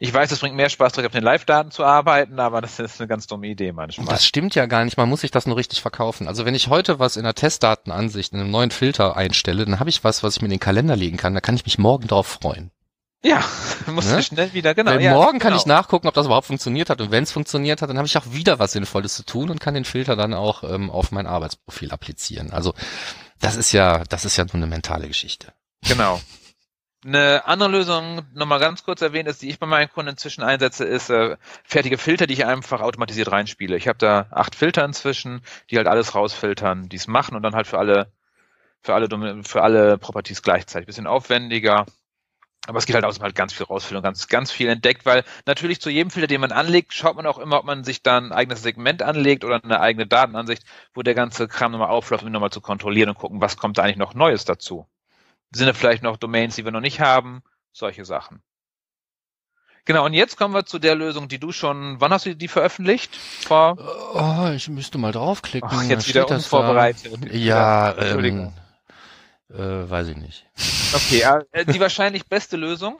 Ich 0.00 0.12
weiß, 0.12 0.32
es 0.32 0.40
bringt 0.40 0.56
mehr 0.56 0.70
Spaß, 0.70 0.92
direkt 0.92 1.06
auf 1.06 1.12
den 1.12 1.22
Live-Daten 1.22 1.70
zu 1.70 1.84
arbeiten, 1.84 2.40
aber 2.40 2.60
das 2.60 2.80
ist 2.80 3.00
eine 3.00 3.06
ganz 3.06 3.28
dumme 3.28 3.46
Idee 3.46 3.70
manchmal. 3.70 4.08
Das 4.08 4.26
stimmt 4.26 4.56
ja 4.56 4.66
gar 4.66 4.84
nicht. 4.84 4.96
Man 4.96 5.08
muss 5.08 5.20
sich 5.20 5.30
das 5.30 5.46
nur 5.46 5.56
richtig 5.56 5.80
verkaufen. 5.80 6.26
Also 6.26 6.44
wenn 6.44 6.56
ich 6.56 6.66
heute 6.66 6.98
was 6.98 7.16
in 7.16 7.22
der 7.22 7.34
Testdatenansicht 7.34 8.32
in 8.32 8.40
einem 8.40 8.50
neuen 8.50 8.72
Filter 8.72 9.16
einstelle, 9.16 9.66
dann 9.66 9.78
habe 9.78 9.90
ich 9.90 10.02
was, 10.02 10.24
was 10.24 10.34
ich 10.34 10.42
mir 10.42 10.46
in 10.46 10.54
den 10.54 10.60
Kalender 10.60 10.96
legen 10.96 11.16
kann. 11.16 11.34
Da 11.34 11.40
kann 11.40 11.54
ich 11.54 11.64
mich 11.64 11.78
morgen 11.78 12.08
drauf 12.08 12.26
freuen. 12.26 12.72
Ja, 13.22 13.42
muss 13.86 14.06
ne? 14.06 14.22
schnell 14.22 14.52
wieder, 14.52 14.74
genau. 14.74 14.92
Weil 14.92 15.02
ja, 15.02 15.12
morgen 15.12 15.38
kann 15.38 15.50
genau. 15.50 15.60
ich 15.60 15.66
nachgucken, 15.66 16.06
ob 16.06 16.14
das 16.14 16.26
überhaupt 16.26 16.46
funktioniert 16.46 16.88
hat. 16.88 17.00
Und 17.00 17.10
wenn 17.10 17.24
es 17.24 17.32
funktioniert 17.32 17.82
hat, 17.82 17.90
dann 17.90 17.98
habe 17.98 18.06
ich 18.06 18.16
auch 18.16 18.30
wieder 18.30 18.58
was 18.58 18.72
Sinnvolles 18.72 19.14
zu 19.14 19.24
tun 19.24 19.50
und 19.50 19.60
kann 19.60 19.74
den 19.74 19.84
Filter 19.84 20.14
dann 20.14 20.34
auch 20.34 20.62
ähm, 20.62 20.90
auf 20.90 21.10
mein 21.10 21.26
Arbeitsprofil 21.26 21.90
applizieren. 21.90 22.52
Also 22.52 22.74
das 23.40 23.56
ist 23.56 23.72
ja, 23.72 24.04
das 24.08 24.24
ist 24.24 24.36
ja 24.36 24.44
nur 24.44 24.54
eine 24.54 24.66
mentale 24.66 25.08
Geschichte. 25.08 25.52
Genau. 25.86 26.20
Eine 27.04 27.46
andere 27.46 27.70
Lösung, 27.70 28.22
nochmal 28.34 28.58
ganz 28.58 28.82
kurz 28.82 29.02
erwähnt 29.02 29.28
ist, 29.28 29.40
die 29.42 29.48
ich 29.48 29.60
bei 29.60 29.66
meinen 29.66 29.88
Kunden 29.88 30.10
inzwischen 30.10 30.42
einsetze, 30.42 30.84
ist 30.84 31.10
äh, 31.10 31.36
fertige 31.62 31.96
Filter, 31.96 32.26
die 32.26 32.34
ich 32.34 32.44
einfach 32.44 32.80
automatisiert 32.80 33.30
reinspiele. 33.30 33.76
Ich 33.76 33.86
habe 33.86 33.98
da 33.98 34.26
acht 34.30 34.56
Filter 34.56 34.84
inzwischen, 34.84 35.42
die 35.70 35.76
halt 35.76 35.86
alles 35.86 36.16
rausfiltern, 36.16 36.88
die 36.88 36.96
es 36.96 37.06
machen 37.06 37.36
und 37.36 37.42
dann 37.42 37.54
halt 37.54 37.68
für 37.68 37.78
alle, 37.78 38.10
für 38.82 38.94
alle, 38.94 39.42
für 39.44 39.62
alle 39.62 39.96
Properties 39.96 40.42
gleichzeitig. 40.42 40.86
Bisschen 40.86 41.06
aufwendiger, 41.06 41.86
aber 42.66 42.78
es 42.78 42.86
geht 42.86 42.94
halt 42.94 43.04
aus, 43.04 43.20
halt 43.20 43.34
ganz 43.34 43.52
viel 43.52 43.66
rausfiltern 43.66 43.98
und 43.98 44.04
ganz, 44.04 44.28
ganz 44.28 44.50
viel 44.50 44.68
entdeckt, 44.68 45.06
weil 45.06 45.24
natürlich 45.46 45.80
zu 45.80 45.90
jedem 45.90 46.10
Filter, 46.10 46.26
den 46.26 46.40
man 46.40 46.52
anlegt, 46.52 46.92
schaut 46.92 47.16
man 47.16 47.26
auch 47.26 47.38
immer, 47.38 47.58
ob 47.58 47.64
man 47.64 47.84
sich 47.84 48.02
dann 48.02 48.26
ein 48.26 48.32
eigenes 48.32 48.62
Segment 48.62 49.02
anlegt 49.02 49.44
oder 49.44 49.62
eine 49.62 49.80
eigene 49.80 50.06
Datenansicht, 50.06 50.64
wo 50.92 51.02
der 51.02 51.14
ganze 51.14 51.48
Kram 51.48 51.72
nochmal 51.72 51.88
aufläuft, 51.88 52.22
um 52.22 52.28
ihn 52.28 52.32
nochmal 52.32 52.50
zu 52.50 52.60
kontrollieren 52.60 53.08
und 53.08 53.18
gucken, 53.18 53.40
was 53.40 53.56
kommt 53.56 53.78
da 53.78 53.82
eigentlich 53.82 53.96
noch 53.96 54.14
Neues 54.14 54.44
dazu 54.44 54.86
sind 55.52 55.66
da 55.66 55.72
vielleicht 55.72 56.02
noch 56.02 56.16
Domains, 56.16 56.56
die 56.56 56.64
wir 56.64 56.72
noch 56.72 56.80
nicht 56.80 57.00
haben, 57.00 57.42
solche 57.72 58.04
Sachen. 58.04 58.42
Genau, 59.84 60.04
und 60.04 60.12
jetzt 60.12 60.36
kommen 60.36 60.52
wir 60.52 60.66
zu 60.66 60.78
der 60.78 60.94
Lösung, 60.94 61.28
die 61.28 61.38
du 61.38 61.50
schon, 61.50 61.98
wann 61.98 62.12
hast 62.12 62.26
du 62.26 62.36
die 62.36 62.48
veröffentlicht? 62.48 63.16
Vor 63.16 63.78
oh, 64.12 64.52
ich 64.54 64.68
müsste 64.68 64.98
mal 64.98 65.12
draufklicken. 65.12 65.70
Ach, 65.72 65.82
jetzt 65.84 66.06
wieder 66.08 66.28
unvorbereitet. 66.28 67.32
Ja, 67.32 67.92
Entschuldigung. 67.92 68.48
Ähm, 68.48 68.52
äh, 69.52 69.56
weiß 69.90 70.08
ich 70.08 70.16
nicht. 70.16 70.46
Okay, 70.92 71.22
äh, 71.52 71.64
die 71.64 71.80
wahrscheinlich 71.80 72.26
beste 72.26 72.56
Lösung? 72.56 72.98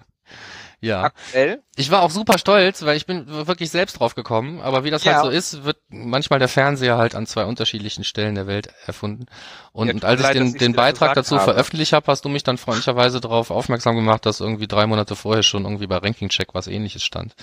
Ja. 0.80 1.04
Aktuell. 1.04 1.62
Ich 1.74 1.90
war 1.90 2.02
auch 2.02 2.10
super 2.10 2.38
stolz, 2.38 2.84
weil 2.84 2.96
ich 2.96 3.04
bin 3.04 3.26
wirklich 3.26 3.68
selbst 3.70 3.98
drauf 3.98 4.14
gekommen. 4.14 4.60
Aber 4.60 4.84
wie 4.84 4.90
das 4.90 5.02
Ja. 5.02 5.14
halt 5.14 5.24
so 5.24 5.30
ist, 5.30 5.64
wird 5.64 5.78
manchmal 5.88 6.38
der 6.38 6.46
Fernseher 6.46 6.96
halt 6.96 7.16
an 7.16 7.26
zwei 7.26 7.46
unterschiedlichen 7.46 8.04
Stellen 8.04 8.36
der 8.36 8.46
Welt 8.46 8.68
erfunden. 8.86 9.26
Und, 9.72 9.88
Ja, 9.88 9.94
und 9.94 10.04
als 10.04 10.20
ich 10.20 10.26
leid, 10.26 10.36
den, 10.36 10.46
ich 10.48 10.58
den 10.58 10.72
das 10.74 10.76
Beitrag 10.76 11.14
dazu 11.14 11.34
habe. 11.36 11.44
veröffentlicht 11.52 11.92
habe, 11.92 12.06
hast 12.06 12.24
du 12.24 12.28
mich 12.28 12.44
dann 12.44 12.58
freundlicherweise 12.58 13.20
darauf 13.20 13.50
aufmerksam 13.50 13.96
gemacht, 13.96 14.24
dass 14.24 14.38
irgendwie 14.38 14.68
drei 14.68 14.86
Monate 14.86 15.16
vorher 15.16 15.42
schon 15.42 15.64
irgendwie 15.64 15.88
bei 15.88 15.96
Ranking 15.96 16.28
Check 16.28 16.54
was 16.54 16.68
ähnliches 16.68 17.02
stand. 17.02 17.34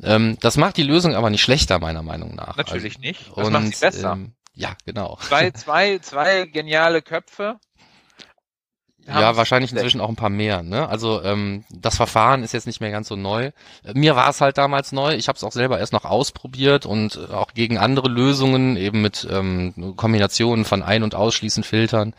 Ähm, 0.00 0.36
das 0.40 0.56
macht 0.56 0.76
die 0.76 0.84
Lösung 0.84 1.16
aber 1.16 1.30
nicht 1.30 1.42
schlechter, 1.42 1.80
meiner 1.80 2.02
Meinung 2.04 2.36
nach. 2.36 2.56
Natürlich 2.56 3.00
nicht. 3.00 3.28
Also, 3.30 3.50
Das 3.50 3.50
macht 3.50 3.74
sie 3.74 3.80
besser. 3.80 4.12
Ähm, 4.12 4.34
ja, 4.54 4.76
genau. 4.84 5.18
Zwei, 5.22 5.50
zwei, 5.52 5.98
zwei 5.98 6.46
geniale 6.46 7.02
Köpfe. 7.02 7.58
Ja, 9.08 9.36
wahrscheinlich 9.36 9.72
inzwischen 9.72 10.00
auch 10.00 10.08
ein 10.08 10.16
paar 10.16 10.28
mehr. 10.30 10.62
Ne? 10.62 10.88
Also 10.88 11.22
ähm, 11.22 11.64
das 11.70 11.96
Verfahren 11.96 12.42
ist 12.42 12.52
jetzt 12.52 12.66
nicht 12.66 12.80
mehr 12.80 12.90
ganz 12.90 13.08
so 13.08 13.16
neu. 13.16 13.46
Äh, 13.84 13.94
Mir 13.94 14.16
war 14.16 14.28
es 14.28 14.40
halt 14.40 14.58
damals 14.58 14.92
neu. 14.92 15.14
Ich 15.14 15.28
habe 15.28 15.36
es 15.36 15.44
auch 15.44 15.52
selber 15.52 15.78
erst 15.78 15.92
noch 15.92 16.04
ausprobiert 16.04 16.84
und 16.84 17.16
äh, 17.16 17.32
auch 17.32 17.54
gegen 17.54 17.78
andere 17.78 18.08
Lösungen, 18.08 18.76
eben 18.76 19.00
mit 19.00 19.26
ähm, 19.30 19.94
Kombinationen 19.96 20.64
von 20.64 20.82
Ein- 20.82 21.02
und 21.02 21.14
Ausschließen 21.14 21.64
Filtern, 21.64 22.14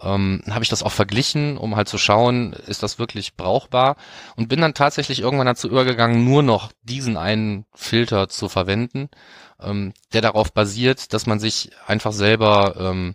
ähm, 0.00 0.42
habe 0.50 0.62
ich 0.62 0.68
das 0.68 0.82
auch 0.82 0.92
verglichen, 0.92 1.56
um 1.56 1.76
halt 1.76 1.88
zu 1.88 1.98
schauen, 1.98 2.52
ist 2.52 2.82
das 2.82 2.98
wirklich 2.98 3.36
brauchbar 3.36 3.96
und 4.36 4.48
bin 4.48 4.60
dann 4.60 4.74
tatsächlich 4.74 5.20
irgendwann 5.20 5.46
dazu 5.46 5.68
übergegangen, 5.68 6.24
nur 6.24 6.42
noch 6.42 6.70
diesen 6.82 7.16
einen 7.16 7.64
Filter 7.74 8.28
zu 8.28 8.48
verwenden, 8.48 9.08
ähm, 9.60 9.94
der 10.12 10.20
darauf 10.20 10.52
basiert, 10.52 11.14
dass 11.14 11.26
man 11.26 11.40
sich 11.40 11.70
einfach 11.86 12.12
selber 12.12 12.74
ähm, 12.78 13.14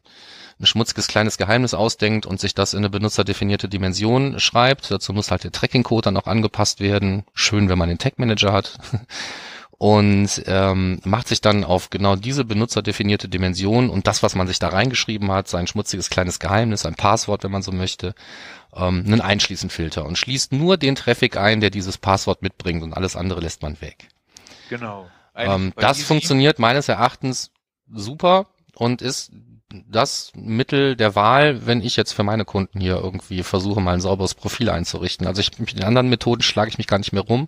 ein 0.61 0.65
schmutziges 0.65 1.07
kleines 1.07 1.37
Geheimnis 1.37 1.73
ausdenkt 1.73 2.25
und 2.25 2.39
sich 2.39 2.53
das 2.53 2.73
in 2.73 2.79
eine 2.79 2.89
benutzerdefinierte 2.89 3.67
Dimension 3.67 4.39
schreibt. 4.39 4.91
Dazu 4.91 5.11
muss 5.13 5.31
halt 5.31 5.43
der 5.43 5.51
Tracking-Code 5.51 6.05
dann 6.05 6.17
auch 6.17 6.27
angepasst 6.27 6.79
werden. 6.79 7.23
Schön, 7.33 7.67
wenn 7.69 7.77
man 7.77 7.89
den 7.89 7.97
Tag-Manager 7.97 8.53
hat. 8.53 8.77
Und 9.77 10.43
ähm, 10.45 10.99
macht 11.05 11.27
sich 11.27 11.41
dann 11.41 11.63
auf 11.63 11.89
genau 11.89 12.15
diese 12.15 12.45
benutzerdefinierte 12.45 13.27
Dimension 13.27 13.89
und 13.89 14.05
das, 14.05 14.21
was 14.21 14.35
man 14.35 14.45
sich 14.45 14.59
da 14.59 14.67
reingeschrieben 14.67 15.31
hat, 15.31 15.47
sein 15.47 15.65
schmutziges 15.65 16.11
kleines 16.11 16.39
Geheimnis, 16.39 16.85
ein 16.85 16.93
Passwort, 16.93 17.43
wenn 17.43 17.49
man 17.49 17.63
so 17.63 17.71
möchte, 17.71 18.13
ähm, 18.75 19.03
einen 19.07 19.21
Einschließenfilter 19.21 20.05
und 20.05 20.19
schließt 20.19 20.53
nur 20.53 20.77
den 20.77 20.93
Traffic 20.93 21.35
ein, 21.35 21.61
der 21.61 21.71
dieses 21.71 21.97
Passwort 21.97 22.43
mitbringt 22.43 22.83
und 22.83 22.93
alles 22.93 23.15
andere 23.15 23.41
lässt 23.41 23.63
man 23.63 23.81
weg. 23.81 24.09
Genau. 24.69 25.09
Ähm, 25.35 25.73
das 25.75 26.03
funktioniert 26.03 26.59
meines 26.59 26.87
Erachtens 26.87 27.49
super 27.91 28.45
und 28.75 29.01
ist 29.01 29.31
das 29.89 30.31
Mittel 30.35 30.95
der 30.95 31.15
Wahl, 31.15 31.65
wenn 31.65 31.81
ich 31.81 31.95
jetzt 31.95 32.13
für 32.13 32.23
meine 32.23 32.45
Kunden 32.45 32.79
hier 32.79 32.95
irgendwie 32.95 33.43
versuche, 33.43 33.81
mal 33.81 33.93
ein 33.93 34.01
sauberes 34.01 34.33
Profil 34.35 34.69
einzurichten. 34.69 35.27
Also 35.27 35.41
ich, 35.41 35.57
mit 35.59 35.73
den 35.73 35.83
anderen 35.83 36.09
Methoden 36.09 36.41
schlage 36.41 36.69
ich 36.69 36.77
mich 36.77 36.87
gar 36.87 36.97
nicht 36.97 37.13
mehr 37.13 37.23
rum 37.23 37.47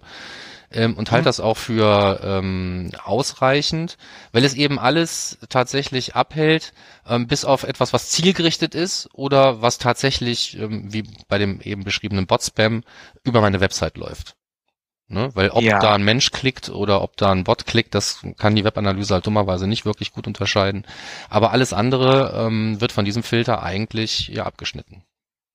ähm, 0.72 0.96
und 0.96 1.12
halte 1.12 1.24
Mhm. 1.24 1.26
das 1.26 1.40
auch 1.40 1.58
für 1.58 2.20
ähm, 2.24 2.92
ausreichend, 3.04 3.98
weil 4.32 4.44
es 4.44 4.54
eben 4.54 4.80
alles 4.80 5.38
tatsächlich 5.50 6.16
abhält, 6.16 6.74
ähm, 7.08 7.28
bis 7.28 7.46
auf 7.46 7.64
etwas, 7.64 7.94
was 7.94 8.10
zielgerichtet 8.10 8.76
ist 8.76 9.10
oder 9.14 9.62
was 9.62 9.78
tatsächlich, 9.78 10.58
ähm, 10.60 10.92
wie 10.94 11.04
bei 11.28 11.38
dem 11.38 11.62
eben 11.62 11.84
beschriebenen 11.84 12.28
Bot-Spam, 12.28 12.84
über 13.24 13.42
meine 13.42 13.60
Website 13.62 13.98
läuft. 13.98 14.36
Ne? 15.08 15.30
Weil 15.34 15.50
ob 15.50 15.62
Ja. 15.62 15.80
da 15.80 15.94
ein 15.94 16.04
Mensch 16.04 16.32
klickt 16.32 16.70
oder 16.70 17.02
ob 17.02 17.18
da 17.18 17.32
ein 17.32 17.44
Bot 17.44 17.66
klickt, 17.66 17.94
das 17.94 18.22
kann 18.38 18.56
die 18.56 18.64
Webanalyse 18.64 19.14
halt 19.14 19.28
dummerweise 19.28 19.68
nicht 19.68 19.86
wirklich 19.86 20.12
gut 20.14 20.28
unterscheiden. 20.28 20.86
Aber 21.30 21.52
alles 21.52 21.74
andere 21.74 22.34
ähm, 22.48 22.80
wird 22.82 22.92
von 22.92 23.06
diesem 23.06 23.24
Filter 23.24 23.62
eigentlich 23.62 24.30
ja 24.30 24.46
abgeschnitten. 24.46 25.04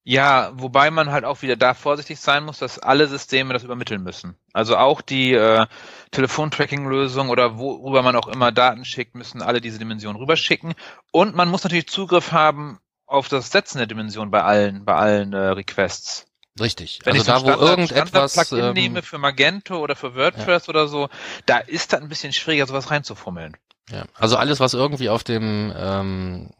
Ja, 0.04 0.52
wobei 0.54 0.90
man 0.90 1.10
halt 1.10 1.24
auch 1.26 1.42
wieder 1.42 1.56
da 1.56 1.74
vorsichtig 1.74 2.18
sein 2.18 2.44
muss, 2.44 2.60
dass 2.60 2.78
alle 2.78 3.08
Systeme 3.08 3.52
das 3.52 3.62
übermitteln 3.64 4.02
müssen. 4.02 4.36
Also 4.54 4.76
auch 4.78 5.02
die 5.02 5.34
äh, 5.34 5.66
Telefontracking-Lösung 6.12 7.28
oder 7.28 7.58
worüber 7.58 8.02
man 8.02 8.16
auch 8.16 8.28
immer 8.28 8.52
Daten 8.52 8.84
schickt, 8.84 9.14
müssen 9.14 9.42
alle 9.42 9.60
diese 9.60 9.78
Dimensionen 9.78 10.18
rüberschicken. 10.20 10.74
Und 11.12 11.34
man 11.34 11.50
muss 11.50 11.64
natürlich 11.64 11.88
Zugriff 11.88 12.32
haben 12.32 12.78
auf 13.06 13.28
das 13.28 13.50
Setzen 13.50 13.78
der 13.78 13.86
Dimension 13.86 14.30
bei 14.30 14.42
allen, 14.42 14.84
bei 14.84 14.94
allen 14.94 15.32
äh, 15.32 15.38
Requests. 15.38 16.27
Richtig. 16.60 17.00
Wenn 17.04 17.14
also 17.16 17.20
ich 17.20 17.26
so 17.26 17.32
da, 17.32 17.38
ein 17.38 17.44
wo 17.44 17.48
Standard- 17.64 17.78
irgendetwas, 17.90 18.32
Standard-Plugin 18.32 18.66
ähm, 18.66 18.72
nehme 18.74 19.02
für 19.02 19.18
Magento 19.18 19.78
oder 19.78 19.96
für 19.96 20.14
WordPress 20.14 20.68
oder 20.68 20.88
so, 20.88 21.08
da 21.46 21.58
ist 21.58 21.92
das 21.92 22.00
ein 22.00 22.08
bisschen 22.08 22.32
schwieriger, 22.32 22.66
sowas 22.66 22.90
reinzufummeln. 22.90 23.56
ja, 23.90 24.04
also 24.14 24.36
alles, 24.36 24.60
was 24.60 24.74
irgendwie 24.74 25.08
auf 25.08 25.24
dem, 25.24 25.72
ähm, 25.76 26.50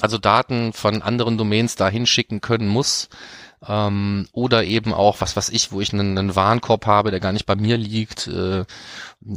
also 0.00 0.18
Daten 0.18 0.72
von 0.72 1.02
anderen 1.02 1.36
Domains 1.38 1.74
dahin 1.76 2.06
schicken 2.06 2.40
können 2.40 2.68
muss, 2.68 3.08
ähm, 3.66 4.28
oder 4.32 4.64
eben 4.64 4.92
auch, 4.92 5.20
was 5.20 5.36
weiß 5.36 5.48
ich, 5.50 5.72
wo 5.72 5.80
ich 5.80 5.92
einen, 5.92 6.16
einen 6.16 6.36
Warenkorb 6.36 6.86
habe, 6.86 7.10
der 7.10 7.20
gar 7.20 7.32
nicht 7.32 7.46
bei 7.46 7.56
mir 7.56 7.76
liegt, 7.76 8.28
äh, 8.28 8.64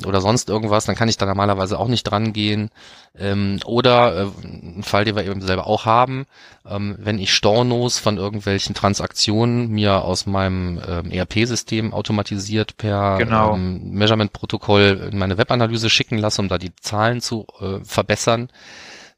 oder 0.06 0.22
sonst 0.22 0.48
irgendwas, 0.50 0.86
dann 0.86 0.96
kann 0.96 1.10
ich 1.10 1.18
da 1.18 1.26
normalerweise 1.26 1.80
auch 1.80 1.88
nicht 1.88 2.04
dran 2.04 2.34
gehen. 2.34 2.70
Ähm, 3.18 3.60
oder 3.66 4.16
äh, 4.16 4.28
ein 4.44 4.84
Fall, 4.84 5.06
den 5.06 5.16
wir 5.16 5.26
eben 5.26 5.42
selber 5.42 5.66
auch 5.68 5.86
haben, 5.86 6.28
ähm, 6.66 6.96
wenn 7.00 7.18
ich 7.20 7.34
Stornos 7.34 7.98
von 7.98 8.18
irgendwelchen 8.18 8.76
Transaktionen 8.76 9.70
mir 9.70 10.04
aus 10.04 10.28
meinem 10.28 10.80
ähm, 10.88 11.12
ERP-System 11.12 11.94
automatisiert 11.94 12.78
per 12.78 13.18
Genau. 13.18 13.56
ähm, 13.56 13.92
Measurement-Protokoll 13.92 15.10
in 15.12 15.18
meine 15.18 15.38
Webanalyse 15.38 15.90
schicken 15.90 16.20
lasse, 16.20 16.42
um 16.42 16.48
da 16.48 16.58
die 16.58 16.76
Zahlen 16.76 17.20
zu 17.20 17.48
äh, 17.60 17.84
verbessern, 17.84 18.50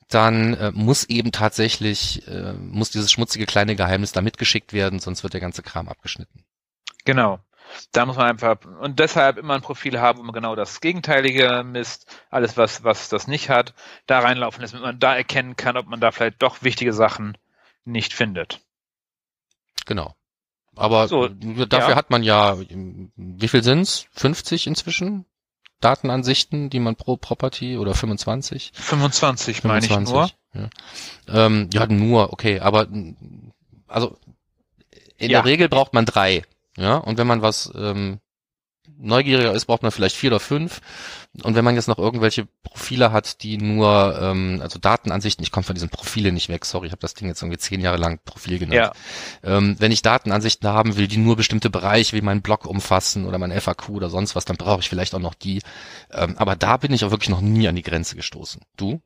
dann 0.10 0.54
äh, 0.56 0.72
muss 0.72 1.04
eben 1.06 1.32
tatsächlich, 1.32 2.28
äh, 2.28 2.54
muss 2.54 2.92
dieses 2.92 3.12
schmutzige 3.12 3.46
kleine 3.46 3.76
Geheimnis 3.76 4.12
da 4.12 4.22
mitgeschickt 4.22 4.74
werden, 4.74 5.00
sonst 5.00 5.24
wird 5.24 5.34
der 5.34 5.42
ganze 5.42 5.64
Kram 5.64 5.88
abgeschnitten. 5.90 6.44
Genau. 7.06 7.40
Da 7.92 8.06
muss 8.06 8.18
man 8.18 8.28
einfach 8.28 8.58
und 8.82 9.00
deshalb 9.00 9.38
immer 9.38 9.56
ein 9.56 9.62
Profil 9.62 10.00
haben, 10.00 10.20
wo 10.20 10.24
man 10.24 10.34
genau 10.34 10.56
das 10.56 10.80
Gegenteilige 10.80 11.64
misst, 11.64 12.06
alles 12.30 12.56
was 12.56 12.84
was 12.84 13.10
das 13.10 13.28
nicht 13.28 13.50
hat, 13.50 13.74
da 14.06 14.20
reinlaufen 14.20 14.62
lässt, 14.62 14.74
damit 14.74 14.86
man 14.86 15.00
da 15.00 15.16
erkennen 15.16 15.56
kann, 15.56 15.78
ob 15.78 15.88
man 15.88 16.00
da 16.00 16.12
vielleicht 16.12 16.42
doch 16.42 16.62
wichtige 16.62 16.94
Sachen 16.94 17.38
nicht 17.86 18.14
findet. 18.14 18.62
Genau. 19.86 20.16
Aber 20.76 21.08
So, 21.08 21.28
dafür 21.28 21.92
ja. 21.92 21.96
hat 21.96 22.10
man 22.10 22.24
ja, 22.24 22.58
wie 22.60 23.48
viel 23.48 23.64
sind's? 23.64 24.08
50 24.14 24.68
inzwischen? 24.68 25.26
Datenansichten, 25.84 26.70
die 26.70 26.80
man 26.80 26.96
pro 26.96 27.18
Property 27.18 27.78
oder 27.78 27.94
25? 27.94 28.72
25 28.74 29.64
meine 29.64 29.86
ich 29.86 30.00
nur. 30.00 30.30
Ja. 30.54 30.70
Ähm, 31.28 31.70
ja, 31.74 31.88
nur, 31.88 32.32
okay, 32.32 32.60
aber 32.60 32.88
also 33.88 34.18
in 35.18 35.30
Ja. 35.30 35.42
der 35.42 35.46
Regel 35.52 35.70
braucht 35.70 35.94
man 35.94 36.06
drei. 36.06 36.44
Ja, 36.78 36.98
und 36.98 37.18
wenn 37.18 37.28
man 37.28 37.42
was 37.42 37.72
ähm, 37.76 38.20
neugieriger 39.04 39.54
ist, 39.54 39.66
braucht 39.66 39.84
man 39.84 39.92
vielleicht 39.92 40.16
vier 40.16 40.32
oder 40.32 40.40
fünf. 40.40 40.82
Und 41.44 41.56
wenn 41.56 41.66
man 41.66 41.76
jetzt 41.76 41.88
noch 41.88 41.98
irgendwelche 41.98 42.48
Profile 42.64 43.12
hat, 43.12 43.42
die 43.42 43.58
nur, 43.58 44.20
ähm, 44.22 44.60
also 44.62 44.78
Datenansichten, 44.80 45.44
ich 45.44 45.52
komme 45.52 45.64
von 45.64 45.74
diesen 45.74 45.90
Profile 45.90 46.32
nicht 46.32 46.50
weg, 46.50 46.64
sorry, 46.66 46.88
ich 46.88 46.92
habe 46.92 47.02
das 47.02 47.16
Ding 47.16 47.28
jetzt 47.28 47.42
irgendwie 47.42 47.58
zehn 47.58 47.82
Jahre 47.82 47.98
lang 47.98 48.20
Profil 48.24 48.60
genannt. 48.60 48.94
Ja, 49.44 49.58
Ähm, 49.58 49.76
wenn 49.80 49.92
ich 49.92 50.04
Datenansichten 50.04 50.70
haben 50.70 50.96
will, 50.96 51.08
die 51.08 51.18
nur 51.18 51.36
bestimmte 51.36 51.70
Bereiche 51.70 52.16
wie 52.16 52.22
mein 52.22 52.42
Blog 52.42 52.66
umfassen 52.66 53.26
oder 53.26 53.40
mein 53.40 53.52
FAQ 53.52 53.90
oder 53.90 54.10
sonst 54.10 54.36
was, 54.36 54.46
dann 54.46 54.58
brauche 54.58 54.82
ich 54.82 54.90
vielleicht 54.90 55.16
auch 55.16 55.20
noch 55.20 55.34
die. 55.34 55.62
Ähm, 56.12 56.36
aber 56.38 56.56
da 56.56 56.78
bin 56.78 56.94
ich 56.94 57.04
auch 57.04 57.12
wirklich 57.12 57.30
noch 57.30 57.42
nie 57.42 57.68
an 57.68 57.76
die 57.76 57.82
Grenze 57.82 58.16
gestoßen. 58.16 58.62
Du? 58.78 59.02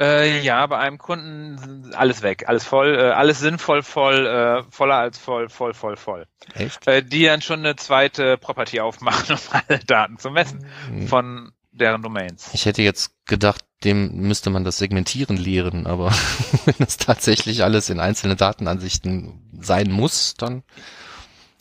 Äh, 0.00 0.40
ja, 0.40 0.66
bei 0.66 0.78
einem 0.78 0.98
Kunden 0.98 1.92
alles 1.94 2.22
weg, 2.22 2.44
alles 2.48 2.64
voll, 2.64 2.96
äh, 2.96 3.10
alles 3.12 3.40
sinnvoll 3.40 3.82
voll, 3.82 4.26
äh, 4.26 4.62
voller 4.70 4.96
als 4.96 5.18
voll, 5.18 5.48
voll, 5.48 5.74
voll, 5.74 5.96
voll. 5.96 6.26
Echt? 6.54 6.86
Äh, 6.86 7.02
die 7.02 7.24
dann 7.24 7.42
schon 7.42 7.60
eine 7.60 7.76
zweite 7.76 8.36
Property 8.36 8.80
aufmachen, 8.80 9.36
um 9.52 9.60
alle 9.68 9.78
Daten 9.80 10.18
zu 10.18 10.30
messen 10.30 10.66
von 11.08 11.52
deren 11.72 12.02
Domains. 12.02 12.50
Ich 12.52 12.66
hätte 12.66 12.82
jetzt 12.82 13.12
gedacht, 13.26 13.64
dem 13.84 14.14
müsste 14.14 14.50
man 14.50 14.64
das 14.64 14.78
Segmentieren 14.78 15.36
lehren, 15.36 15.86
aber 15.86 16.10
wenn 16.64 16.76
das 16.78 16.96
tatsächlich 16.96 17.62
alles 17.62 17.90
in 17.90 18.00
einzelne 18.00 18.36
Datenansichten 18.36 19.42
sein 19.60 19.90
muss, 19.90 20.34
dann 20.34 20.62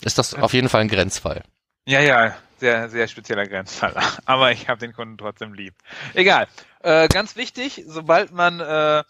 ist 0.02 0.18
das 0.18 0.34
auf 0.34 0.54
jeden 0.54 0.70
Fall 0.70 0.82
ein 0.82 0.90
Grenzfall. 0.90 1.44
Ja, 1.86 2.00
ja, 2.00 2.36
sehr, 2.58 2.90
sehr 2.90 3.08
spezieller 3.08 3.46
Grenzfall. 3.46 3.94
Aber 4.26 4.52
ich 4.52 4.70
habe 4.70 4.80
den 4.80 4.94
Kunden 4.94 5.18
trotzdem 5.18 5.54
lieb. 5.54 5.74
Egal. 6.14 6.48
Äh, 6.84 7.08
ganz 7.08 7.38
wichtig, 7.38 7.86
sobald 7.88 8.34
man 8.34 8.60
äh, 8.60 9.04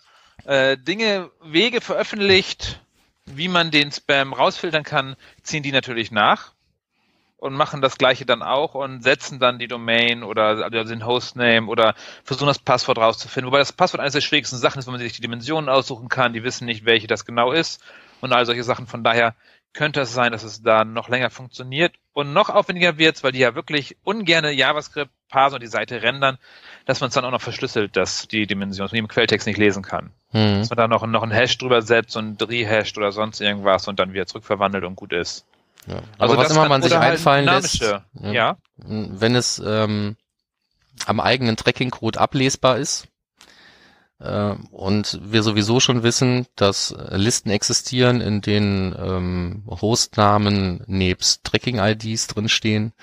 äh, 0.45 0.77
Dinge, 0.77 1.31
Wege 1.41 1.81
veröffentlicht, 1.81 2.79
wie 3.25 3.47
man 3.47 3.71
den 3.71 3.91
Spam 3.91 4.31
rausfiltern 4.33 4.83
kann, 4.83 5.15
ziehen 5.41 5.63
die 5.63 5.71
natürlich 5.71 6.11
nach 6.11 6.53
und 7.37 7.55
machen 7.55 7.81
das 7.81 7.97
gleiche 7.97 8.27
dann 8.27 8.43
auch 8.43 8.75
und 8.75 9.01
setzen 9.01 9.39
dann 9.39 9.57
die 9.57 9.67
Domain 9.67 10.21
oder 10.21 10.63
also 10.63 10.83
den 10.83 11.05
Hostname 11.05 11.67
oder 11.67 11.95
versuchen 12.23 12.47
das 12.47 12.59
Passwort 12.59 12.99
rauszufinden. 12.99 13.47
Wobei 13.47 13.57
das 13.57 13.73
Passwort 13.73 14.01
eines 14.01 14.13
der 14.13 14.21
schwierigsten 14.21 14.57
Sachen 14.57 14.77
ist, 14.77 14.85
wenn 14.85 14.93
man 14.93 15.01
sich 15.01 15.13
die 15.13 15.21
Dimensionen 15.21 15.67
aussuchen 15.67 16.09
kann, 16.09 16.33
die 16.33 16.43
wissen 16.43 16.65
nicht, 16.65 16.85
welche 16.85 17.07
das 17.07 17.25
genau 17.25 17.51
ist 17.51 17.83
und 18.21 18.33
all 18.33 18.45
solche 18.45 18.63
Sachen. 18.63 18.85
Von 18.85 19.03
daher 19.03 19.35
könnte 19.73 20.01
es 20.01 20.13
sein, 20.13 20.31
dass 20.31 20.43
es 20.43 20.61
da 20.61 20.85
noch 20.85 21.09
länger 21.09 21.31
funktioniert 21.31 21.95
und 22.13 22.31
noch 22.33 22.49
aufwendiger 22.49 22.97
wird, 22.97 23.23
weil 23.23 23.31
die 23.31 23.39
ja 23.39 23.55
wirklich 23.55 23.97
ungerne 24.03 24.51
JavaScript 24.51 25.11
parsen 25.27 25.55
und 25.55 25.63
die 25.63 25.67
Seite 25.67 26.03
rendern, 26.03 26.37
dass 26.85 26.99
man 26.99 27.09
es 27.09 27.13
dann 27.13 27.25
auch 27.25 27.31
noch 27.31 27.41
verschlüsselt, 27.41 27.95
dass 27.95 28.27
die 28.27 28.45
Dimension, 28.45 28.85
dass 28.85 28.91
man 28.91 28.99
im 28.99 29.07
Quelltext 29.07 29.47
nicht 29.47 29.57
lesen 29.57 29.83
kann. 29.83 30.11
Hm. 30.31 30.59
Dass 30.59 30.69
man 30.69 30.77
da 30.77 30.87
noch, 30.87 31.05
noch 31.05 31.23
einen 31.23 31.31
Hash 31.31 31.57
drüber 31.57 31.81
setzt 31.81 32.17
und 32.17 32.41
rehasht 32.47 32.97
oder 32.97 33.11
sonst 33.11 33.39
irgendwas 33.39 33.87
und 33.87 33.99
dann 33.99 34.13
wieder 34.13 34.25
zurückverwandelt 34.25 34.83
und 34.83 34.95
gut 34.95 35.13
ist. 35.13 35.45
Ja. 35.87 36.01
Also 36.17 36.37
was 36.37 36.51
immer 36.51 36.69
man 36.69 36.81
sich 36.81 36.93
halt 36.93 37.13
einfallen 37.13 37.45
lässt, 37.45 37.81
ja. 37.81 38.03
ja. 38.13 38.57
wenn 38.77 39.35
es 39.35 39.61
ähm, 39.65 40.15
am 41.05 41.19
eigenen 41.19 41.57
Tracking-Code 41.57 42.19
ablesbar 42.19 42.77
ist 42.77 43.07
äh, 44.19 44.55
und 44.71 45.19
wir 45.23 45.43
sowieso 45.43 45.79
schon 45.79 46.03
wissen, 46.03 46.47
dass 46.55 46.95
Listen 47.11 47.49
existieren, 47.49 48.21
in 48.21 48.41
denen 48.41 48.95
ähm, 48.97 49.63
Hostnamen 49.67 50.83
nebst 50.87 51.43
Tracking-IDs 51.43 52.27
drinstehen, 52.27 52.93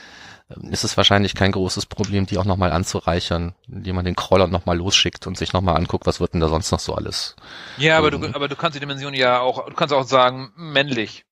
ist 0.70 0.84
es 0.84 0.96
wahrscheinlich 0.96 1.34
kein 1.34 1.53
großes 1.53 1.86
Problem, 1.86 2.26
die 2.26 2.38
auch 2.38 2.44
nochmal 2.44 2.72
anzureichern, 2.72 3.55
indem 3.68 3.96
man 3.96 4.05
den 4.05 4.16
Crawler 4.16 4.46
nochmal 4.48 4.76
losschickt 4.76 5.26
und 5.26 5.36
sich 5.36 5.53
nochmal 5.53 5.76
anguckt, 5.76 6.07
was 6.07 6.20
wird 6.20 6.34
denn 6.34 6.40
da 6.40 6.48
sonst 6.48 6.70
noch 6.72 6.80
so 6.80 6.94
alles. 6.94 7.36
Ja, 7.78 7.98
aber 7.98 8.11
du, 8.11 8.24
aber 8.32 8.48
du 8.48 8.57
kannst 8.57 8.76
die 8.76 8.80
Dimension 8.80 9.14
ja 9.14 9.40
auch, 9.40 9.66
du 9.66 9.74
kannst 9.74 9.94
auch 9.94 10.05
sagen, 10.05 10.53
männlich. 10.57 11.24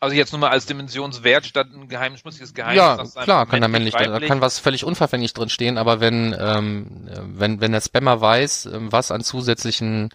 Also 0.00 0.16
jetzt 0.16 0.32
nur 0.32 0.40
mal 0.40 0.50
als 0.50 0.66
Dimensionswert 0.66 1.46
statt 1.46 1.68
ein 1.72 1.88
geheimes, 1.88 2.20
schmutziges 2.20 2.52
Geheimnis. 2.52 3.14
Ja, 3.14 3.22
klar, 3.22 3.46
kann 3.46 3.62
da 3.62 3.68
männlich, 3.68 3.94
da 3.94 4.20
kann 4.20 4.42
was 4.42 4.58
völlig 4.58 4.84
unverfänglich 4.84 5.32
drin 5.32 5.48
stehen, 5.48 5.78
aber 5.78 6.00
wenn, 6.00 6.36
ähm, 6.38 7.08
wenn, 7.22 7.62
wenn 7.62 7.72
der 7.72 7.80
Spammer 7.80 8.20
weiß, 8.20 8.66
ähm, 8.66 8.92
was 8.92 9.10
an 9.10 9.22
zusätzlichen 9.22 10.10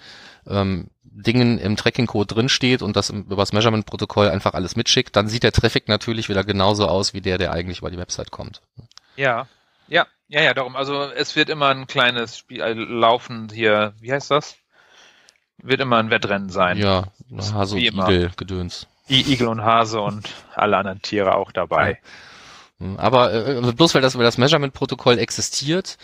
ähm, 0.46 0.90
Dingen 1.12 1.58
im 1.58 1.76
Tracking-Code 1.76 2.34
drinsteht 2.34 2.82
und 2.82 2.96
das 2.96 3.10
über 3.10 3.36
das 3.36 3.54
Measurement-Protokoll 3.54 4.30
einfach 4.30 4.54
alles 4.54 4.76
mitschickt, 4.76 5.16
dann 5.16 5.28
sieht 5.28 5.44
der 5.44 5.52
Traffic 5.52 5.88
natürlich 5.88 6.30
wieder 6.30 6.44
genauso 6.44 6.88
aus 6.88 7.14
wie 7.14 7.22
der, 7.22 7.38
der 7.38 7.52
eigentlich 7.52 7.80
über 7.80 7.92
die 7.92 7.98
Website 7.98 8.32
kommt. 8.32 8.62
Ja, 9.16 9.48
ja, 9.88 10.06
ja, 10.28 10.42
ja, 10.42 10.54
darum. 10.54 10.76
Also 10.76 11.04
es 11.04 11.36
wird 11.36 11.50
immer 11.50 11.70
ein 11.70 11.88
kleines 11.88 12.38
Spiel 12.38 12.62
äh, 12.62 12.74
laufen 12.74 13.50
hier, 13.52 13.94
wie 14.00 14.12
heißt 14.12 14.32
das? 14.32 14.58
Wird 15.58 15.82
immer 15.82 15.98
ein 15.98 16.10
Wettrennen 16.10 16.50
sein. 16.50 16.78
Ja, 16.78 17.06
Hase 17.54 17.76
und 17.76 17.82
Igel, 17.82 18.32
Gedöns. 18.38 18.88
Igel 19.10 19.48
und 19.48 19.64
Hase 19.64 20.00
und 20.00 20.30
alle 20.56 20.78
anderen 20.78 21.02
Tiere 21.02 21.36
auch 21.36 21.52
dabei. 21.52 22.00
Hm, 22.80 22.98
aber 22.98 23.34
äh, 23.34 23.74
bloß 23.74 23.96
weil 23.96 24.02
das, 24.02 24.16
weil 24.18 24.24
das 24.24 24.38
Measurement-Protokoll 24.38 25.18
existiert 25.18 25.98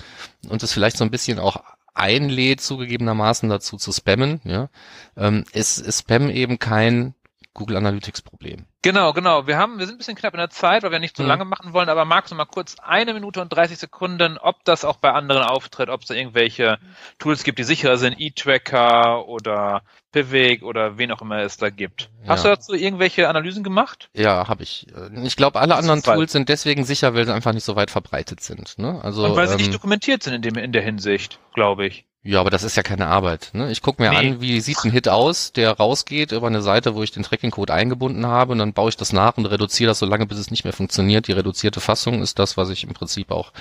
und 0.49 0.61
es 0.63 0.73
vielleicht 0.73 0.97
so 0.97 1.05
ein 1.05 1.11
bisschen 1.11 1.39
auch 1.39 1.63
einlädt, 1.95 2.61
zugegebenermaßen 2.61 3.49
dazu 3.49 3.77
zu 3.77 3.91
spammen, 3.91 4.41
ja, 4.43 4.69
ähm, 5.17 5.45
ist, 5.53 5.79
ist 5.79 6.01
Spam 6.01 6.29
eben 6.29 6.59
kein 6.59 7.15
Google 7.55 7.77
Analytics 7.77 8.21
Problem. 8.21 8.65
Genau, 8.81 9.13
genau. 9.13 9.47
Wir 9.47 9.57
haben, 9.57 9.79
wir 9.79 9.85
sind 9.85 9.95
ein 9.95 9.97
bisschen 9.97 10.17
knapp 10.17 10.33
in 10.33 10.39
der 10.39 10.49
Zeit, 10.49 10.83
weil 10.83 10.91
wir 10.91 10.99
nicht 10.99 11.15
so 11.15 11.23
mhm. 11.23 11.29
lange 11.29 11.45
machen 11.45 11.73
wollen, 11.73 11.89
aber 11.89 12.03
magst 12.03 12.31
du 12.31 12.35
mal 12.35 12.45
kurz 12.45 12.75
eine 12.83 13.13
Minute 13.13 13.41
und 13.41 13.49
30 13.49 13.79
Sekunden, 13.79 14.37
ob 14.37 14.63
das 14.65 14.83
auch 14.83 14.97
bei 14.97 15.13
anderen 15.13 15.41
auftritt, 15.41 15.89
ob 15.89 16.01
es 16.01 16.07
da 16.07 16.13
irgendwelche 16.13 16.77
Tools 17.17 17.43
gibt, 17.43 17.57
die 17.57 17.63
sicherer 17.63 17.97
sind, 17.97 18.19
E-Tracker 18.19 19.27
oder 19.27 19.83
Pivik 20.15 20.63
oder 20.63 20.97
wen 20.97 21.11
auch 21.11 21.21
immer 21.21 21.39
es 21.39 21.57
da 21.57 21.69
gibt. 21.69 22.09
Ja. 22.23 22.29
Hast 22.29 22.45
du 22.45 22.47
dazu 22.47 22.73
irgendwelche 22.73 23.27
Analysen 23.27 23.65
gemacht? 23.65 24.09
Ja, 24.13 24.47
habe 24.47 24.63
ich. 24.63 24.87
Ich 25.23 25.35
glaube, 25.35 25.59
alle 25.59 25.75
anderen 25.75 26.01
Tools 26.01 26.31
sind 26.31 26.47
deswegen 26.47 26.85
sicher, 26.85 27.13
weil 27.13 27.25
sie 27.25 27.33
einfach 27.33 27.51
nicht 27.51 27.65
so 27.65 27.75
weit 27.75 27.91
verbreitet 27.91 28.39
sind. 28.39 28.77
Ne? 28.77 29.01
Also, 29.03 29.25
und 29.25 29.35
weil 29.35 29.47
sie 29.47 29.55
ähm, 29.55 29.59
nicht 29.59 29.73
dokumentiert 29.73 30.23
sind 30.23 30.33
in, 30.33 30.41
dem, 30.41 30.55
in 30.55 30.71
der 30.71 30.83
Hinsicht, 30.83 31.39
glaube 31.53 31.85
ich. 31.85 32.05
Ja, 32.23 32.39
aber 32.39 32.49
das 32.49 32.63
ist 32.63 32.77
ja 32.77 32.81
keine 32.81 33.07
Arbeit. 33.07 33.49
Ne? 33.51 33.69
Ich 33.71 33.81
gucke 33.81 34.01
mir 34.01 34.09
nee. 34.09 34.31
an, 34.31 34.41
wie 34.41 34.61
sieht 34.61 34.77
ein 34.85 34.91
Hit 34.91 35.09
aus, 35.09 35.51
der 35.51 35.71
rausgeht 35.71 36.31
über 36.31 36.47
eine 36.47 36.61
Seite, 36.61 36.95
wo 36.95 37.03
ich 37.03 37.11
den 37.11 37.23
Tracking-Code 37.23 37.73
eingebunden 37.73 38.25
habe 38.25 38.53
und 38.53 38.59
dann 38.59 38.71
baue 38.71 38.89
ich 38.89 38.97
das 38.97 39.11
nach 39.11 39.35
und 39.37 39.45
reduziere 39.45 39.89
das 39.89 39.99
so 39.99 40.05
lange, 40.05 40.25
bis 40.25 40.39
es 40.39 40.49
nicht 40.49 40.63
mehr 40.63 40.73
funktioniert. 40.73 41.27
Die 41.27 41.33
reduzierte 41.33 41.81
Fassung 41.81 42.21
ist 42.21 42.39
das, 42.39 42.55
was 42.55 42.69
ich 42.69 42.85
im 42.85 42.93
Prinzip 42.93 43.31
auch 43.31 43.51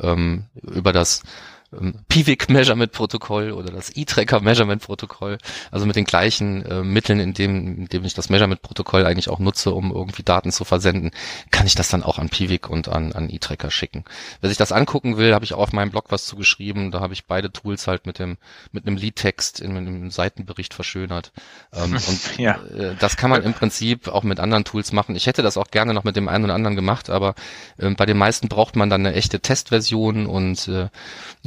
ähm, 0.00 0.44
über 0.62 0.92
das 0.92 1.24
ähm, 1.72 1.94
PIVIC 2.08 2.48
Measurement 2.50 2.92
Protokoll 2.92 3.52
oder 3.52 3.72
das 3.72 3.96
E-Tracker 3.96 4.40
Measurement 4.40 4.82
Protokoll, 4.82 5.38
also 5.70 5.86
mit 5.86 5.96
den 5.96 6.04
gleichen 6.04 6.64
äh, 6.64 6.82
Mitteln, 6.82 7.20
in 7.20 7.34
dem, 7.34 7.78
in 7.78 7.86
dem 7.86 8.04
ich 8.04 8.14
das 8.14 8.28
Measurement 8.28 8.62
Protokoll 8.62 9.04
eigentlich 9.06 9.28
auch 9.28 9.38
nutze, 9.38 9.72
um 9.72 9.92
irgendwie 9.92 10.22
Daten 10.22 10.52
zu 10.52 10.64
versenden, 10.64 11.10
kann 11.50 11.66
ich 11.66 11.74
das 11.74 11.88
dann 11.88 12.02
auch 12.02 12.18
an 12.18 12.28
PIVIC 12.28 12.68
und 12.68 12.88
an, 12.88 13.12
an 13.12 13.30
E-Tracker 13.30 13.70
schicken. 13.70 14.04
Wer 14.40 14.48
sich 14.48 14.58
das 14.58 14.72
angucken 14.72 15.16
will, 15.16 15.34
habe 15.34 15.44
ich 15.44 15.54
auch 15.54 15.58
auf 15.58 15.72
meinem 15.72 15.90
Blog 15.90 16.06
was 16.10 16.26
zugeschrieben, 16.26 16.90
da 16.90 17.00
habe 17.00 17.14
ich 17.14 17.26
beide 17.26 17.52
Tools 17.52 17.86
halt 17.86 18.06
mit 18.06 18.18
dem, 18.18 18.36
mit 18.72 18.86
einem 18.86 18.96
Lead-Text 18.96 19.60
in 19.60 19.76
einem 19.76 20.10
Seitenbericht 20.10 20.74
verschönert. 20.74 21.32
Ähm, 21.72 21.92
und 22.08 22.38
ja. 22.38 22.58
äh, 22.76 22.94
das 22.98 23.16
kann 23.16 23.30
man 23.30 23.42
im 23.42 23.54
Prinzip 23.54 24.08
auch 24.08 24.22
mit 24.22 24.40
anderen 24.40 24.64
Tools 24.64 24.92
machen. 24.92 25.16
Ich 25.16 25.26
hätte 25.26 25.42
das 25.42 25.56
auch 25.56 25.68
gerne 25.68 25.94
noch 25.94 26.04
mit 26.04 26.16
dem 26.16 26.28
einen 26.28 26.44
oder 26.44 26.54
anderen 26.54 26.76
gemacht, 26.76 27.10
aber 27.10 27.34
äh, 27.78 27.90
bei 27.90 28.06
den 28.06 28.16
meisten 28.16 28.48
braucht 28.48 28.76
man 28.76 28.90
dann 28.90 29.06
eine 29.06 29.14
echte 29.14 29.40
Testversion 29.40 30.26
und 30.26 30.68
äh, 30.68 30.88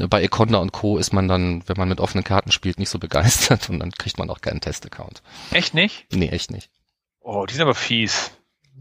bei 0.09 0.21
Econda 0.23 0.57
und 0.59 0.71
Co. 0.71 0.97
ist 0.97 1.13
man 1.13 1.27
dann, 1.27 1.63
wenn 1.67 1.77
man 1.77 1.89
mit 1.89 1.99
offenen 1.99 2.23
Karten 2.23 2.51
spielt, 2.51 2.79
nicht 2.79 2.89
so 2.89 2.99
begeistert 2.99 3.69
und 3.69 3.79
dann 3.79 3.91
kriegt 3.91 4.17
man 4.17 4.29
auch 4.29 4.41
keinen 4.41 4.61
Test-Account. 4.61 5.21
Echt 5.51 5.73
nicht? 5.73 6.07
Nee, 6.11 6.29
echt 6.29 6.51
nicht. 6.51 6.69
Oh, 7.21 7.45
die 7.45 7.53
sind 7.53 7.61
aber 7.61 7.75
fies. 7.75 8.31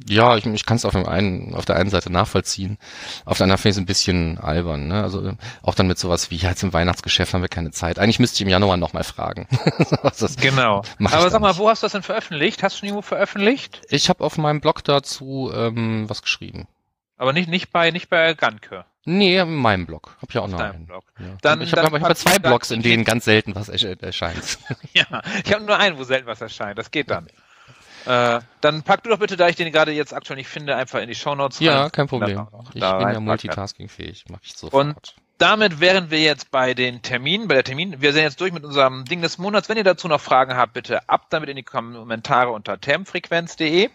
Ja, 0.07 0.37
ich, 0.37 0.47
ich 0.47 0.64
kann 0.64 0.76
es 0.76 0.85
auf, 0.85 0.93
dem 0.93 1.07
einen, 1.07 1.55
auf 1.55 1.64
der 1.64 1.76
einen 1.76 1.91
Seite 1.91 2.11
nachvollziehen. 2.11 2.79
Auf 3.24 3.39
der 3.39 3.45
anderen 3.45 3.61
finde 3.61 3.70
ich 3.70 3.76
es 3.76 3.83
ein 3.83 3.87
bisschen 3.87 4.39
albern. 4.39 4.87
Ne? 4.87 5.03
Also 5.03 5.33
auch 5.62 5.74
dann 5.74 5.89
mit 5.89 5.99
sowas 5.99 6.31
wie, 6.31 6.37
ja, 6.37 6.51
jetzt 6.51 6.62
im 6.62 6.72
Weihnachtsgeschäft 6.72 7.35
haben 7.35 7.43
wir 7.43 7.49
keine 7.49 7.72
Zeit. 7.72 7.99
Eigentlich 7.99 8.20
müsste 8.20 8.37
ich 8.37 8.43
im 8.43 8.49
Januar 8.49 8.76
nochmal 8.76 9.05
fragen. 9.05 9.49
genau. 10.41 10.83
Aber 11.03 11.31
sag 11.31 11.41
mal, 11.41 11.57
wo 11.57 11.68
hast 11.68 11.83
du 11.83 11.87
das 11.87 11.93
denn 11.93 12.03
veröffentlicht? 12.03 12.62
Hast 12.62 12.76
du 12.76 12.79
schon 12.81 12.89
irgendwo 12.89 13.03
veröffentlicht? 13.03 13.81
Ich 13.89 14.09
habe 14.09 14.22
auf 14.22 14.39
meinem 14.39 14.61
Blog 14.61 14.85
dazu 14.85 15.51
ähm, 15.53 16.09
was 16.09 16.22
geschrieben. 16.22 16.68
Aber 17.19 17.33
nicht, 17.33 17.49
nicht 17.49 17.71
bei, 17.71 17.91
nicht 17.91 18.09
bei 18.09 18.35
Ganke. 18.35 18.85
Nee, 19.05 19.39
in 19.39 19.55
meinem 19.55 19.87
Blog. 19.87 20.16
Hab 20.21 20.31
ich 20.31 20.39
auch 20.39 20.49
noch 20.49 20.61
einen. 20.61 20.87
Blog. 20.87 21.05
Ja. 21.19 21.27
Dann, 21.43 21.62
ich 21.62 21.73
habe 21.73 22.01
hab 22.01 22.16
zwei 22.16 22.39
Blogs, 22.39 22.71
in 22.71 22.83
denen 22.83 23.05
ganz 23.05 23.25
selten 23.25 23.55
was 23.55 23.69
erscheint. 23.69 24.59
ja, 24.93 25.23
ich 25.45 25.53
habe 25.53 25.64
nur 25.64 25.79
einen, 25.79 25.99
wo 25.99 26.05
selten 26.05 26.27
was 26.27 26.41
erscheint. 26.41 26.79
Das 26.79 26.91
geht 26.91 27.11
dann. 27.11 27.27
Äh, 28.07 28.41
dann 28.61 28.83
pack 28.83 29.03
du 29.03 29.11
doch 29.11 29.19
bitte, 29.19 29.37
da 29.37 29.49
ich 29.49 29.57
den 29.57 29.73
gerade 29.73 29.93
jetzt 29.93 30.14
aktuell 30.14 30.37
nicht 30.37 30.49
finde, 30.49 30.77
einfach 30.77 31.01
in 31.01 31.09
die 31.09 31.14
Shownotes. 31.14 31.59
Ja, 31.61 31.83
rein. 31.83 31.93
kein 31.93 32.07
Problem. 32.07 32.47
Ich 32.69 32.81
bin 32.81 32.83
ja 32.83 33.21
multitaskingfähig, 33.21 34.27
mach 34.29 34.41
ich 34.43 34.55
sofort. 34.55 34.87
Und 34.87 35.14
damit 35.39 35.81
wären 35.81 36.11
wir 36.11 36.21
jetzt 36.21 36.51
bei 36.51 36.75
den 36.75 37.01
Terminen, 37.03 37.49
bei 37.49 37.55
der 37.55 37.64
Termin. 37.64 38.01
Wir 38.01 38.12
sind 38.12 38.23
jetzt 38.23 38.41
durch 38.41 38.53
mit 38.53 38.64
unserem 38.64 39.05
Ding 39.05 39.23
des 39.23 39.39
Monats. 39.39 39.69
Wenn 39.69 39.77
ihr 39.77 39.85
dazu 39.85 40.09
noch 40.09 40.21
Fragen 40.21 40.57
habt, 40.57 40.75
bitte 40.75 41.09
ab 41.09 41.27
damit 41.31 41.49
in 41.49 41.57
die 41.57 41.62
Kommentare 41.62 42.51
unter 42.51 42.81
termfrequenz.de. 42.81 43.89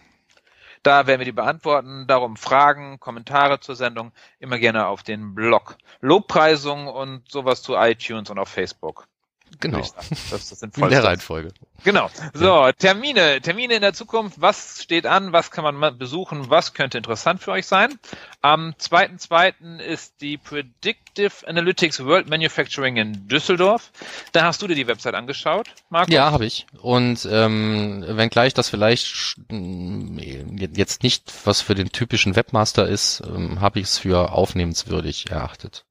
Da 0.84 1.06
werden 1.06 1.20
wir 1.20 1.24
die 1.24 1.32
beantworten. 1.32 2.06
Darum 2.06 2.36
Fragen, 2.36 3.00
Kommentare 3.00 3.58
zur 3.58 3.74
Sendung 3.74 4.12
immer 4.38 4.58
gerne 4.58 4.86
auf 4.86 5.02
den 5.02 5.34
Blog. 5.34 5.78
Lobpreisungen 6.00 6.88
und 6.88 7.26
sowas 7.30 7.62
zu 7.62 7.74
iTunes 7.74 8.28
und 8.28 8.38
auf 8.38 8.50
Facebook. 8.50 9.08
Genau. 9.60 9.82
Das 10.30 10.52
ist 10.52 10.62
in 10.76 10.88
der 10.88 11.04
Reihenfolge. 11.04 11.52
Genau. 11.84 12.08
So, 12.32 12.70
Termine. 12.78 13.40
Termine 13.42 13.74
in 13.74 13.82
der 13.82 13.92
Zukunft. 13.92 14.40
Was 14.40 14.82
steht 14.82 15.06
an? 15.06 15.32
Was 15.32 15.50
kann 15.50 15.64
man 15.64 15.98
besuchen? 15.98 16.48
Was 16.48 16.72
könnte 16.72 16.96
interessant 16.96 17.42
für 17.42 17.52
euch 17.52 17.66
sein? 17.66 17.98
Am 18.40 18.74
2.2. 18.80 19.78
ist 19.80 20.20
die 20.20 20.38
Predictive 20.38 21.46
Analytics 21.46 22.04
World 22.04 22.28
Manufacturing 22.28 22.96
in 22.96 23.28
Düsseldorf. 23.28 23.90
Da 24.32 24.44
hast 24.44 24.62
du 24.62 24.66
dir 24.66 24.74
die 24.74 24.86
Website 24.86 25.14
angeschaut, 25.14 25.68
Markus? 25.90 26.12
Ja, 26.12 26.30
habe 26.30 26.46
ich. 26.46 26.66
Und 26.80 27.28
ähm, 27.30 28.04
wenngleich 28.06 28.54
das 28.54 28.68
vielleicht 28.68 29.36
jetzt 29.50 31.02
nicht 31.02 31.32
was 31.44 31.60
für 31.60 31.74
den 31.74 31.90
typischen 31.90 32.36
Webmaster 32.36 32.88
ist, 32.88 33.22
ähm, 33.26 33.60
habe 33.60 33.80
ich 33.80 33.86
es 33.86 33.98
für 33.98 34.32
aufnehmenswürdig 34.32 35.30
erachtet. 35.30 35.84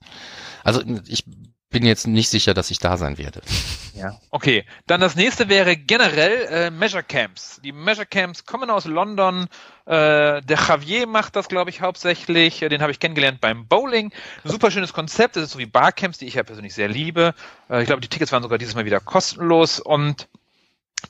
Also 0.63 0.81
ich 1.07 1.25
bin 1.73 1.85
jetzt 1.85 2.07
nicht 2.07 2.29
sicher, 2.29 2.53
dass 2.53 2.71
ich 2.71 2.79
da 2.79 2.95
sein 2.95 3.17
werde. 3.17 3.41
Ja. 3.95 4.19
Okay, 4.31 4.65
dann 4.87 5.01
das 5.01 5.15
nächste 5.15 5.49
wäre 5.49 5.77
generell 5.77 6.47
äh, 6.49 6.71
Measure 6.71 7.03
Camps. 7.03 7.61
Die 7.63 7.71
Measure 7.71 8.07
Camps 8.07 8.43
kommen 8.43 8.71
aus 8.71 8.85
London. 8.85 9.47
Äh, 9.85 10.41
der 10.41 10.57
Javier 10.67 11.05
macht 11.05 11.35
das, 11.35 11.47
glaube 11.47 11.69
ich, 11.69 11.81
hauptsächlich. 11.81 12.57
Den 12.59 12.81
habe 12.81 12.91
ich 12.91 12.99
kennengelernt 12.99 13.39
beim 13.39 13.67
Bowling. 13.67 14.11
super 14.43 14.71
schönes 14.71 14.93
Konzept. 14.93 15.35
Das 15.35 15.43
ist 15.43 15.51
so 15.51 15.59
wie 15.59 15.67
Barcamps, 15.67 16.17
die 16.17 16.25
ich 16.25 16.33
ja 16.33 16.43
persönlich 16.43 16.73
sehr 16.73 16.87
liebe. 16.87 17.35
Äh, 17.69 17.81
ich 17.81 17.85
glaube, 17.85 18.01
die 18.01 18.07
Tickets 18.07 18.31
waren 18.31 18.41
sogar 18.41 18.57
dieses 18.57 18.73
Mal 18.73 18.85
wieder 18.85 18.99
kostenlos 18.99 19.79
und 19.79 20.27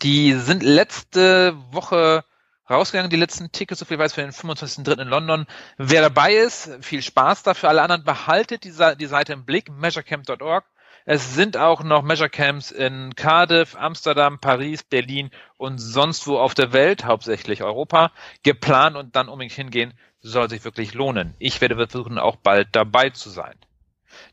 die 0.02 0.34
sind 0.34 0.62
letzte 0.62 1.56
Woche 1.72 2.26
rausgegangen, 2.70 3.10
die 3.10 3.18
letzten 3.18 3.52
Tickets, 3.52 3.80
so 3.80 3.86
viel 3.86 4.00
weiß, 4.00 4.14
für 4.14 4.22
den 4.22 4.32
25.03. 4.32 5.02
in 5.02 5.08
London. 5.08 5.46
Wer 5.78 6.02
dabei 6.02 6.34
ist, 6.34 6.70
viel 6.82 7.02
Spaß 7.02 7.44
dafür. 7.44 7.70
Alle 7.70 7.82
anderen 7.82 8.04
behaltet 8.04 8.64
die, 8.64 8.74
die 9.00 9.06
Seite 9.06 9.34
im 9.34 9.46
Blick, 9.46 9.70
measurecamp.org. 9.70 10.66
Es 11.06 11.36
sind 11.36 11.58
auch 11.58 11.84
noch 11.84 12.02
Measure 12.02 12.30
Camps 12.30 12.72
in 12.72 13.14
Cardiff, 13.16 13.76
Amsterdam, 13.76 14.40
Paris, 14.40 14.84
Berlin 14.84 15.32
und 15.58 15.78
sonst 15.78 16.28
wo 16.28 16.38
auf 16.38 16.54
der 16.54 16.72
Welt, 16.72 17.04
hauptsächlich 17.04 17.62
Europa, 17.62 18.12
geplant 18.44 18.96
und 18.96 19.16
dann 19.16 19.28
unbedingt 19.28 19.54
hingehen, 19.54 19.94
soll 20.22 20.50
sich 20.50 20.64
wirklich 20.64 20.94
lohnen. 20.94 21.36
Ich 21.40 21.60
werde 21.60 21.76
versuchen, 21.76 22.18
auch 22.18 22.38
bald 22.38 22.70
dabei 22.72 23.10
zu 23.10 23.30
sein. 23.30 23.56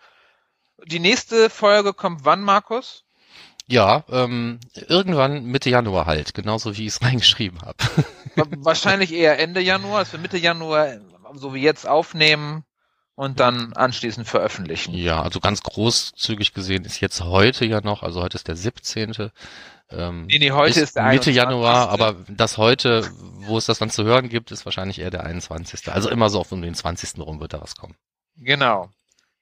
Die 0.85 1.01
nächste 1.01 1.51
Folge 1.51 1.93
kommt 1.93 2.25
wann, 2.25 2.43
Markus? 2.43 3.05
Ja, 3.67 4.05
ähm, 4.09 4.61
irgendwann 4.75 5.45
Mitte 5.47 5.71
Januar 5.71 6.07
halt, 6.07 6.35
genauso 6.35 6.77
wie 6.77 6.83
ich 6.83 6.89
es 6.95 7.03
reingeschrieben 7.03 7.61
habe. 7.63 7.79
Wa- 8.37 8.47
Wahrscheinlich 8.59 9.13
eher 9.13 9.41
Ende 9.41 9.61
Januar, 9.61 10.01
dass 10.01 10.13
wir 10.13 10.21
Mitte 10.21 10.39
Januar, 10.39 10.99
so 11.35 11.53
wie 11.55 11.63
jetzt, 11.63 11.89
aufnehmen 11.89 12.65
und 13.17 13.41
dann 13.41 13.73
anschließend 13.73 14.29
veröffentlichen. 14.29 14.95
Ja, 14.95 15.23
also 15.23 15.41
ganz 15.41 15.63
großzügig 15.63 16.53
gesehen 16.53 16.85
ist 16.85 17.01
jetzt 17.01 17.23
heute 17.23 17.65
ja 17.65 17.81
noch, 17.81 18.03
also 18.03 18.23
heute 18.23 18.37
ist 18.37 18.47
der 18.47 18.57
17. 18.57 19.31
Ähm, 19.89 20.27
Nee, 20.27 20.39
nee, 20.39 20.51
heute 20.51 20.81
ist 20.81 20.97
der 20.97 21.05
Mitte 21.05 21.31
21.. 21.31 21.35
Januar, 21.35 21.89
aber 21.89 22.17
das 22.29 22.59
heute, 22.59 23.09
wo 23.19 23.57
es 23.57 23.67
das 23.67 23.79
dann 23.79 23.89
zu 23.89 24.05
hören 24.05 24.29
gibt, 24.29 24.51
ist 24.51 24.65
wahrscheinlich 24.67 24.99
eher 25.01 25.11
der 25.11 25.25
21. 25.25 25.91
Also 25.93 26.11
immer 26.11 26.29
so 26.29 26.41
auf 26.41 26.53
um 26.53 26.61
den 26.61 26.75
20. 26.75 27.19
rum 27.19 27.41
wird 27.41 27.55
da 27.55 27.63
was 27.63 27.75
kommen. 27.75 27.97
Genau. 28.37 28.91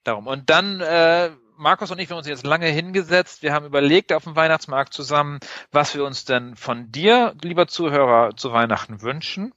Darum. 0.05 0.29
Und 0.29 0.51
dann, 0.51 0.81
äh, 0.81 1.31
Markus 1.57 1.91
und 1.91 1.99
ich, 1.99 2.09
wir 2.09 2.15
haben 2.15 2.19
uns 2.19 2.29
jetzt 2.29 2.47
lange 2.47 2.69
hingesetzt. 2.69 3.43
Wir 3.43 3.53
haben 3.53 3.67
überlegt 3.67 4.13
auf 4.13 4.25
dem 4.25 4.37
Weihnachtsmarkt 4.37 4.93
zusammen, 4.93 5.41
was 5.73 5.95
wir 5.95 6.05
uns 6.05 6.25
denn 6.25 6.55
von 6.57 6.93
dir, 6.93 7.35
lieber 7.43 7.67
Zuhörer, 7.67 8.37
zu 8.37 8.53
Weihnachten 8.53 9.03
wünschen. 9.03 9.53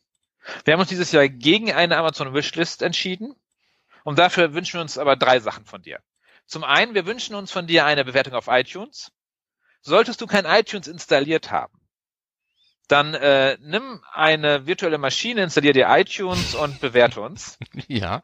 Wir 0.64 0.74
haben 0.74 0.80
uns 0.80 0.90
dieses 0.90 1.12
Jahr 1.12 1.28
gegen 1.28 1.72
eine 1.72 1.98
Amazon 1.98 2.34
Wishlist 2.34 2.82
entschieden. 2.82 3.36
Und 4.08 4.18
dafür 4.18 4.54
wünschen 4.54 4.76
wir 4.76 4.82
uns 4.82 4.98
aber 4.98 5.18
drei 5.18 5.42
Sachen 5.42 5.66
von 5.66 5.82
dir. 5.82 6.00
Zum 6.46 6.64
einen, 6.64 6.96
wir 6.96 7.06
wünschen 7.06 7.36
uns 7.36 7.52
von 7.52 7.68
dir 7.68 7.86
eine 7.86 8.06
Bewertung 8.06 8.36
auf 8.36 8.48
iTunes. 8.48 9.12
Solltest 9.82 10.22
du 10.22 10.28
kein 10.28 10.46
iTunes 10.46 10.88
installiert 10.88 11.52
haben, 11.52 11.78
dann 12.88 13.16
äh, 13.16 13.58
nimm 13.60 14.02
eine 14.14 14.66
virtuelle 14.66 14.98
Maschine, 14.98 15.44
installier 15.44 15.74
dir 15.74 15.88
iTunes 15.90 16.56
und 16.56 16.80
bewerte 16.80 17.20
uns. 17.20 17.58
Ja. 17.90 18.24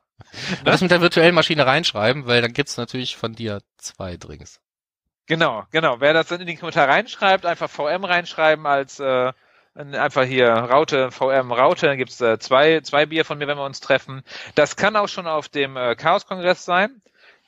Das 0.63 0.79
mit 0.79 0.89
der 0.89 1.01
virtuellen 1.01 1.35
Maschine 1.35 1.65
reinschreiben, 1.65 2.27
weil 2.27 2.41
dann 2.41 2.53
gibt's 2.53 2.77
natürlich 2.77 3.17
von 3.17 3.33
dir 3.33 3.61
zwei 3.75 4.15
Drinks. 4.15 4.61
Genau, 5.25 5.65
genau. 5.71 5.99
Wer 5.99 6.13
das 6.13 6.29
dann 6.29 6.39
in 6.39 6.47
den 6.47 6.57
Kommentar 6.57 6.87
reinschreibt, 6.87 7.45
einfach 7.45 7.69
VM 7.69 8.05
reinschreiben 8.05 8.65
als 8.65 9.01
äh, 9.01 9.33
einfach 9.75 10.23
hier 10.23 10.49
Raute, 10.49 11.11
VM 11.11 11.51
Raute, 11.51 11.87
dann 11.87 11.97
gibt's 11.97 12.21
äh, 12.21 12.37
zwei, 12.39 12.81
zwei 12.81 13.05
Bier 13.05 13.25
von 13.25 13.37
mir, 13.37 13.47
wenn 13.47 13.57
wir 13.57 13.65
uns 13.65 13.79
treffen. 13.79 14.23
Das 14.55 14.75
kann 14.75 14.95
auch 14.95 15.07
schon 15.07 15.27
auf 15.27 15.49
dem 15.49 15.77
äh, 15.77 15.95
Chaos-Kongress 15.95 16.65
sein. 16.65 17.01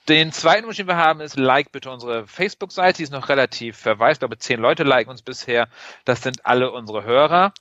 Den 0.08 0.32
zweiten 0.32 0.68
Wunsch, 0.68 0.78
den 0.78 0.88
wir 0.88 0.98
haben, 0.98 1.20
ist, 1.20 1.36
like 1.36 1.72
bitte 1.72 1.90
unsere 1.90 2.28
Facebook-Seite. 2.28 2.98
Die 2.98 3.04
ist 3.04 3.12
noch 3.12 3.30
relativ 3.30 3.78
verweist. 3.78 4.18
Ich 4.18 4.20
glaube, 4.20 4.38
zehn 4.38 4.60
Leute 4.60 4.84
liken 4.84 5.10
uns 5.10 5.24
bisher. 5.24 5.68
Das 6.04 6.22
sind 6.22 6.46
alle 6.46 6.72
unsere 6.72 7.04
Hörer. 7.04 7.54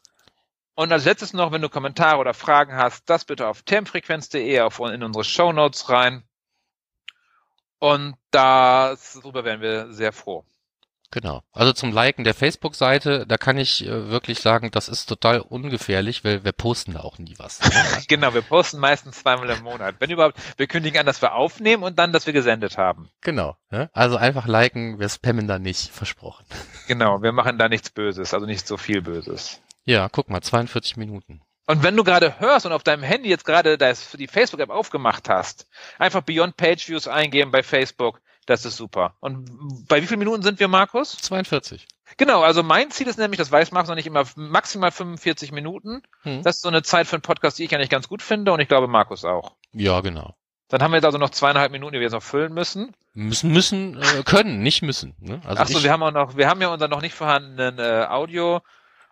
Und 0.75 0.93
als 0.93 1.05
letztes 1.05 1.33
noch, 1.33 1.53
wenn 1.53 1.62
du 1.62 1.69
Kommentare 1.69 2.19
oder 2.19 2.35
Fragen 2.35 2.75
hast, 2.75 3.09
das 3.09 3.25
bitte 3.25 3.49
auf 3.49 3.62
termfrequenz.de 3.62 4.61
auf, 4.61 4.79
in 4.81 5.03
unsere 5.03 5.25
Shownotes 5.25 5.89
rein. 5.89 6.23
Und 7.79 8.17
das, 8.31 9.19
darüber 9.23 9.45
wären 9.45 9.61
wir 9.61 9.93
sehr 9.93 10.12
froh. 10.12 10.45
Genau. 11.15 11.43
Also 11.53 11.73
zum 11.73 11.93
Liken 11.93 12.25
der 12.25 12.35
Facebook-Seite, 12.35 13.25
da 13.25 13.37
kann 13.37 13.57
ich 13.57 13.87
äh, 13.87 14.11
wirklich 14.11 14.41
sagen, 14.41 14.73
das 14.73 14.89
ist 14.89 15.07
total 15.07 15.39
ungefährlich, 15.39 16.25
weil 16.25 16.43
wir 16.43 16.51
posten 16.51 16.95
da 16.95 17.03
auch 17.03 17.19
nie 17.19 17.37
was. 17.39 17.61
ne? 17.61 17.71
Genau, 18.09 18.35
wir 18.35 18.43
posten 18.43 18.81
meistens 18.81 19.21
zweimal 19.21 19.49
im 19.51 19.62
Monat. 19.62 19.95
Wenn 20.01 20.11
überhaupt, 20.11 20.37
wir 20.57 20.67
kündigen 20.67 20.99
an, 20.99 21.07
dass 21.07 21.23
wir 21.23 21.35
aufnehmen 21.35 21.85
und 21.85 22.01
dann, 22.01 22.12
dass 22.12 22.27
wir 22.27 22.33
gesendet 22.33 22.79
haben. 22.79 23.11
genau. 23.21 23.57
Ne? 23.71 23.91
Also 23.93 24.17
einfach 24.17 24.49
liken, 24.49 24.99
wir 24.99 25.09
spammen 25.09 25.47
da 25.47 25.61
nicht, 25.61 25.93
versprochen. 25.93 26.45
Genau, 26.89 27.23
wir 27.23 27.33
machen 27.33 27.57
da 27.59 27.69
nichts 27.69 27.91
Böses, 27.91 28.35
also 28.35 28.45
nicht 28.45 28.67
so 28.67 28.77
viel 28.77 29.01
Böses. 29.01 29.62
Ja, 29.85 30.09
guck 30.11 30.29
mal, 30.29 30.43
42 30.43 30.97
Minuten. 30.97 31.41
Und 31.67 31.83
wenn 31.83 31.97
du 31.97 32.05
gerade 32.05 32.41
hörst 32.41 32.67
und 32.67 32.73
auf 32.73 32.83
deinem 32.83 33.05
Handy 33.05 33.31
jetzt 33.31 33.47
gerade 33.47 33.79
das 33.79 34.03
für 34.03 34.19
die 34.19 34.27
Facebook-App 34.27 34.69
aufgemacht 34.69 35.29
hast, 35.29 35.67
einfach 35.99 36.23
Beyond 36.23 36.57
Page 36.57 36.89
Views 36.89 37.09
eingeben 37.09 37.53
bei 37.53 37.62
Facebook, 37.62 38.21
das 38.47 38.64
ist 38.64 38.76
super. 38.76 39.14
Und 39.20 39.86
bei 39.88 40.03
wie 40.03 40.07
vielen 40.07 40.18
Minuten 40.18 40.42
sind 40.42 40.61
wir, 40.61 40.68
Markus? 40.68 41.16
42. 41.16 41.86
Genau, 42.16 42.42
also 42.42 42.62
mein 42.62 42.90
Ziel 42.90 43.09
ist 43.09 43.18
nämlich, 43.18 43.38
das 43.38 43.51
weiß 43.51 43.72
Markus 43.72 43.88
noch 43.88 43.97
nicht 43.97 44.07
immer, 44.07 44.24
maximal 44.36 44.90
45 44.90 45.53
Minuten. 45.53 46.03
Hm. 46.22 46.42
Das 46.42 46.57
ist 46.57 46.62
so 46.62 46.68
eine 46.68 46.82
Zeit 46.82 47.07
für 47.07 47.16
einen 47.16 47.22
Podcast, 47.22 47.59
die 47.59 47.64
ich 47.64 47.74
eigentlich 47.74 47.90
ganz 47.90 48.09
gut 48.09 48.22
finde 48.22 48.53
und 48.53 48.61
ich 48.61 48.68
glaube 48.68 48.88
Markus 48.88 49.24
auch. 49.24 49.55
Ja, 49.72 50.01
genau. 50.01 50.34
Dann 50.68 50.82
haben 50.82 50.92
wir 50.92 50.97
jetzt 50.97 51.05
also 51.05 51.18
noch 51.18 51.30
zweieinhalb 51.30 51.72
Minuten, 51.72 51.92
die 51.92 51.99
wir 51.99 52.05
jetzt 52.05 52.12
noch 52.12 52.22
füllen 52.22 52.53
müssen. 52.53 52.95
Müssen, 53.12 53.53
müssen, 53.53 54.01
äh, 54.01 54.22
können, 54.24 54.62
nicht 54.62 54.82
müssen. 54.82 55.14
Ne? 55.20 55.40
Also 55.45 55.62
Ach 55.62 55.68
so, 55.68 55.78
ich, 55.78 55.84
wir 55.84 55.92
haben 55.92 56.03
auch 56.03 56.11
noch, 56.11 56.36
wir 56.36 56.49
haben 56.49 56.61
ja 56.61 56.68
unseren 56.68 56.90
noch 56.90 57.03
nicht 57.03 57.14
vorhandenen 57.14 57.78
äh, 57.78 58.07
Audio, 58.09 58.61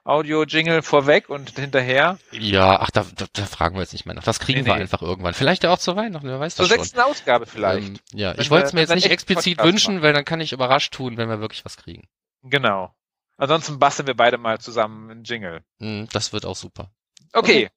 Audio-Jingle 0.05 0.83
vorweg 0.83 1.29
und 1.29 1.51
hinterher. 1.59 2.19
ja, 2.33 2.81
ach, 2.81 2.91
da, 2.91 3.07
da, 3.15 3.27
da 3.33 3.43
fragen 3.47 3.77
wir 3.77 3.83
jetzt 3.83 3.93
nicht 3.93 4.05
mehr 4.07 4.15
nach. 4.15 4.25
Das 4.25 4.41
kriegen 4.41 4.61
Nee, 4.61 4.67
wir 4.67 4.75
nee. 4.75 4.81
einfach 4.83 5.03
irgendwann. 5.03 5.35
Vielleicht 5.35 5.63
ja 5.65 5.71
auch 5.73 5.79
zu 5.79 5.95
Weihnachten, 5.95 6.27
wer 6.29 6.41
weiß 6.41 6.57
Zur 6.57 6.65
das 6.67 6.71
schon. 6.75 6.79
sechsten 6.85 7.01
Ausgabe 7.01 7.47
vielleicht. 7.47 7.87
Ähm, 7.89 7.99
ja, 8.13 8.33
Wenn 8.35 8.41
ich 8.41 8.51
wollte 8.51 8.67
es 8.67 8.73
mir 8.73 8.81
jetzt 8.81 8.95
nicht 8.95 9.11
explizit 9.11 9.59
Podcast 9.59 9.73
wünschen, 9.73 9.95
machen. 9.95 10.03
weil 10.03 10.13
dann 10.13 10.25
kann 10.25 10.41
ich 10.41 10.53
überrascht 10.53 10.93
tun, 10.93 11.17
wenn 11.17 11.29
wir 11.29 11.41
wirklich 11.41 11.65
was 11.65 11.77
kriegen. 11.77 12.09
Genau. 12.43 12.95
Ansonsten 13.37 13.79
basteln 13.79 14.07
wir 14.07 14.15
beide 14.17 14.39
mal 14.39 14.59
zusammen 14.61 15.11
einen 15.11 15.25
Jingle. 15.25 15.63
Hm, 15.81 16.09
das 16.13 16.33
wird 16.33 16.47
auch 16.47 16.57
super. 16.57 16.91
Okay. 17.33 17.71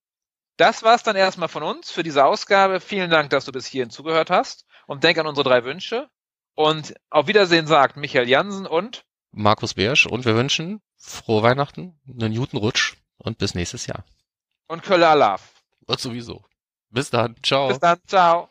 Das 0.57 0.83
war's 0.83 1.03
dann 1.03 1.15
erstmal 1.15 1.49
von 1.49 1.63
uns 1.63 1.91
für 1.91 2.03
diese 2.03 2.23
Ausgabe. 2.25 2.79
Vielen 2.79 3.09
Dank, 3.09 3.29
dass 3.29 3.45
du 3.45 3.51
bis 3.51 3.65
hierhin 3.65 3.89
zugehört 3.89 4.29
hast. 4.29 4.65
Und 4.87 5.03
denk 5.03 5.17
an 5.17 5.27
unsere 5.27 5.47
drei 5.47 5.63
Wünsche. 5.63 6.07
Und 6.55 6.93
auf 7.09 7.27
Wiedersehen 7.27 7.67
sagt 7.67 7.97
Michael 7.97 8.29
Jansen 8.29 8.65
und 8.65 9.03
Markus 9.35 9.73
Bersch 9.73 10.05
und 10.05 10.23
wir 10.23 10.35
wünschen 10.35 10.81
frohe 10.95 11.43
Weihnachten, 11.43 11.99
einen 12.07 12.33
guten 12.35 12.57
Rutsch 12.57 12.95
und 13.17 13.37
bis 13.37 13.53
nächstes 13.53 13.85
Jahr. 13.85 14.05
und 14.67 14.81
Kölle 14.81 15.07
Alaf. 15.07 15.51
Und 15.85 15.99
sowieso. 15.99 16.43
Bis 16.89 17.09
dann. 17.09 17.35
Ciao. 17.43 17.67
Bis 17.67 17.79
dann. 17.79 17.99
Ciao. 18.07 18.49